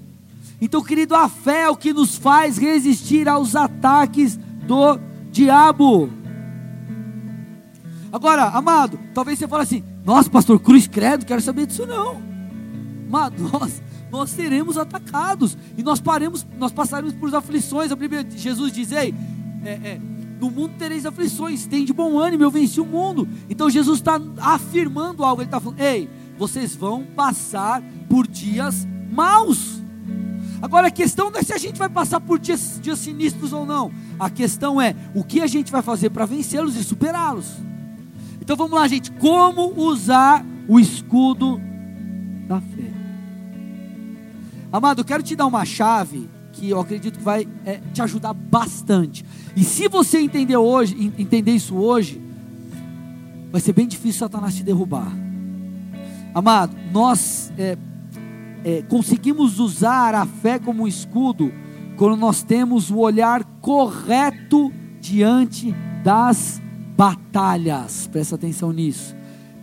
Então, 0.59 0.83
querido, 0.83 1.15
a 1.15 1.29
fé 1.29 1.61
é 1.61 1.69
o 1.69 1.77
que 1.77 1.93
nos 1.93 2.17
faz 2.17 2.57
resistir 2.57 3.29
aos 3.29 3.55
ataques 3.55 4.37
do 4.67 4.99
diabo. 5.31 6.09
Agora, 8.11 8.49
amado, 8.49 8.99
talvez 9.13 9.39
você 9.39 9.47
fale 9.47 9.63
assim: 9.63 9.83
Nossa, 10.03 10.29
pastor 10.29 10.59
Cruz, 10.59 10.87
credo, 10.87 11.25
quero 11.25 11.41
saber 11.41 11.65
disso 11.65 11.85
não. 11.85 12.21
Amado, 13.07 13.49
nós, 13.51 13.81
nós 14.09 14.29
seremos 14.29 14.77
atacados 14.77 15.57
e 15.77 15.83
nós 15.83 15.99
paremos, 15.99 16.45
nós 16.57 16.71
passaremos 16.71 17.13
por 17.13 17.33
aflições. 17.35 17.91
A 17.91 17.95
Bíblia, 17.95 18.25
Jesus 18.29 18.71
diz: 18.71 18.91
Ei, 18.91 19.13
é, 19.63 19.69
é, 19.69 20.01
no 20.41 20.49
mundo 20.49 20.73
tereis 20.77 21.05
aflições, 21.05 21.67
tem 21.67 21.85
de 21.85 21.93
bom 21.93 22.17
ânimo, 22.17 22.43
eu 22.43 22.49
venci 22.49 22.81
o 22.81 22.85
mundo. 22.85 23.27
Então 23.47 23.69
Jesus 23.69 23.99
está 23.99 24.19
afirmando 24.39 25.23
algo, 25.23 25.41
ele 25.41 25.47
está 25.47 25.59
falando, 25.59 25.79
ei, 25.79 26.09
vocês 26.35 26.75
vão 26.75 27.03
passar 27.03 27.83
por 28.09 28.25
dias 28.25 28.87
maus. 29.11 29.79
Agora 30.59 30.87
a 30.87 30.91
questão 30.91 31.29
não 31.29 31.39
é 31.39 31.43
se 31.43 31.53
a 31.53 31.57
gente 31.57 31.77
vai 31.77 31.89
passar 31.89 32.19
por 32.19 32.39
dias, 32.39 32.79
dias 32.81 32.97
sinistros 32.97 33.53
ou 33.53 33.65
não. 33.67 33.91
A 34.19 34.29
questão 34.29 34.81
é 34.81 34.95
o 35.13 35.23
que 35.23 35.41
a 35.41 35.47
gente 35.47 35.71
vai 35.71 35.83
fazer 35.83 36.09
para 36.09 36.25
vencê-los 36.25 36.75
e 36.75 36.83
superá-los. 36.83 37.45
Então 38.41 38.55
vamos 38.55 38.73
lá, 38.73 38.87
gente. 38.87 39.11
Como 39.11 39.73
usar 39.79 40.43
o 40.67 40.79
escudo 40.79 41.61
da 42.47 42.59
fé? 42.59 42.91
Amado, 44.71 45.01
eu 45.01 45.05
quero 45.05 45.21
te 45.21 45.35
dar 45.35 45.45
uma 45.45 45.63
chave 45.63 46.27
que 46.53 46.69
eu 46.69 46.79
acredito 46.79 47.17
que 47.19 47.23
vai 47.23 47.47
é, 47.65 47.79
te 47.93 48.01
ajudar 48.01 48.33
bastante. 48.33 49.23
E 49.55 49.63
se 49.63 49.87
você 49.87 50.19
entender 50.19 50.57
hoje, 50.57 51.13
entender 51.17 51.51
isso 51.51 51.75
hoje, 51.75 52.21
vai 53.51 53.61
ser 53.61 53.73
bem 53.73 53.87
difícil 53.87 54.19
Satanás 54.19 54.55
te 54.55 54.63
derrubar. 54.63 55.11
Amado, 56.33 56.75
nós 56.91 57.51
é, 57.57 57.77
é, 58.63 58.81
conseguimos 58.83 59.59
usar 59.59 60.15
a 60.15 60.25
fé 60.25 60.57
como 60.57 60.83
um 60.83 60.87
escudo 60.87 61.51
quando 61.97 62.15
nós 62.15 62.41
temos 62.41 62.89
o 62.89 62.97
olhar 62.97 63.43
correto 63.59 64.71
diante 64.99 65.75
das 66.03 66.61
batalhas. 67.01 68.05
Presta 68.05 68.35
atenção 68.35 68.71
nisso. 68.71 69.15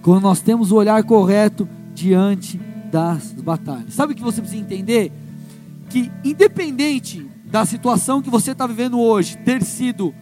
Quando 0.03 0.25
nós 0.25 0.41
temos 0.41 0.73
o 0.73 0.75
olhar 0.75 1.01
correto 1.05 1.69
diante 1.95 2.59
das 2.91 3.33
batalhas. 3.33 3.95
Sabe 3.95 4.13
o 4.13 4.17
que 4.17 4.23
você 4.23 4.41
precisa 4.41 4.61
entender? 4.61 5.13
Que 5.89 6.11
independente 6.25 7.25
da 7.45 7.65
situação 7.65 8.21
que 8.21 8.29
você 8.29 8.51
está 8.51 8.67
vivendo 8.67 8.99
hoje 8.99 9.39
ter 9.39 9.63
sido 9.63 10.13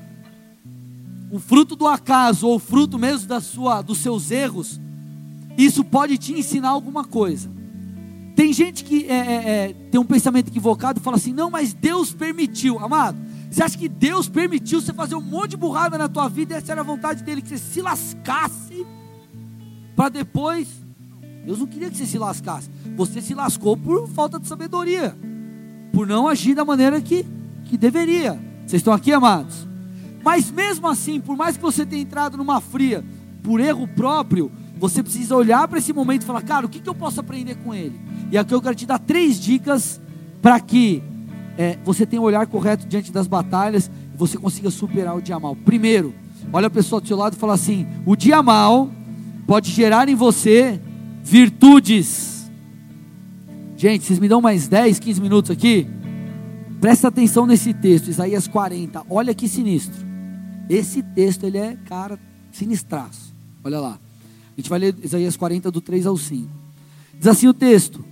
o 1.31 1.39
fruto 1.39 1.75
do 1.75 1.87
acaso 1.87 2.47
ou 2.47 2.59
fruto 2.59 2.99
mesmo 2.99 3.27
da 3.27 3.41
sua, 3.41 3.81
dos 3.81 3.99
seus 3.99 4.31
erros, 4.31 4.79
isso 5.57 5.83
pode 5.83 6.19
te 6.19 6.35
ensinar 6.35 6.69
alguma 6.69 7.03
coisa. 7.03 7.51
Tem 8.35 8.53
gente 8.53 8.85
que 8.85 9.07
é, 9.07 9.15
é, 9.15 9.49
é, 9.49 9.73
tem 9.91 9.99
um 9.99 10.05
pensamento 10.05 10.49
equivocado 10.49 11.01
e 11.01 11.03
fala 11.03 11.17
assim: 11.17 11.33
não, 11.33 11.51
mas 11.51 11.73
Deus 11.73 12.13
permitiu, 12.13 12.79
amado. 12.79 13.17
Você 13.57 13.63
acha 13.63 13.79
que 13.79 13.89
Deus 13.89 14.29
permitiu 14.29 14.83
você 14.83 14.93
fazer 14.93 15.15
um 15.15 15.21
monte 15.23 15.53
de 15.53 15.57
burrada 15.57 15.97
na 15.97 16.11
tua 16.11 16.29
vida 16.29 16.57
essa 16.57 16.73
era 16.73 16.83
a 16.83 16.85
vontade 16.85 17.25
dele, 17.25 17.41
que 17.41 17.49
você 17.49 17.57
se 17.57 17.81
lascasse 17.81 18.87
para 19.97 20.11
depois. 20.11 20.69
Deus 21.43 21.61
não 21.61 21.67
queria 21.67 21.89
que 21.89 21.97
você 21.97 22.05
se 22.05 22.19
lascasse. 22.19 22.69
Você 22.95 23.23
se 23.23 23.33
lascou 23.33 23.75
por 23.75 24.09
falta 24.09 24.39
de 24.39 24.47
sabedoria, 24.47 25.17
por 25.91 26.07
não 26.07 26.29
agir 26.29 26.55
da 26.55 26.67
maneira 26.67 27.01
que, 27.01 27.25
que 27.65 27.79
deveria. 27.79 28.39
Vocês 28.67 28.81
estão 28.81 28.93
aqui, 28.93 29.11
amados? 29.11 29.67
Mas 30.23 30.51
mesmo 30.51 30.87
assim, 30.87 31.19
por 31.19 31.35
mais 31.35 31.57
que 31.57 31.63
você 31.63 31.87
tenha 31.87 32.03
entrado 32.03 32.37
numa 32.37 32.61
fria 32.61 33.03
por 33.43 33.59
erro 33.59 33.89
próprio, 33.89 34.53
você 34.77 35.03
precisa 35.03 35.35
olhar 35.35 35.67
para 35.67 35.79
esse 35.79 35.95
momento 35.95 36.25
e 36.25 36.27
falar, 36.27 36.43
cara, 36.43 36.67
o 36.67 36.69
que, 36.69 36.79
que 36.79 36.89
eu 36.91 36.95
posso 36.95 37.21
aprender 37.21 37.55
com 37.55 37.75
ele? 37.75 37.99
E 38.31 38.37
aqui 38.37 38.53
eu 38.53 38.61
quero 38.61 38.75
te 38.75 38.85
dar 38.85 38.99
três 38.99 39.41
dicas 39.41 39.99
para 40.43 40.61
que 40.61 41.03
é, 41.59 41.79
você 41.85 42.05
tenha 42.05 42.21
o 42.21 42.25
um 42.25 42.27
olhar 42.27 42.47
correto 42.47 42.87
diante 42.87 43.11
das 43.11 43.27
batalhas 43.27 43.91
e 44.15 44.17
você 44.17 44.37
consiga 44.37 44.71
superar 44.71 45.17
o 45.17 45.23
dia 45.23 45.39
mal. 45.39 45.57
Primeiro, 45.57 46.15
olha 46.53 46.67
a 46.67 46.71
pessoa 46.71 47.01
do 47.01 47.09
seu 47.09 47.17
lado 47.17 47.35
e 47.35 47.39
fala 47.39 47.55
assim: 47.55 47.87
o 48.05 48.15
dia 48.15 48.43
mal 48.43 48.91
pode 49.47 49.71
gerar 49.71 50.09
em 50.09 50.15
você 50.15 50.81
virtudes. 51.23 52.51
Gente, 53.77 54.05
vocês 54.05 54.19
me 54.19 54.29
dão 54.29 54.41
mais 54.41 54.69
10, 54.69 54.99
15 54.99 55.21
minutos 55.21 55.51
aqui? 55.51 55.87
Presta 56.81 57.09
atenção 57.09 57.47
nesse 57.47 57.75
texto, 57.75 58.09
Isaías 58.09 58.47
40. 58.47 59.03
Olha 59.09 59.35
que 59.35 59.49
sinistro. 59.49 60.07
Esse 60.69 61.03
texto 61.03 61.45
ele 61.45 61.59
é, 61.59 61.77
cara, 61.87 62.19
sinistraço. 62.53 63.35
Olha 63.63 63.81
lá. 63.81 63.99
A 64.57 64.61
gente 64.61 64.71
vai 64.71 64.79
ler 64.79 64.95
Isaías 65.03 65.37
40 65.37 65.71
do 65.71 65.81
3 65.81 66.07
ao 66.07 66.17
5. 66.17 66.49
Diz 67.19 67.27
assim 67.27 67.47
o 67.49 67.55
texto: 67.55 68.05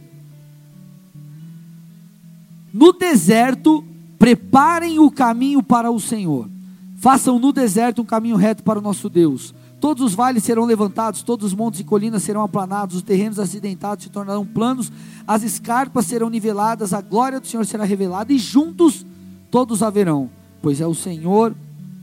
no 2.74 2.92
deserto, 2.92 3.84
preparem 4.18 4.98
o 4.98 5.08
caminho 5.08 5.62
para 5.62 5.92
o 5.92 6.00
Senhor. 6.00 6.50
Façam 6.96 7.38
no 7.38 7.52
deserto 7.52 8.02
um 8.02 8.04
caminho 8.04 8.34
reto 8.34 8.64
para 8.64 8.80
o 8.80 8.82
nosso 8.82 9.08
Deus. 9.08 9.54
Todos 9.78 10.02
os 10.02 10.12
vales 10.12 10.42
serão 10.42 10.64
levantados, 10.64 11.22
todos 11.22 11.46
os 11.46 11.54
montes 11.54 11.78
e 11.78 11.84
colinas 11.84 12.24
serão 12.24 12.42
aplanados, 12.42 12.96
os 12.96 13.02
terrenos 13.02 13.38
acidentados 13.38 14.02
se 14.02 14.10
tornarão 14.10 14.44
planos, 14.44 14.90
as 15.24 15.44
escarpas 15.44 16.06
serão 16.06 16.28
niveladas, 16.28 16.92
a 16.92 17.00
glória 17.00 17.38
do 17.38 17.46
Senhor 17.46 17.64
será 17.64 17.84
revelada 17.84 18.32
e 18.32 18.38
juntos 18.38 19.06
todos 19.52 19.80
haverão, 19.80 20.28
pois 20.60 20.80
é 20.80 20.86
o 20.86 20.94
Senhor 20.94 21.54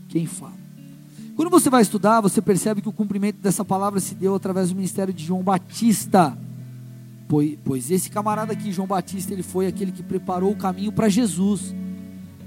quem 0.08 0.26
fala. 0.26 0.54
Quando 1.36 1.50
você 1.50 1.70
vai 1.70 1.82
estudar, 1.82 2.22
você 2.22 2.42
percebe 2.42 2.82
que 2.82 2.90
o 2.90 2.94
cumprimento 2.94 3.42
dessa 3.42 3.66
palavra 3.66 4.00
se 4.00 4.16
deu 4.16 4.36
através 4.36 4.70
do 4.70 4.76
ministério 4.76 5.14
de 5.14 5.26
João 5.26 5.44
Batista. 5.44 6.38
Pois, 7.32 7.58
pois 7.64 7.90
esse 7.90 8.10
camarada 8.10 8.52
aqui, 8.52 8.74
João 8.74 8.86
Batista, 8.86 9.32
ele 9.32 9.42
foi 9.42 9.66
aquele 9.66 9.94
que 9.94 10.04
preparou 10.04 10.52
o 10.52 10.56
caminho 10.58 10.92
para 10.92 11.08
Jesus, 11.08 11.74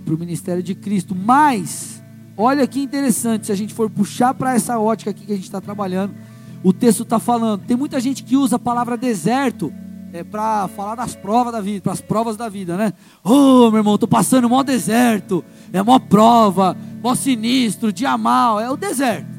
para 0.04 0.14
o 0.14 0.18
ministério 0.18 0.62
de 0.62 0.74
Cristo. 0.74 1.14
Mas, 1.14 2.04
olha 2.36 2.66
que 2.66 2.82
interessante, 2.82 3.46
se 3.46 3.52
a 3.52 3.54
gente 3.54 3.72
for 3.72 3.88
puxar 3.88 4.34
para 4.34 4.54
essa 4.54 4.78
ótica 4.78 5.10
aqui 5.10 5.24
que 5.24 5.32
a 5.32 5.36
gente 5.36 5.46
está 5.46 5.58
trabalhando, 5.58 6.14
o 6.62 6.70
texto 6.70 7.02
está 7.02 7.18
falando. 7.18 7.62
Tem 7.62 7.78
muita 7.78 7.98
gente 7.98 8.22
que 8.22 8.36
usa 8.36 8.56
a 8.56 8.58
palavra 8.58 8.94
deserto 8.94 9.72
é, 10.12 10.22
para 10.22 10.68
falar 10.68 10.96
das 10.96 11.14
provas 11.14 11.54
da 11.54 11.62
vida, 11.62 11.80
para 11.80 11.92
as 11.94 12.02
provas 12.02 12.36
da 12.36 12.50
vida, 12.50 12.76
né? 12.76 12.92
Ô 13.24 13.30
oh, 13.30 13.70
meu 13.70 13.78
irmão, 13.78 13.94
estou 13.94 14.06
passando 14.06 14.50
mó 14.50 14.62
deserto, 14.62 15.42
é 15.72 15.82
mó 15.82 15.98
prova, 15.98 16.76
mó 17.02 17.14
sinistro, 17.14 17.90
dia 17.90 18.18
mal, 18.18 18.60
é 18.60 18.70
o 18.70 18.76
deserto. 18.76 19.32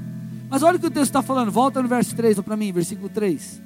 Mas 0.50 0.64
olha 0.64 0.78
o 0.78 0.80
que 0.80 0.88
o 0.88 0.89
texto 0.89 1.04
está 1.06 1.22
falando, 1.22 1.52
volta 1.52 1.84
no 1.84 1.88
verso 1.88 2.16
3 2.16 2.39
para 2.39 2.58
mim, 2.58 2.72
versículo 2.72 3.10
3. 3.10 3.64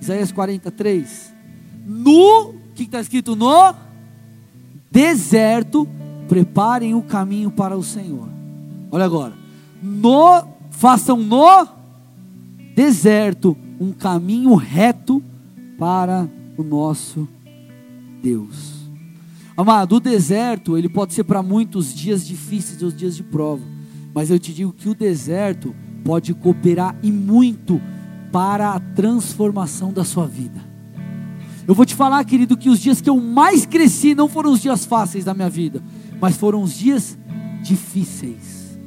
Isaías 0.00 0.32
43. 0.32 1.34
No, 1.86 2.54
que 2.74 2.84
está 2.84 3.00
escrito? 3.00 3.36
No 3.36 3.74
deserto, 4.90 5.86
preparem 6.28 6.94
o 6.94 7.02
caminho 7.02 7.50
para 7.50 7.76
o 7.76 7.82
Senhor. 7.82 8.28
Olha 8.90 9.04
agora. 9.04 9.34
No, 9.82 10.42
façam 10.70 11.18
no 11.18 11.68
deserto 12.74 13.56
um 13.78 13.92
caminho 13.92 14.54
reto 14.54 15.22
para 15.78 16.28
o 16.56 16.62
nosso 16.62 17.28
Deus. 18.22 18.76
Amado, 19.56 19.96
o 19.96 20.00
deserto, 20.00 20.76
ele 20.76 20.88
pode 20.88 21.14
ser 21.14 21.24
para 21.24 21.42
muitos 21.42 21.94
dias 21.94 22.26
difíceis, 22.26 22.82
os 22.82 22.94
dias 22.94 23.16
de 23.16 23.22
prova. 23.22 23.62
Mas 24.14 24.30
eu 24.30 24.38
te 24.38 24.52
digo 24.52 24.72
que 24.72 24.88
o 24.88 24.94
deserto 24.94 25.74
pode 26.04 26.32
cooperar 26.34 26.96
e 27.02 27.10
muito 27.10 27.80
para 28.36 28.72
a 28.72 28.80
transformação 28.80 29.94
da 29.94 30.04
sua 30.04 30.26
vida. 30.26 30.60
Eu 31.66 31.74
vou 31.74 31.86
te 31.86 31.94
falar, 31.94 32.22
querido, 32.22 32.54
que 32.54 32.68
os 32.68 32.78
dias 32.78 33.00
que 33.00 33.08
eu 33.08 33.18
mais 33.18 33.64
cresci 33.64 34.14
não 34.14 34.28
foram 34.28 34.52
os 34.52 34.60
dias 34.60 34.84
fáceis 34.84 35.24
da 35.24 35.32
minha 35.32 35.48
vida, 35.48 35.82
mas 36.20 36.36
foram 36.36 36.60
os 36.60 36.74
dias 36.74 37.16
difíceis. 37.62 38.78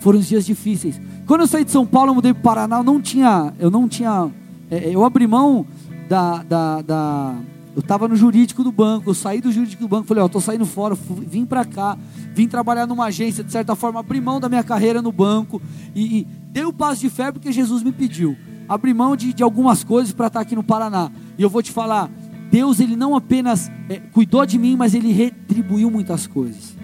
Foram 0.00 0.18
os 0.18 0.26
dias 0.26 0.44
difíceis. 0.44 1.00
Quando 1.28 1.42
eu 1.42 1.46
saí 1.46 1.64
de 1.64 1.70
São 1.70 1.86
Paulo, 1.86 2.10
eu 2.10 2.16
mudei 2.16 2.34
para 2.34 2.40
o 2.40 2.42
Paraná, 2.42 2.78
eu 2.78 2.82
não 2.82 3.00
tinha, 3.00 3.54
eu 3.56 3.70
não 3.70 3.86
tinha, 3.86 4.32
é, 4.68 4.92
eu 4.92 5.04
abri 5.04 5.28
mão 5.28 5.64
da, 6.08 6.42
da, 6.42 6.82
da 6.82 7.36
eu 7.72 7.80
estava 7.80 8.08
no 8.08 8.16
jurídico 8.16 8.64
do 8.64 8.72
banco, 8.72 9.10
eu 9.10 9.14
saí 9.14 9.40
do 9.40 9.52
jurídico 9.52 9.82
do 9.82 9.88
banco, 9.88 10.08
falei, 10.08 10.22
ó, 10.22 10.24
oh, 10.24 10.26
estou 10.26 10.40
saindo 10.40 10.66
fora, 10.66 10.98
vim 10.98 11.46
para 11.46 11.64
cá, 11.64 11.96
vim 12.34 12.48
trabalhar 12.48 12.84
numa 12.88 13.04
agência, 13.04 13.44
de 13.44 13.52
certa 13.52 13.76
forma, 13.76 14.00
abri 14.00 14.20
mão 14.20 14.40
da 14.40 14.48
minha 14.48 14.64
carreira 14.64 15.00
no 15.00 15.12
banco 15.12 15.62
e, 15.94 16.18
e 16.18 16.24
dei 16.50 16.64
o 16.64 16.72
passo 16.72 17.02
de 17.02 17.08
fé 17.08 17.30
porque 17.30 17.52
Jesus 17.52 17.84
me 17.84 17.92
pediu 17.92 18.36
abrir 18.68 18.94
mão 18.94 19.16
de, 19.16 19.32
de 19.32 19.42
algumas 19.42 19.84
coisas 19.84 20.12
para 20.12 20.26
estar 20.26 20.40
tá 20.40 20.42
aqui 20.42 20.54
no 20.54 20.62
Paraná. 20.62 21.10
E 21.38 21.42
eu 21.42 21.50
vou 21.50 21.62
te 21.62 21.70
falar, 21.70 22.10
Deus 22.50 22.80
ele 22.80 22.96
não 22.96 23.14
apenas 23.14 23.70
é, 23.88 23.96
cuidou 23.98 24.44
de 24.46 24.58
mim, 24.58 24.76
mas 24.76 24.94
ele 24.94 25.12
retribuiu 25.12 25.90
muitas 25.90 26.26
coisas. 26.26 26.76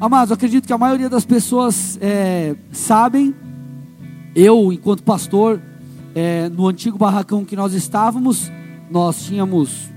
Amados, 0.00 0.32
acredito 0.32 0.66
que 0.66 0.72
a 0.72 0.78
maioria 0.78 1.08
das 1.08 1.24
pessoas 1.24 1.98
é, 2.00 2.56
sabem, 2.72 3.34
eu, 4.34 4.72
enquanto 4.72 5.02
pastor, 5.02 5.60
é, 6.14 6.48
no 6.48 6.68
antigo 6.68 6.98
barracão 6.98 7.44
que 7.44 7.56
nós 7.56 7.72
estávamos, 7.74 8.50
nós 8.90 9.24
tínhamos 9.24 9.88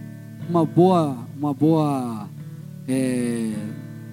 uma 0.50 0.66
boa, 0.66 1.18
uma 1.38 1.54
boa, 1.54 2.28
é, 2.88 3.52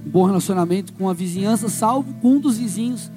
um 0.04 0.10
bom 0.10 0.24
relacionamento 0.24 0.92
com 0.94 1.08
a 1.08 1.12
vizinhança, 1.12 1.68
salvo 1.68 2.12
com 2.14 2.36
um 2.36 2.40
dos 2.40 2.58
vizinhos 2.58 3.10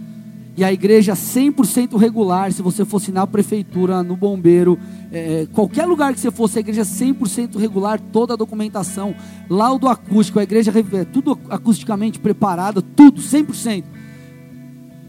e 0.58 0.64
a 0.64 0.74
igreja 0.74 1.14
100% 1.14 1.95
regular, 1.97 2.51
se 2.51 2.64
você 2.64 2.84
fosse 2.84 3.12
na 3.12 3.28
prefeitura, 3.28 4.01
no 4.01 4.18
bombeiro, 4.18 4.80
é, 5.12 5.47
qualquer 5.53 5.86
lugar 5.86 6.16
que 6.16 6.20
você 6.20 6.32
fosse, 6.32 6.58
a 6.58 6.62
igreja 6.62 6.82
100% 6.82 7.60
regular, 7.60 7.99
toda 7.99 8.34
a 8.34 8.36
documentação, 8.36 9.14
laudo 9.47 9.88
acústico, 9.88 10.39
a 10.39 10.43
igreja 10.43 10.74
é, 10.93 11.05
tudo 11.05 11.39
acusticamente 11.47 12.20
preparada, 12.20 12.82
tudo, 12.82 13.22
100%. 13.22 13.84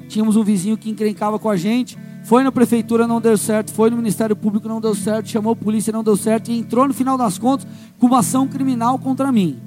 Tínhamos 0.06 0.36
um 0.36 0.44
vizinho 0.44 0.76
que 0.76 0.90
encrencava 0.90 1.38
com 1.38 1.48
a 1.48 1.56
gente, 1.56 1.96
foi 2.24 2.42
na 2.42 2.52
prefeitura, 2.52 3.08
não 3.08 3.18
deu 3.18 3.38
certo, 3.38 3.72
foi 3.72 3.88
no 3.88 3.96
Ministério 3.96 4.36
Público, 4.36 4.68
não 4.68 4.82
deu 4.82 4.94
certo, 4.94 5.30
chamou 5.30 5.54
a 5.54 5.56
polícia, 5.56 5.90
não 5.90 6.04
deu 6.04 6.14
certo, 6.14 6.50
e 6.50 6.58
entrou 6.58 6.86
no 6.86 6.92
final 6.92 7.16
das 7.16 7.38
contas 7.38 7.66
com 7.98 8.06
uma 8.06 8.18
ação 8.18 8.46
criminal 8.46 8.98
contra 8.98 9.32
mim. 9.32 9.58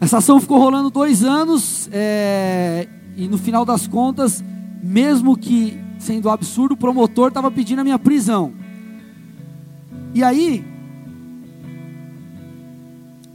Essa 0.00 0.18
ação 0.18 0.40
ficou 0.40 0.58
rolando 0.58 0.90
dois 0.90 1.22
anos, 1.22 1.88
é, 1.92 2.88
e 3.16 3.28
no 3.28 3.38
final 3.38 3.64
das 3.64 3.86
contas, 3.86 4.42
mesmo 4.82 5.36
que 5.36 5.78
sendo 5.98 6.28
absurdo, 6.28 6.72
o 6.72 6.76
promotor 6.76 7.28
estava 7.28 7.50
pedindo 7.50 7.80
a 7.80 7.84
minha 7.84 7.98
prisão. 7.98 8.52
E 10.12 10.22
aí, 10.22 10.64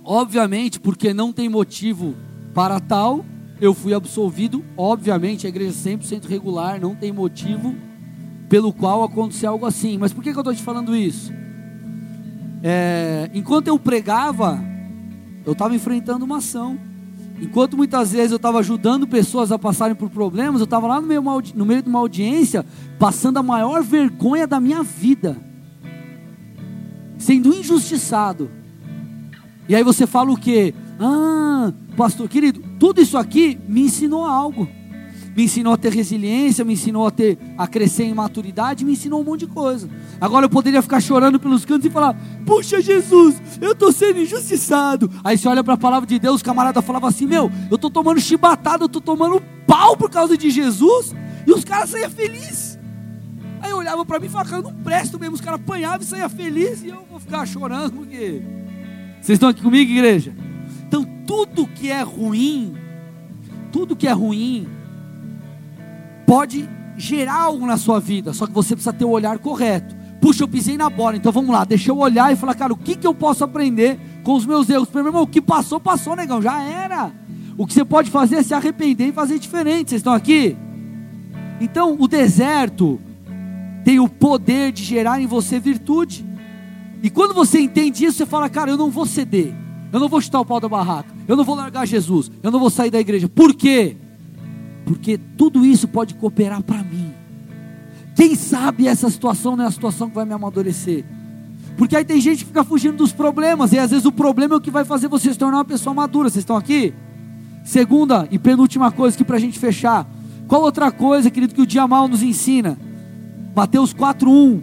obviamente, 0.03 0.79
porque 0.79 1.13
não 1.13 1.33
tem 1.33 1.49
motivo 1.49 2.15
para 2.53 2.79
tal, 2.79 3.25
eu 3.59 3.73
fui 3.73 3.93
absolvido. 3.93 4.63
Obviamente, 4.77 5.45
a 5.45 5.49
igreja 5.49 5.71
100% 5.71 6.25
regular, 6.25 6.79
não 6.79 6.95
tem 6.95 7.11
motivo 7.11 7.75
pelo 8.47 8.73
qual 8.73 9.03
aconteceu 9.03 9.51
algo 9.51 9.65
assim. 9.65 9.97
Mas 9.97 10.13
por 10.13 10.23
que, 10.23 10.31
que 10.31 10.37
eu 10.37 10.41
estou 10.41 10.55
te 10.55 10.63
falando 10.63 10.95
isso? 10.95 11.31
É, 12.63 13.29
enquanto 13.33 13.67
eu 13.67 13.79
pregava, 13.79 14.61
eu 15.45 15.53
estava 15.53 15.75
enfrentando 15.75 16.25
uma 16.25 16.37
ação. 16.37 16.77
Enquanto 17.41 17.77
muitas 17.77 18.11
vezes 18.11 18.31
eu 18.31 18.37
estava 18.37 18.59
ajudando 18.59 19.07
pessoas 19.07 19.51
a 19.51 19.59
passarem 19.59 19.95
por 19.95 20.09
problemas, 20.09 20.59
eu 20.59 20.65
estava 20.65 20.87
lá 20.87 20.99
no 20.99 21.07
meio, 21.07 21.23
no 21.55 21.65
meio 21.65 21.81
de 21.81 21.89
uma 21.89 21.99
audiência, 21.99 22.65
passando 22.97 23.37
a 23.37 23.43
maior 23.43 23.81
vergonha 23.81 24.45
da 24.45 24.59
minha 24.59 24.83
vida, 24.83 25.37
sendo 27.17 27.53
injustiçado. 27.53 28.51
E 29.67 29.75
aí 29.75 29.83
você 29.83 30.05
fala 30.05 30.31
o 30.31 30.37
quê? 30.37 30.73
Ah, 30.99 31.71
pastor 31.95 32.27
querido, 32.27 32.61
tudo 32.79 33.01
isso 33.01 33.17
aqui 33.17 33.57
me 33.67 33.81
ensinou 33.81 34.25
algo 34.25 34.67
me 35.35 35.43
ensinou 35.43 35.73
a 35.73 35.77
ter 35.77 35.93
resiliência, 35.93 36.65
me 36.65 36.73
ensinou 36.73 37.07
a 37.07 37.11
ter 37.11 37.37
a 37.57 37.67
crescer 37.67 38.03
em 38.03 38.13
maturidade, 38.13 38.85
me 38.85 38.93
ensinou 38.93 39.21
um 39.21 39.23
monte 39.23 39.41
de 39.41 39.47
coisa. 39.47 39.89
Agora 40.19 40.45
eu 40.45 40.49
poderia 40.49 40.81
ficar 40.81 40.99
chorando 40.99 41.39
pelos 41.39 41.65
cantos 41.65 41.85
e 41.85 41.89
falar: 41.89 42.15
"Puxa 42.45 42.81
Jesus, 42.81 43.41
eu 43.61 43.71
estou 43.71 43.91
sendo 43.91 44.19
injustiçado". 44.19 45.11
Aí 45.23 45.37
você 45.37 45.47
olha 45.47 45.63
para 45.63 45.75
a 45.75 45.77
palavra 45.77 46.07
de 46.07 46.19
Deus, 46.19 46.41
o 46.41 46.43
camarada 46.43 46.81
falava 46.81 47.07
assim: 47.07 47.25
"Meu, 47.25 47.51
eu 47.69 47.75
estou 47.75 47.89
tomando 47.89 48.19
chibatada, 48.19 48.83
eu 48.83 48.87
estou 48.87 49.01
tomando 49.01 49.41
pau 49.65 49.95
por 49.95 50.09
causa 50.09 50.37
de 50.37 50.49
Jesus", 50.49 51.15
e 51.45 51.51
os 51.51 51.63
caras 51.63 51.89
saíam 51.89 52.09
felizes. 52.09 52.77
Aí 53.61 53.71
eu 53.71 53.77
olhava 53.77 54.05
para 54.05 54.19
mim 54.19 54.27
e 54.27 54.29
falava: 54.29 54.55
"Eu 54.55 54.63
não 54.63 54.73
presto 54.73 55.19
mesmo". 55.19 55.35
Os 55.35 55.41
caras 55.41 55.59
apanhavam 55.59 56.01
e 56.01 56.05
saíam 56.05 56.29
felizes 56.29 56.83
e 56.83 56.87
eu 56.89 57.05
vou 57.09 57.19
ficar 57.19 57.45
chorando 57.45 57.93
porque 57.93 58.41
vocês 59.21 59.35
estão 59.35 59.49
aqui 59.49 59.61
comigo, 59.61 59.91
igreja? 59.91 60.33
tudo 61.29 61.67
que 61.67 61.91
é 61.91 62.01
ruim, 62.01 62.75
tudo 63.71 63.95
que 63.95 64.07
é 64.07 64.11
ruim, 64.11 64.67
pode 66.29 66.69
gerar 66.95 67.41
algo 67.41 67.65
na 67.65 67.75
sua 67.75 67.99
vida, 67.99 68.33
só 68.33 68.45
que 68.45 68.53
você 68.53 68.75
precisa 68.75 68.93
ter 68.93 69.03
o 69.03 69.09
olhar 69.09 69.39
correto. 69.39 69.95
Puxa, 70.21 70.43
eu 70.43 70.47
pisei 70.47 70.77
na 70.77 70.87
bola, 70.87 71.17
então 71.17 71.31
vamos 71.31 71.49
lá, 71.49 71.65
deixa 71.65 71.89
eu 71.89 71.97
olhar 71.97 72.31
e 72.31 72.35
falar, 72.35 72.53
cara, 72.53 72.71
o 72.71 72.77
que, 72.77 72.95
que 72.95 73.07
eu 73.07 73.15
posso 73.15 73.43
aprender 73.43 73.99
com 74.23 74.35
os 74.35 74.45
meus 74.45 74.69
erros? 74.69 74.87
Meu 74.93 75.07
irmão, 75.07 75.23
o 75.23 75.27
que 75.27 75.41
passou, 75.41 75.79
passou, 75.79 76.15
negão, 76.15 76.39
já 76.39 76.61
era. 76.61 77.11
O 77.57 77.65
que 77.65 77.73
você 77.73 77.83
pode 77.83 78.11
fazer 78.11 78.35
é 78.35 78.43
se 78.43 78.53
arrepender 78.53 79.07
e 79.07 79.11
fazer 79.11 79.39
diferente. 79.39 79.89
Vocês 79.89 80.01
estão 80.01 80.13
aqui? 80.13 80.55
Então, 81.59 81.95
o 81.99 82.07
deserto 82.07 83.01
tem 83.83 83.99
o 83.99 84.07
poder 84.07 84.71
de 84.71 84.83
gerar 84.83 85.19
em 85.19 85.25
você 85.25 85.59
virtude. 85.59 86.23
E 87.01 87.09
quando 87.09 87.33
você 87.33 87.59
entende 87.59 88.05
isso, 88.05 88.17
você 88.17 88.25
fala, 88.27 88.47
cara, 88.49 88.69
eu 88.69 88.77
não 88.77 88.91
vou 88.91 89.07
ceder. 89.07 89.51
Eu 89.91 89.99
não 89.99 90.07
vou 90.07 90.21
chutar 90.21 90.39
o 90.39 90.45
pau 90.45 90.59
da 90.59 90.69
barraca. 90.69 91.09
Eu 91.27 91.35
não 91.35 91.43
vou 91.43 91.55
largar 91.55 91.87
Jesus. 91.87 92.29
Eu 92.43 92.51
não 92.51 92.59
vou 92.59 92.69
sair 92.69 92.91
da 92.91 92.99
igreja. 92.99 93.27
Por 93.27 93.55
quê? 93.55 93.97
Porque 94.89 95.19
tudo 95.37 95.63
isso 95.63 95.87
pode 95.87 96.15
cooperar 96.15 96.63
para 96.63 96.83
mim. 96.83 97.13
Quem 98.15 98.33
sabe 98.33 98.87
essa 98.87 99.07
situação 99.07 99.55
não 99.55 99.63
é 99.63 99.67
a 99.67 99.71
situação 99.71 100.09
que 100.09 100.15
vai 100.15 100.25
me 100.25 100.33
amadurecer. 100.33 101.05
Porque 101.77 101.95
aí 101.95 102.03
tem 102.03 102.19
gente 102.19 102.39
que 102.39 102.45
fica 102.45 102.63
fugindo 102.63 102.97
dos 102.97 103.11
problemas. 103.11 103.71
E 103.71 103.77
às 103.77 103.91
vezes 103.91 104.07
o 104.07 104.11
problema 104.11 104.55
é 104.55 104.57
o 104.57 104.59
que 104.59 104.71
vai 104.71 104.83
fazer 104.83 105.07
você 105.07 105.31
se 105.31 105.37
tornar 105.37 105.57
uma 105.57 105.65
pessoa 105.65 105.93
madura. 105.93 106.27
Vocês 106.27 106.41
estão 106.41 106.57
aqui? 106.57 106.91
Segunda 107.63 108.27
e 108.31 108.39
penúltima 108.39 108.91
coisa 108.91 109.15
que 109.15 109.23
para 109.23 109.35
a 109.35 109.39
gente 109.39 109.59
fechar. 109.59 110.09
Qual 110.47 110.63
outra 110.63 110.91
coisa, 110.91 111.29
querido, 111.29 111.53
que 111.53 111.61
o 111.61 111.67
dia 111.67 111.87
mal 111.87 112.07
nos 112.07 112.23
ensina? 112.23 112.75
Mateus 113.55 113.93
4.1. 113.93 114.59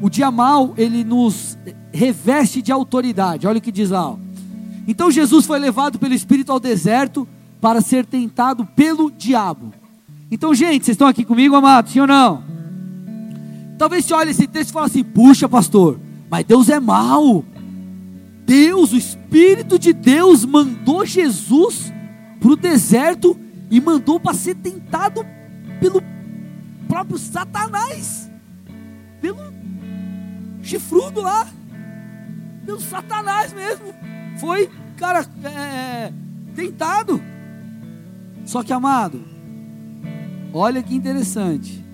O 0.00 0.08
dia 0.08 0.30
mal, 0.30 0.72
ele 0.76 1.02
nos 1.02 1.58
reveste 1.92 2.62
de 2.62 2.70
autoridade. 2.70 3.44
Olha 3.44 3.58
o 3.58 3.60
que 3.60 3.72
diz 3.72 3.90
lá. 3.90 4.14
Então 4.86 5.10
Jesus 5.10 5.44
foi 5.44 5.58
levado 5.58 5.98
pelo 5.98 6.14
Espírito 6.14 6.52
ao 6.52 6.60
deserto 6.60 7.26
para 7.64 7.80
ser 7.80 8.04
tentado 8.04 8.66
pelo 8.66 9.10
diabo. 9.10 9.72
Então, 10.30 10.54
gente, 10.54 10.84
vocês 10.84 10.96
estão 10.96 11.08
aqui 11.08 11.24
comigo, 11.24 11.56
amados? 11.56 11.92
Sim 11.92 12.00
ou 12.00 12.06
não? 12.06 12.44
Talvez 13.78 14.04
você 14.04 14.12
olhe 14.12 14.32
esse 14.32 14.46
texto 14.46 14.68
e 14.68 14.72
fale 14.74 14.84
assim: 14.84 15.02
puxa, 15.02 15.48
pastor, 15.48 15.98
mas 16.28 16.44
Deus 16.44 16.68
é 16.68 16.78
mau. 16.78 17.42
Deus, 18.44 18.92
o 18.92 18.98
Espírito 18.98 19.78
de 19.78 19.94
Deus, 19.94 20.44
mandou 20.44 21.06
Jesus 21.06 21.90
para 22.38 22.50
o 22.50 22.54
deserto 22.54 23.34
e 23.70 23.80
mandou 23.80 24.20
para 24.20 24.34
ser 24.34 24.56
tentado 24.56 25.24
pelo 25.80 26.02
próprio 26.86 27.16
Satanás, 27.16 28.30
pelo 29.22 29.38
chifrudo 30.62 31.22
lá, 31.22 31.48
pelo 32.66 32.78
Satanás 32.78 33.54
mesmo 33.54 33.94
foi, 34.38 34.68
cara, 34.98 35.26
é, 35.44 36.12
tentado. 36.54 37.33
Só 38.44 38.62
que, 38.62 38.72
amado, 38.72 39.20
olha 40.52 40.82
que 40.82 40.94
interessante. 40.94 41.84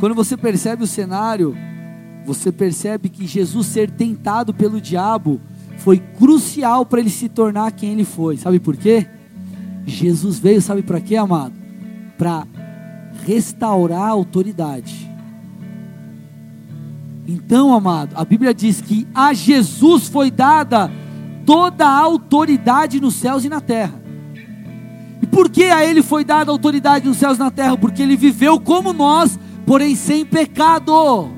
Quando 0.00 0.14
você 0.14 0.36
percebe 0.36 0.84
o 0.84 0.86
cenário, 0.86 1.56
você 2.24 2.50
percebe 2.50 3.08
que 3.08 3.26
Jesus 3.26 3.66
ser 3.66 3.90
tentado 3.90 4.52
pelo 4.52 4.80
diabo 4.80 5.40
foi 5.78 5.98
crucial 5.98 6.84
para 6.84 7.00
ele 7.00 7.10
se 7.10 7.28
tornar 7.28 7.72
quem 7.72 7.92
ele 7.92 8.04
foi. 8.04 8.36
Sabe 8.36 8.58
por 8.58 8.76
quê? 8.76 9.06
Jesus 9.86 10.38
veio, 10.38 10.60
sabe 10.60 10.82
para 10.82 11.00
quê, 11.00 11.16
amado? 11.16 11.54
Para 12.18 12.46
restaurar 13.24 14.02
a 14.02 14.08
autoridade. 14.08 15.10
Então, 17.28 17.72
amado, 17.72 18.14
a 18.14 18.24
Bíblia 18.24 18.54
diz 18.54 18.80
que 18.80 19.06
a 19.14 19.32
Jesus 19.32 20.08
foi 20.08 20.30
dada 20.30 20.90
toda 21.44 21.86
a 21.86 21.98
autoridade 21.98 23.00
nos 23.00 23.14
céus 23.14 23.44
e 23.44 23.48
na 23.48 23.60
terra. 23.60 24.05
E 25.36 25.38
por 25.38 25.50
que 25.50 25.64
a 25.64 25.84
ele 25.84 26.02
foi 26.02 26.24
dada 26.24 26.50
autoridade 26.50 27.06
nos 27.06 27.18
céus 27.18 27.36
e 27.36 27.40
na 27.40 27.50
terra? 27.50 27.76
Porque 27.76 28.02
ele 28.02 28.16
viveu 28.16 28.58
como 28.58 28.94
nós, 28.94 29.38
porém 29.66 29.94
sem 29.94 30.24
pecado. 30.24 31.28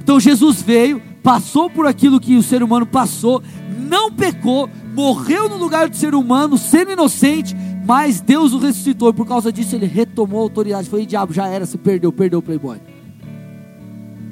Então 0.00 0.20
Jesus 0.20 0.62
veio, 0.62 1.02
passou 1.20 1.68
por 1.68 1.88
aquilo 1.88 2.20
que 2.20 2.36
o 2.36 2.42
ser 2.42 2.62
humano 2.62 2.86
passou, 2.86 3.42
não 3.90 4.12
pecou, 4.12 4.70
morreu 4.94 5.48
no 5.48 5.56
lugar 5.56 5.88
do 5.88 5.96
ser 5.96 6.14
humano, 6.14 6.56
sendo 6.56 6.92
inocente, 6.92 7.56
mas 7.84 8.20
Deus 8.20 8.52
o 8.52 8.58
ressuscitou, 8.58 9.10
e 9.10 9.12
por 9.12 9.26
causa 9.26 9.52
disso 9.52 9.74
ele 9.74 9.86
retomou 9.86 10.38
a 10.38 10.42
autoridade. 10.44 10.88
Foi, 10.88 11.04
diabo, 11.04 11.32
já 11.32 11.48
era, 11.48 11.66
se 11.66 11.76
perdeu, 11.76 12.12
perdeu 12.12 12.38
o 12.38 12.42
playboy 12.42 12.78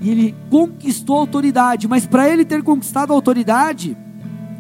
e 0.01 0.11
ele 0.11 0.35
conquistou 0.51 1.17
a 1.17 1.21
autoridade, 1.21 1.87
mas 1.87 2.07
para 2.07 2.29
ele 2.29 2.45
ter 2.45 2.63
conquistado 2.63 3.13
a 3.13 3.15
autoridade, 3.15 3.97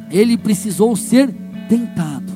ele 0.09 0.37
precisou 0.39 0.95
ser 0.95 1.35
tentado. 1.69 2.32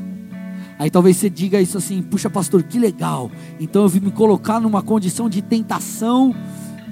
Aí 0.79 0.91
talvez 0.91 1.17
você 1.17 1.31
diga 1.31 1.61
isso 1.61 1.79
assim: 1.79 2.03
puxa, 2.03 2.29
pastor, 2.29 2.63
que 2.63 2.79
legal. 2.79 3.31
Então 3.59 3.83
eu 3.83 3.89
vim 3.89 4.01
me 4.01 4.11
colocar 4.11 4.61
numa 4.61 4.83
condição 4.83 5.29
de 5.29 5.41
tentação 5.43 6.35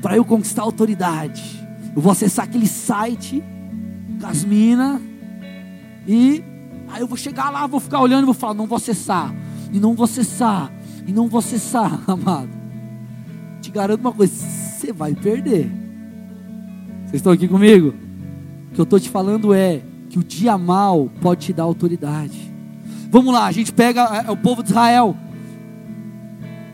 para 0.01 0.17
eu 0.17 0.25
conquistar 0.25 0.63
autoridade. 0.63 1.63
Eu 1.95 2.01
vou 2.01 2.11
acessar 2.11 2.47
aquele 2.47 2.67
site, 2.67 3.43
Casmina, 4.21 5.01
e 6.07 6.43
aí 6.89 7.01
eu 7.01 7.07
vou 7.07 7.17
chegar 7.17 7.51
lá, 7.51 7.67
vou 7.67 7.81
ficar 7.81 8.01
olhando 8.01 8.23
e 8.23 8.27
vou 8.27 8.35
falar: 8.35 8.55
não 8.55 8.67
vou 8.67 8.77
acessar, 8.77 9.35
e 9.73 9.79
não 9.79 9.95
vou 9.95 10.05
acessar, 10.05 10.73
e 11.07 11.13
não 11.13 11.29
vou 11.29 11.39
acessar, 11.39 12.03
amado. 12.11 12.51
Te 13.61 13.71
garanto 13.71 14.01
uma 14.01 14.13
coisa: 14.13 14.35
você 14.35 14.93
vai 14.93 15.15
perder. 15.15 15.71
Vocês 17.05 17.21
estão 17.21 17.33
aqui 17.33 17.47
comigo? 17.47 17.95
O 18.71 18.75
que 18.75 18.81
eu 18.81 18.85
estou 18.85 18.99
te 18.99 19.11
falando 19.11 19.53
é 19.53 19.83
que 20.09 20.19
o 20.19 20.25
dia 20.25 20.57
mal 20.59 21.11
pode 21.21 21.47
te 21.47 21.53
dar 21.53 21.65
autoridade. 21.65 22.54
Vamos 23.15 23.33
lá, 23.33 23.47
a 23.47 23.53
gente 23.53 23.73
pega 23.73 24.25
é, 24.25 24.27
é, 24.27 24.31
o 24.33 24.37
povo 24.37 24.61
de 24.61 24.71
Israel, 24.71 25.17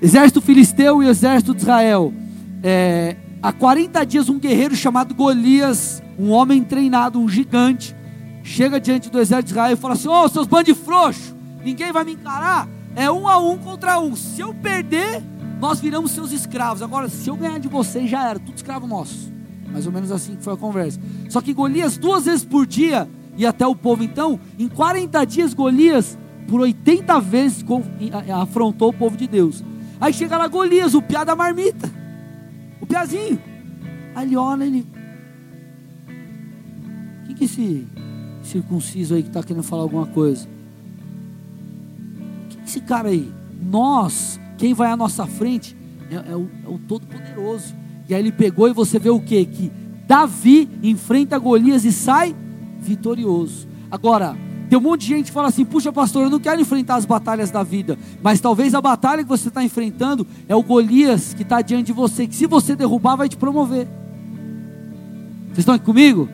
exército 0.01 0.41
filisteu 0.41 1.03
e 1.03 1.07
exército 1.07 1.55
de 1.55 1.61
Israel. 1.61 2.15
É, 2.63 3.15
há 3.43 3.53
40 3.53 4.07
dias, 4.07 4.31
um 4.31 4.39
guerreiro 4.39 4.75
chamado 4.75 5.15
Golias, 5.15 6.03
um 6.19 6.31
homem 6.31 6.65
treinado, 6.65 7.21
um 7.21 7.29
gigante, 7.29 7.95
chega 8.43 8.81
diante 8.81 9.11
do 9.11 9.21
exército 9.21 9.49
de 9.49 9.53
Israel 9.53 9.75
e 9.75 9.77
fala 9.77 9.93
assim: 9.93 10.09
Ô, 10.09 10.25
oh, 10.25 10.29
seus 10.31 10.47
bandos 10.47 10.79
frouxos, 10.79 11.35
ninguém 11.63 11.93
vai 11.93 12.05
me 12.05 12.13
encarar. 12.13 12.67
É 12.97 13.11
um 13.11 13.29
a 13.29 13.37
um 13.37 13.59
contra 13.59 14.01
um. 14.01 14.17
Se 14.17 14.41
eu 14.41 14.55
perder, 14.55 15.23
nós 15.61 15.79
viramos 15.79 16.11
seus 16.13 16.33
escravos. 16.33 16.81
Agora, 16.81 17.11
se 17.11 17.29
eu 17.29 17.37
ganhar 17.37 17.61
de 17.61 17.69
vocês, 17.69 18.09
já 18.09 18.27
era, 18.27 18.39
tudo 18.39 18.57
escravo 18.57 18.87
nosso. 18.87 19.31
Mais 19.71 19.85
ou 19.85 19.93
menos 19.93 20.11
assim 20.11 20.37
que 20.37 20.43
foi 20.43 20.55
a 20.55 20.57
conversa. 20.57 20.99
Só 21.29 21.43
que 21.43 21.53
Golias 21.53 21.99
duas 21.99 22.25
vezes 22.25 22.47
por 22.47 22.67
dia 22.67 23.07
e 23.37 23.45
até 23.45 23.67
o 23.67 23.77
povo. 23.77 24.03
Então, 24.03 24.41
em 24.59 24.69
40 24.69 25.23
dias, 25.27 25.53
Golias, 25.53 26.17
por 26.51 26.61
80 26.63 27.21
vezes, 27.21 27.65
afrontou 28.43 28.91
o 28.91 28.93
povo 28.93 29.17
de 29.17 29.29
Deus. 29.29 29.63
Aí 30.01 30.13
chega 30.13 30.37
lá 30.37 30.49
Golias, 30.49 30.95
o 30.95 31.01
piá 31.01 31.23
da 31.23 31.37
marmita. 31.37 31.89
O 32.81 32.87
piazinho. 32.87 33.41
Aí 34.17 34.27
ele 34.27 34.37
olha, 34.37 34.65
ele. 34.65 34.85
Quem 37.25 37.37
que 37.37 37.45
é 37.45 37.47
esse 37.47 37.87
circunciso 38.43 39.15
aí 39.15 39.23
que 39.23 39.29
está 39.29 39.45
querendo 39.45 39.63
falar 39.63 39.83
alguma 39.83 40.07
coisa? 40.07 40.49
Quem 42.49 42.61
é 42.63 42.65
esse 42.65 42.81
cara 42.81 43.11
aí? 43.11 43.33
Nós, 43.63 44.41
quem 44.59 44.75
vai 44.75 44.91
à 44.91 44.97
nossa 44.97 45.27
frente, 45.27 45.77
é, 46.11 46.33
é 46.33 46.37
o, 46.37 46.51
é 46.65 46.69
o 46.69 46.81
Todo-Poderoso. 46.81 47.77
E 48.09 48.15
aí 48.15 48.21
ele 48.21 48.33
pegou 48.33 48.69
e 48.69 48.73
você 48.73 48.99
vê 48.99 49.09
o 49.11 49.21
que? 49.21 49.45
Que 49.45 49.71
Davi 50.05 50.69
enfrenta 50.83 51.39
Golias 51.39 51.85
e 51.85 51.93
sai 51.93 52.35
vitorioso. 52.81 53.69
Agora, 53.89 54.37
tem 54.71 54.79
um 54.79 54.83
monte 54.83 55.01
de 55.01 55.09
gente 55.09 55.27
que 55.27 55.33
fala 55.33 55.49
assim: 55.49 55.65
puxa, 55.65 55.93
pastor, 55.93 56.23
eu 56.23 56.31
não 56.31 56.39
quero 56.39 56.61
enfrentar 56.61 56.95
as 56.95 57.05
batalhas 57.05 57.51
da 57.51 57.65
vida, 57.65 57.99
mas 58.23 58.41
talvez 58.41 58.73
a 58.73 58.81
batalha 58.81 59.25
que 59.25 59.29
você 59.29 59.49
está 59.49 59.65
enfrentando 59.65 60.25
é 60.49 60.55
o 60.55 60.63
Golias 60.63 61.35
que 61.35 61.43
está 61.43 61.61
diante 61.61 61.87
de 61.87 61.93
você, 61.93 62.25
que 62.25 62.37
se 62.37 62.47
você 62.47 62.77
derrubar, 62.77 63.17
vai 63.17 63.29
te 63.29 63.37
promover. 63.37 63.89
Vocês 65.47 65.59
estão 65.59 65.75
aqui 65.75 65.85
comigo? 65.85 66.29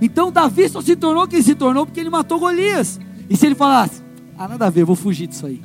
Então, 0.00 0.32
Davi 0.32 0.66
só 0.70 0.80
se 0.80 0.96
tornou 0.96 1.28
quem 1.28 1.42
se 1.42 1.54
tornou 1.54 1.84
porque 1.84 2.00
ele 2.00 2.08
matou 2.08 2.40
Golias. 2.40 2.98
E 3.28 3.36
se 3.36 3.44
ele 3.44 3.54
falasse: 3.54 4.02
ah, 4.38 4.48
nada 4.48 4.68
a 4.68 4.70
ver, 4.70 4.80
eu 4.80 4.86
vou 4.86 4.96
fugir 4.96 5.26
disso 5.26 5.44
aí 5.44 5.62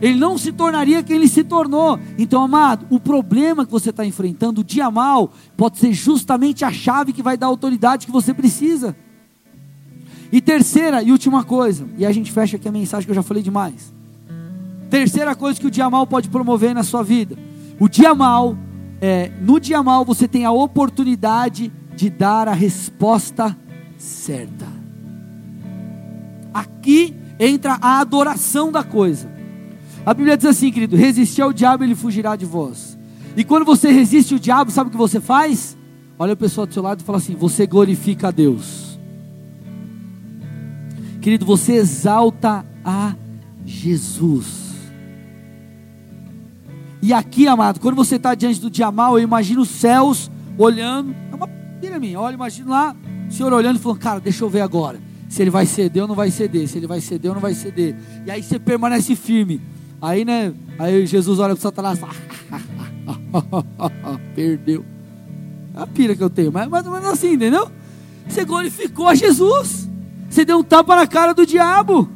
ele 0.00 0.18
não 0.18 0.38
se 0.38 0.50
tornaria 0.50 1.02
quem 1.02 1.16
ele 1.16 1.28
se 1.28 1.44
tornou. 1.44 2.00
Então, 2.16 2.42
amado, 2.42 2.86
o 2.88 2.98
problema 2.98 3.66
que 3.66 3.70
você 3.70 3.90
está 3.90 4.02
enfrentando, 4.02 4.62
o 4.62 4.64
dia 4.64 4.90
mal, 4.90 5.30
pode 5.58 5.78
ser 5.78 5.92
justamente 5.92 6.64
a 6.64 6.72
chave 6.72 7.12
que 7.12 7.22
vai 7.22 7.36
dar 7.36 7.44
a 7.44 7.50
autoridade 7.50 8.06
que 8.06 8.12
você 8.12 8.32
precisa. 8.32 8.96
E 10.32 10.40
terceira 10.40 11.02
e 11.02 11.10
última 11.10 11.42
coisa, 11.42 11.86
e 11.98 12.06
a 12.06 12.12
gente 12.12 12.30
fecha 12.30 12.56
aqui 12.56 12.68
a 12.68 12.72
mensagem 12.72 13.04
que 13.04 13.10
eu 13.10 13.14
já 13.14 13.22
falei 13.22 13.42
demais. 13.42 13.92
Terceira 14.88 15.34
coisa 15.34 15.60
que 15.60 15.66
o 15.66 15.70
dia 15.70 15.88
mal 15.90 16.06
pode 16.06 16.28
promover 16.28 16.74
na 16.74 16.82
sua 16.82 17.02
vida. 17.02 17.36
O 17.78 17.88
dia 17.88 18.14
mal, 18.14 18.56
é, 19.00 19.30
no 19.40 19.58
dia 19.58 19.82
mal 19.82 20.04
você 20.04 20.28
tem 20.28 20.44
a 20.44 20.52
oportunidade 20.52 21.72
de 21.96 22.10
dar 22.10 22.48
a 22.48 22.52
resposta 22.52 23.56
certa. 23.98 24.66
Aqui 26.52 27.14
entra 27.38 27.78
a 27.80 28.00
adoração 28.00 28.70
da 28.70 28.82
coisa. 28.82 29.30
A 30.04 30.14
Bíblia 30.14 30.36
diz 30.36 30.46
assim, 30.46 30.70
querido: 30.70 30.96
resistir 30.96 31.42
ao 31.42 31.52
diabo, 31.52 31.84
ele 31.84 31.94
fugirá 31.94 32.36
de 32.36 32.44
vós. 32.44 32.98
E 33.36 33.44
quando 33.44 33.64
você 33.64 33.90
resiste 33.90 34.34
o 34.34 34.40
diabo, 34.40 34.70
sabe 34.70 34.88
o 34.88 34.90
que 34.90 34.96
você 34.96 35.20
faz? 35.20 35.76
Olha 36.18 36.32
o 36.32 36.36
pessoal 36.36 36.66
do 36.66 36.74
seu 36.74 36.82
lado 36.82 37.00
e 37.00 37.04
fala 37.04 37.18
assim: 37.18 37.34
você 37.34 37.66
glorifica 37.66 38.28
a 38.28 38.30
Deus. 38.30 38.89
Querido, 41.20 41.44
você 41.44 41.74
exalta 41.74 42.64
a 42.84 43.14
Jesus. 43.64 44.70
E 47.02 47.12
aqui, 47.12 47.46
amado, 47.46 47.80
quando 47.80 47.94
você 47.94 48.16
está 48.16 48.34
diante 48.34 48.60
do 48.60 48.70
dia 48.70 48.90
mal, 48.90 49.18
eu 49.18 49.24
imagino 49.24 49.62
os 49.62 49.68
céus 49.68 50.30
olhando. 50.56 51.14
É 51.30 51.34
uma 51.34 51.48
pira 51.80 51.98
minha. 51.98 52.20
Olha, 52.20 52.34
imagino 52.34 52.70
lá 52.70 52.94
o 53.28 53.32
Senhor 53.32 53.52
olhando 53.52 53.76
e 53.76 53.78
falando, 53.78 53.98
cara, 53.98 54.20
deixa 54.20 54.44
eu 54.44 54.50
ver 54.50 54.60
agora. 54.60 55.00
Se 55.28 55.42
ele 55.42 55.50
vai 55.50 55.66
ceder 55.66 56.02
ou 56.02 56.08
não 56.08 56.14
vai 56.14 56.30
ceder. 56.30 56.68
Se 56.68 56.78
ele 56.78 56.86
vai 56.86 57.00
ceder 57.00 57.30
ou 57.30 57.34
não 57.34 57.40
vai 57.40 57.54
ceder. 57.54 57.96
E 58.26 58.30
aí 58.30 58.42
você 58.42 58.58
permanece 58.58 59.14
firme. 59.14 59.60
Aí, 60.00 60.24
né? 60.24 60.52
Aí 60.78 61.06
Jesus 61.06 61.38
olha 61.38 61.54
para 61.54 61.62
Satanás 61.62 61.98
e 61.98 62.00
fala: 62.00 62.14
Perdeu. 64.34 64.84
É 65.74 65.82
a 65.82 65.86
pira 65.86 66.16
que 66.16 66.22
eu 66.22 66.30
tenho, 66.30 66.50
mas 66.50 66.68
mais 66.68 66.86
ou 66.86 66.92
menos 66.92 67.08
assim, 67.08 67.34
entendeu? 67.34 67.70
Você 68.26 68.44
glorificou 68.44 69.06
a 69.06 69.14
Jesus. 69.14 69.89
Você 70.30 70.44
deu 70.44 70.58
um 70.58 70.62
tapa 70.62 70.94
na 70.94 71.08
cara 71.08 71.34
do 71.34 71.44
diabo. 71.44 72.08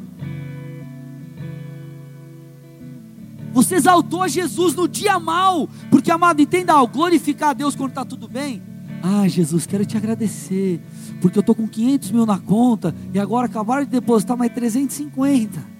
Você 3.51 3.75
exaltou 3.75 4.27
Jesus 4.27 4.73
no 4.73 4.87
dia 4.87 5.19
mal. 5.19 5.69
Porque, 5.91 6.09
amado, 6.09 6.41
entenda 6.41 6.73
algo: 6.73 6.93
glorificar 6.93 7.49
a 7.49 7.53
Deus 7.53 7.75
quando 7.75 7.89
está 7.89 8.05
tudo 8.05 8.27
bem. 8.27 8.63
Ah, 9.03 9.27
Jesus, 9.27 9.65
quero 9.65 9.85
te 9.85 9.97
agradecer. 9.97 10.81
Porque 11.21 11.37
eu 11.37 11.41
estou 11.41 11.53
com 11.53 11.67
500 11.67 12.11
mil 12.11 12.25
na 12.25 12.39
conta. 12.39 12.95
E 13.13 13.19
agora 13.19 13.47
acabaram 13.47 13.83
de 13.83 13.91
depositar 13.91 14.37
mais 14.37 14.51
350. 14.53 15.75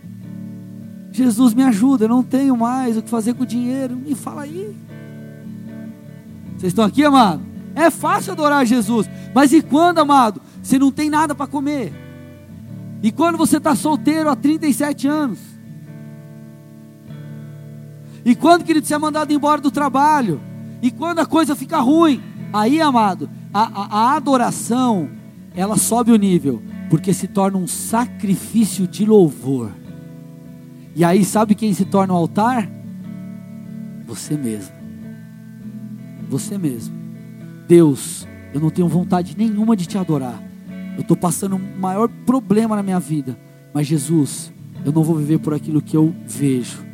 Jesus 1.12 1.54
me 1.54 1.64
ajuda, 1.64 2.06
eu 2.06 2.10
não 2.10 2.22
tenho 2.22 2.58
mais 2.58 2.98
o 2.98 3.02
que 3.02 3.10
fazer 3.10 3.34
com 3.34 3.44
o 3.44 3.48
dinheiro. 3.48 3.96
Me 3.96 4.14
fala 4.14 4.42
aí. 4.42 4.76
Vocês 6.58 6.72
estão 6.72 6.84
aqui, 6.84 7.04
amado? 7.04 7.42
É 7.74 7.90
fácil 7.90 8.34
adorar 8.34 8.66
Jesus, 8.66 9.10
mas 9.34 9.52
e 9.54 9.62
quando, 9.62 10.00
amado, 10.00 10.42
você 10.62 10.78
não 10.78 10.92
tem 10.92 11.10
nada 11.10 11.34
para 11.34 11.48
comer? 11.48 12.05
E 13.02 13.12
quando 13.12 13.38
você 13.38 13.58
está 13.58 13.76
solteiro 13.76 14.30
há 14.30 14.36
37 14.36 15.08
anos? 15.08 15.40
E 18.26 18.34
quando, 18.34 18.64
querido, 18.64 18.88
você 18.88 18.96
é 18.96 18.98
mandado 18.98 19.32
embora 19.32 19.62
do 19.62 19.70
trabalho? 19.70 20.42
E 20.82 20.90
quando 20.90 21.20
a 21.20 21.26
coisa 21.26 21.56
fica 21.56 21.80
ruim? 21.80 22.22
Aí, 22.52 22.82
amado, 22.82 23.30
a, 23.54 23.62
a, 23.64 24.00
a 24.00 24.16
adoração, 24.16 25.10
ela 25.56 25.78
sobe 25.78 26.12
o 26.12 26.16
nível, 26.16 26.62
porque 26.90 27.14
se 27.14 27.28
torna 27.28 27.58
um 27.58 27.68
sacrifício 27.68 28.88
de 28.88 29.06
louvor. 29.06 29.72
E 30.96 31.04
aí, 31.04 31.24
sabe 31.24 31.54
quem 31.54 31.74
se 31.74 31.86
torna 31.86 32.14
o 32.14 32.18
altar? 32.18 32.68
Você 34.08 34.36
mesmo. 34.36 34.74
Você 36.30 36.58
mesmo. 36.58 36.96
Deus, 37.68 38.28
eu 38.54 38.60
não 38.60 38.70
tenho 38.70 38.88
vontade 38.88 39.36
nenhuma 39.38 39.76
de 39.76 39.86
te 39.86 39.98
adorar. 39.98 40.42
Eu 40.96 41.02
estou 41.02 41.18
passando 41.18 41.56
o 41.56 41.80
maior 41.80 42.10
problema 42.26 42.76
na 42.76 42.84
minha 42.84 43.00
vida. 43.00 43.38
Mas 43.74 43.88
Jesus, 43.88 44.52
eu 44.86 44.92
não 44.92 45.04
vou 45.04 45.16
viver 45.16 45.40
por 45.40 45.54
aquilo 45.54 45.82
que 45.82 45.96
eu 45.96 46.14
vejo 46.26 46.86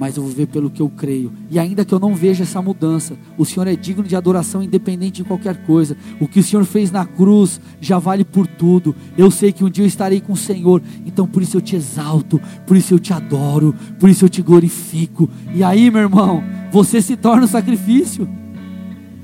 mas 0.00 0.16
eu 0.16 0.22
vou 0.22 0.32
ver 0.32 0.46
pelo 0.46 0.70
que 0.70 0.80
eu 0.80 0.88
creio. 0.88 1.30
E 1.50 1.58
ainda 1.58 1.84
que 1.84 1.92
eu 1.92 2.00
não 2.00 2.14
veja 2.14 2.44
essa 2.44 2.62
mudança, 2.62 3.18
o 3.36 3.44
Senhor 3.44 3.66
é 3.66 3.76
digno 3.76 4.02
de 4.02 4.16
adoração 4.16 4.62
independente 4.62 5.16
de 5.16 5.24
qualquer 5.24 5.62
coisa. 5.66 5.94
O 6.18 6.26
que 6.26 6.40
o 6.40 6.42
Senhor 6.42 6.64
fez 6.64 6.90
na 6.90 7.04
cruz 7.04 7.60
já 7.82 7.98
vale 7.98 8.24
por 8.24 8.46
tudo. 8.46 8.96
Eu 9.14 9.30
sei 9.30 9.52
que 9.52 9.62
um 9.62 9.68
dia 9.68 9.84
eu 9.84 9.86
estarei 9.88 10.18
com 10.18 10.32
o 10.32 10.36
Senhor, 10.38 10.80
então 11.04 11.26
por 11.26 11.42
isso 11.42 11.58
eu 11.58 11.60
te 11.60 11.76
exalto, 11.76 12.40
por 12.66 12.78
isso 12.78 12.94
eu 12.94 12.98
te 12.98 13.12
adoro, 13.12 13.74
por 13.98 14.08
isso 14.08 14.24
eu 14.24 14.30
te 14.30 14.40
glorifico. 14.40 15.28
E 15.54 15.62
aí, 15.62 15.90
meu 15.90 16.00
irmão, 16.00 16.42
você 16.72 17.02
se 17.02 17.14
torna 17.14 17.44
o 17.44 17.48
sacrifício. 17.48 18.26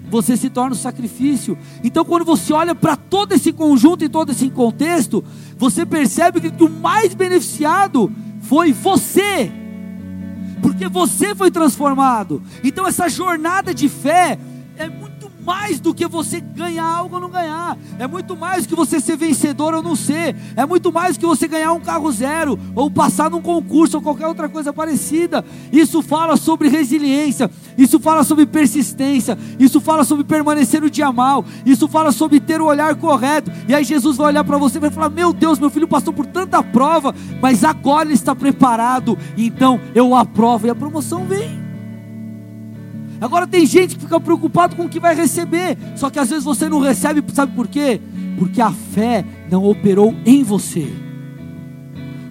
Você 0.09 0.37
se 0.37 0.49
torna 0.49 0.73
o 0.73 0.79
sacrifício. 0.79 1.59
Então, 1.83 2.05
quando 2.05 2.25
você 2.25 2.53
olha 2.53 2.75
para 2.75 2.97
todo 2.97 3.33
esse 3.33 3.53
conjunto 3.53 4.05
e 4.05 4.09
todo 4.09 4.33
esse 4.33 4.49
contexto, 4.51 5.25
você 5.57 5.85
percebe 5.85 6.41
que 6.41 6.65
o 6.65 6.71
mais 6.71 7.15
beneficiado 7.15 8.11
foi 8.41 8.73
você 8.73 9.51
porque 10.67 10.89
você 10.89 11.35
foi 11.35 11.51
transformado. 11.51 12.43
Então 12.65 12.87
essa 12.87 13.09
jornada 13.09 13.73
de 13.73 13.89
fé 13.89 14.39
é 14.77 14.89
muito 14.89 15.16
mais 15.47 15.79
do 15.79 15.95
que 15.95 16.09
você 16.09 16.41
ganhar 16.41 16.85
algo 16.85 17.15
ou 17.15 17.21
não 17.21 17.31
ganhar. 17.31 17.79
É 18.01 18.07
muito 18.09 18.37
mais 18.37 18.65
do 18.65 18.69
que 18.69 18.75
você 18.75 19.01
ser 19.01 19.17
vencedor 19.17 19.73
ou 19.75 19.83
não 19.83 19.95
ser. 19.95 20.35
É 20.57 20.67
muito 20.67 20.93
mais 20.93 21.17
do 21.17 21.21
que 21.21 21.27
você 21.27 21.47
ganhar 21.47 21.73
um 21.73 21.81
carro 21.81 22.11
zero 22.11 22.59
ou 22.75 22.91
passar 22.91 23.31
num 23.31 23.41
concurso 23.41 23.99
ou 23.99 24.03
qualquer 24.03 24.27
outra 24.27 24.49
coisa 24.49 24.73
parecida. 24.73 25.45
Isso 25.73 26.03
fala 26.03 26.37
sobre 26.37 26.69
resiliência. 26.69 27.49
Isso 27.79 28.01
fala 28.01 28.25
sobre 28.25 28.45
persistência. 28.45 29.39
Isso 29.57 29.81
fala 29.81 30.03
sobre 30.03 30.25
permanecer 30.25 30.81
no 30.81 30.91
dia 30.91 31.13
mal. 31.13 31.45
Isso 31.65 31.87
fala 31.87 32.11
sobre 32.11 32.41
ter 32.41 32.61
o 32.61 32.67
olhar 32.67 32.97
correto. 32.97 33.53
E 33.69 33.75
aí 33.75 33.85
Jesus 33.85 34.17
vai 34.17 34.27
olhar 34.27 34.43
para 34.43 34.59
você 34.59 34.79
e 34.79 34.81
vai 34.81 34.91
falar: 34.91 35.11
Meu 35.11 35.33
Deus, 35.33 35.61
meu 35.61 35.71
filho 35.71 35.87
passou 35.87 36.13
por 36.13 36.27
tanta 36.27 36.61
prova, 36.61 37.15
mas 37.41 37.63
agora 37.63 38.09
ele 38.09 38.15
está 38.15 38.35
preparado. 38.35 39.17
Então 39.39 39.81
eu 39.95 40.13
aprovo 40.13 40.67
e 40.67 40.71
a 40.71 40.75
promoção 40.75 41.25
vem. 41.25 41.66
Agora 43.21 43.47
tem 43.47 43.65
gente 43.67 43.95
que 43.95 44.03
fica 44.03 44.21
preocupado 44.21 44.77
com 44.77 44.85
o 44.85 44.89
que 44.89 45.01
vai 45.01 45.15
receber, 45.15 45.77
só 45.97 46.11
que 46.11 46.19
às 46.19 46.29
vezes 46.29 46.45
você 46.45 46.69
não 46.69 46.81
recebe, 46.81 47.23
sabe 47.33 47.53
por 47.55 47.67
quê? 47.67 48.01
Porque 48.39 48.61
a 48.61 48.71
fé 48.71 49.25
não 49.51 49.65
operou 49.65 50.15
em 50.25 50.43
você. 50.43 51.07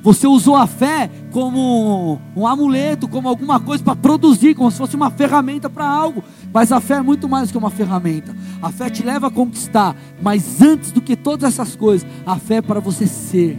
Você 0.06 0.28
usou 0.28 0.56
a 0.56 0.68
fé 0.68 1.10
como 1.32 2.22
um 2.36 2.46
amuleto, 2.46 3.08
como 3.08 3.28
alguma 3.28 3.60
coisa 3.60 3.84
para 3.84 3.96
produzir, 3.96 4.54
como 4.54 4.70
se 4.70 4.78
fosse 4.78 4.96
uma 4.96 5.10
ferramenta 5.10 5.68
para 5.68 5.90
algo. 5.90 6.24
Mas 6.54 6.72
a 6.72 6.80
fé 6.80 6.98
é 6.98 7.02
muito 7.02 7.28
mais 7.28 7.50
que 7.50 7.58
uma 7.58 7.72
ferramenta. 7.72 8.36
A 8.62 8.70
fé 8.70 8.88
te 8.88 9.02
leva 9.02 9.28
a 9.28 9.32
conquistar. 9.32 9.96
Mas 10.22 10.62
antes 10.62 10.92
do 10.92 11.02
que 11.02 11.16
todas 11.16 11.52
essas 11.52 11.76
coisas, 11.76 12.08
a 12.24 12.38
fé 12.38 12.58
é 12.58 12.62
para 12.62 12.80
você 12.80 13.08
ser. 13.08 13.58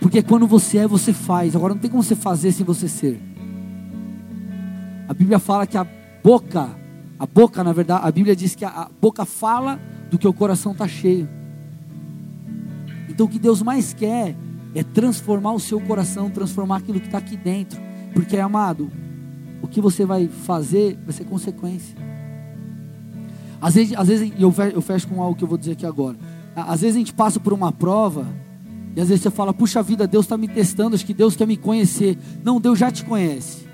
Porque 0.00 0.22
quando 0.22 0.46
você 0.46 0.78
é, 0.78 0.86
você 0.86 1.12
faz. 1.12 1.56
Agora 1.56 1.74
não 1.74 1.80
tem 1.80 1.90
como 1.90 2.04
você 2.04 2.14
fazer 2.14 2.52
sem 2.52 2.64
você 2.64 2.86
ser. 2.86 3.20
A 5.08 5.14
Bíblia 5.14 5.38
fala 5.38 5.66
que 5.66 5.76
a 5.76 5.86
boca, 6.22 6.70
a 7.18 7.26
boca, 7.26 7.62
na 7.64 7.72
verdade, 7.72 8.06
a 8.06 8.10
Bíblia 8.10 8.34
diz 8.36 8.54
que 8.54 8.64
a 8.64 8.88
boca 9.00 9.24
fala 9.24 9.80
do 10.10 10.18
que 10.18 10.26
o 10.26 10.32
coração 10.32 10.72
está 10.72 10.86
cheio. 10.86 11.28
Então 13.08 13.26
o 13.26 13.28
que 13.28 13.38
Deus 13.38 13.62
mais 13.62 13.92
quer 13.92 14.34
é 14.74 14.82
transformar 14.82 15.52
o 15.52 15.60
seu 15.60 15.80
coração, 15.80 16.30
transformar 16.30 16.76
aquilo 16.76 16.98
que 16.98 17.06
está 17.06 17.18
aqui 17.18 17.36
dentro. 17.36 17.80
Porque, 18.14 18.36
amado, 18.38 18.90
o 19.62 19.68
que 19.68 19.80
você 19.80 20.04
vai 20.04 20.28
fazer 20.28 20.98
vai 21.04 21.12
ser 21.12 21.24
consequência. 21.24 21.96
Às 23.60 23.74
vezes, 23.74 23.96
às 23.96 24.08
vezes 24.08 24.32
eu, 24.38 24.50
fecho, 24.50 24.76
eu 24.76 24.82
fecho 24.82 25.08
com 25.08 25.22
algo 25.22 25.36
que 25.36 25.44
eu 25.44 25.48
vou 25.48 25.56
dizer 25.56 25.72
aqui 25.72 25.86
agora. 25.86 26.16
Às 26.54 26.80
vezes 26.80 26.96
a 26.96 26.98
gente 26.98 27.14
passa 27.14 27.38
por 27.38 27.52
uma 27.52 27.70
prova 27.70 28.26
e 28.94 29.00
às 29.00 29.08
vezes 29.08 29.22
você 29.22 29.30
fala, 29.30 29.54
puxa 29.54 29.82
vida, 29.82 30.06
Deus 30.06 30.24
está 30.24 30.36
me 30.36 30.48
testando, 30.48 30.94
acho 30.94 31.06
que 31.06 31.14
Deus 31.14 31.36
quer 31.36 31.46
me 31.46 31.56
conhecer. 31.56 32.18
Não, 32.42 32.60
Deus 32.60 32.78
já 32.78 32.90
te 32.90 33.04
conhece. 33.04 33.66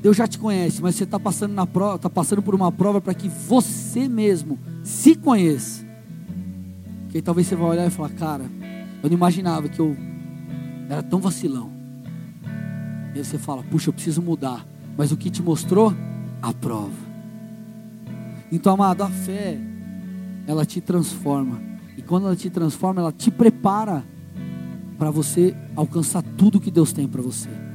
Deus 0.00 0.16
já 0.16 0.26
te 0.26 0.38
conhece, 0.38 0.80
mas 0.80 0.94
você 0.94 1.04
está 1.04 1.18
passando, 1.18 1.52
na 1.52 1.66
prova, 1.66 1.96
está 1.96 2.08
passando 2.08 2.40
por 2.40 2.54
uma 2.54 2.70
prova 2.70 3.00
para 3.00 3.14
que 3.14 3.28
você 3.28 4.08
mesmo 4.08 4.58
se 4.84 5.16
conheça. 5.16 5.84
Que 7.08 7.18
aí 7.18 7.22
talvez 7.22 7.46
você 7.46 7.56
vai 7.56 7.70
olhar 7.70 7.86
e 7.86 7.90
falar, 7.90 8.10
cara, 8.10 8.44
eu 9.02 9.08
não 9.10 9.16
imaginava 9.16 9.68
que 9.68 9.80
eu 9.80 9.96
era 10.88 11.02
tão 11.02 11.18
vacilão. 11.18 11.72
E 13.14 13.18
aí 13.18 13.24
você 13.24 13.38
fala, 13.38 13.62
puxa, 13.64 13.88
eu 13.88 13.92
preciso 13.92 14.22
mudar. 14.22 14.64
Mas 14.96 15.10
o 15.10 15.16
que 15.16 15.30
te 15.30 15.42
mostrou? 15.42 15.92
A 16.40 16.52
prova. 16.52 16.92
Então, 18.52 18.74
amado, 18.74 19.02
a 19.02 19.08
fé, 19.08 19.58
ela 20.46 20.64
te 20.64 20.80
transforma. 20.80 21.60
E 21.96 22.02
quando 22.02 22.26
ela 22.26 22.36
te 22.36 22.48
transforma, 22.48 23.00
ela 23.00 23.12
te 23.12 23.30
prepara 23.30 24.04
para 24.96 25.10
você 25.10 25.56
alcançar 25.74 26.22
tudo 26.22 26.60
que 26.60 26.70
Deus 26.70 26.92
tem 26.92 27.08
para 27.08 27.20
você. 27.20 27.67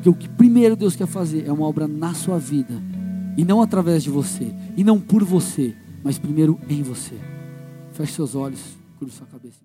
Porque 0.00 0.08
o 0.08 0.14
que 0.14 0.30
primeiro 0.30 0.74
Deus 0.74 0.96
quer 0.96 1.06
fazer 1.06 1.46
é 1.46 1.52
uma 1.52 1.66
obra 1.66 1.86
na 1.86 2.14
sua 2.14 2.38
vida. 2.38 2.72
E 3.36 3.44
não 3.44 3.60
através 3.60 4.02
de 4.02 4.08
você. 4.08 4.50
E 4.74 4.82
não 4.82 4.98
por 4.98 5.22
você. 5.22 5.76
Mas 6.02 6.18
primeiro 6.18 6.58
em 6.70 6.82
você. 6.82 7.16
Feche 7.92 8.14
seus 8.14 8.34
olhos, 8.34 8.60
curva 8.98 9.12
sua 9.12 9.26
cabeça. 9.26 9.58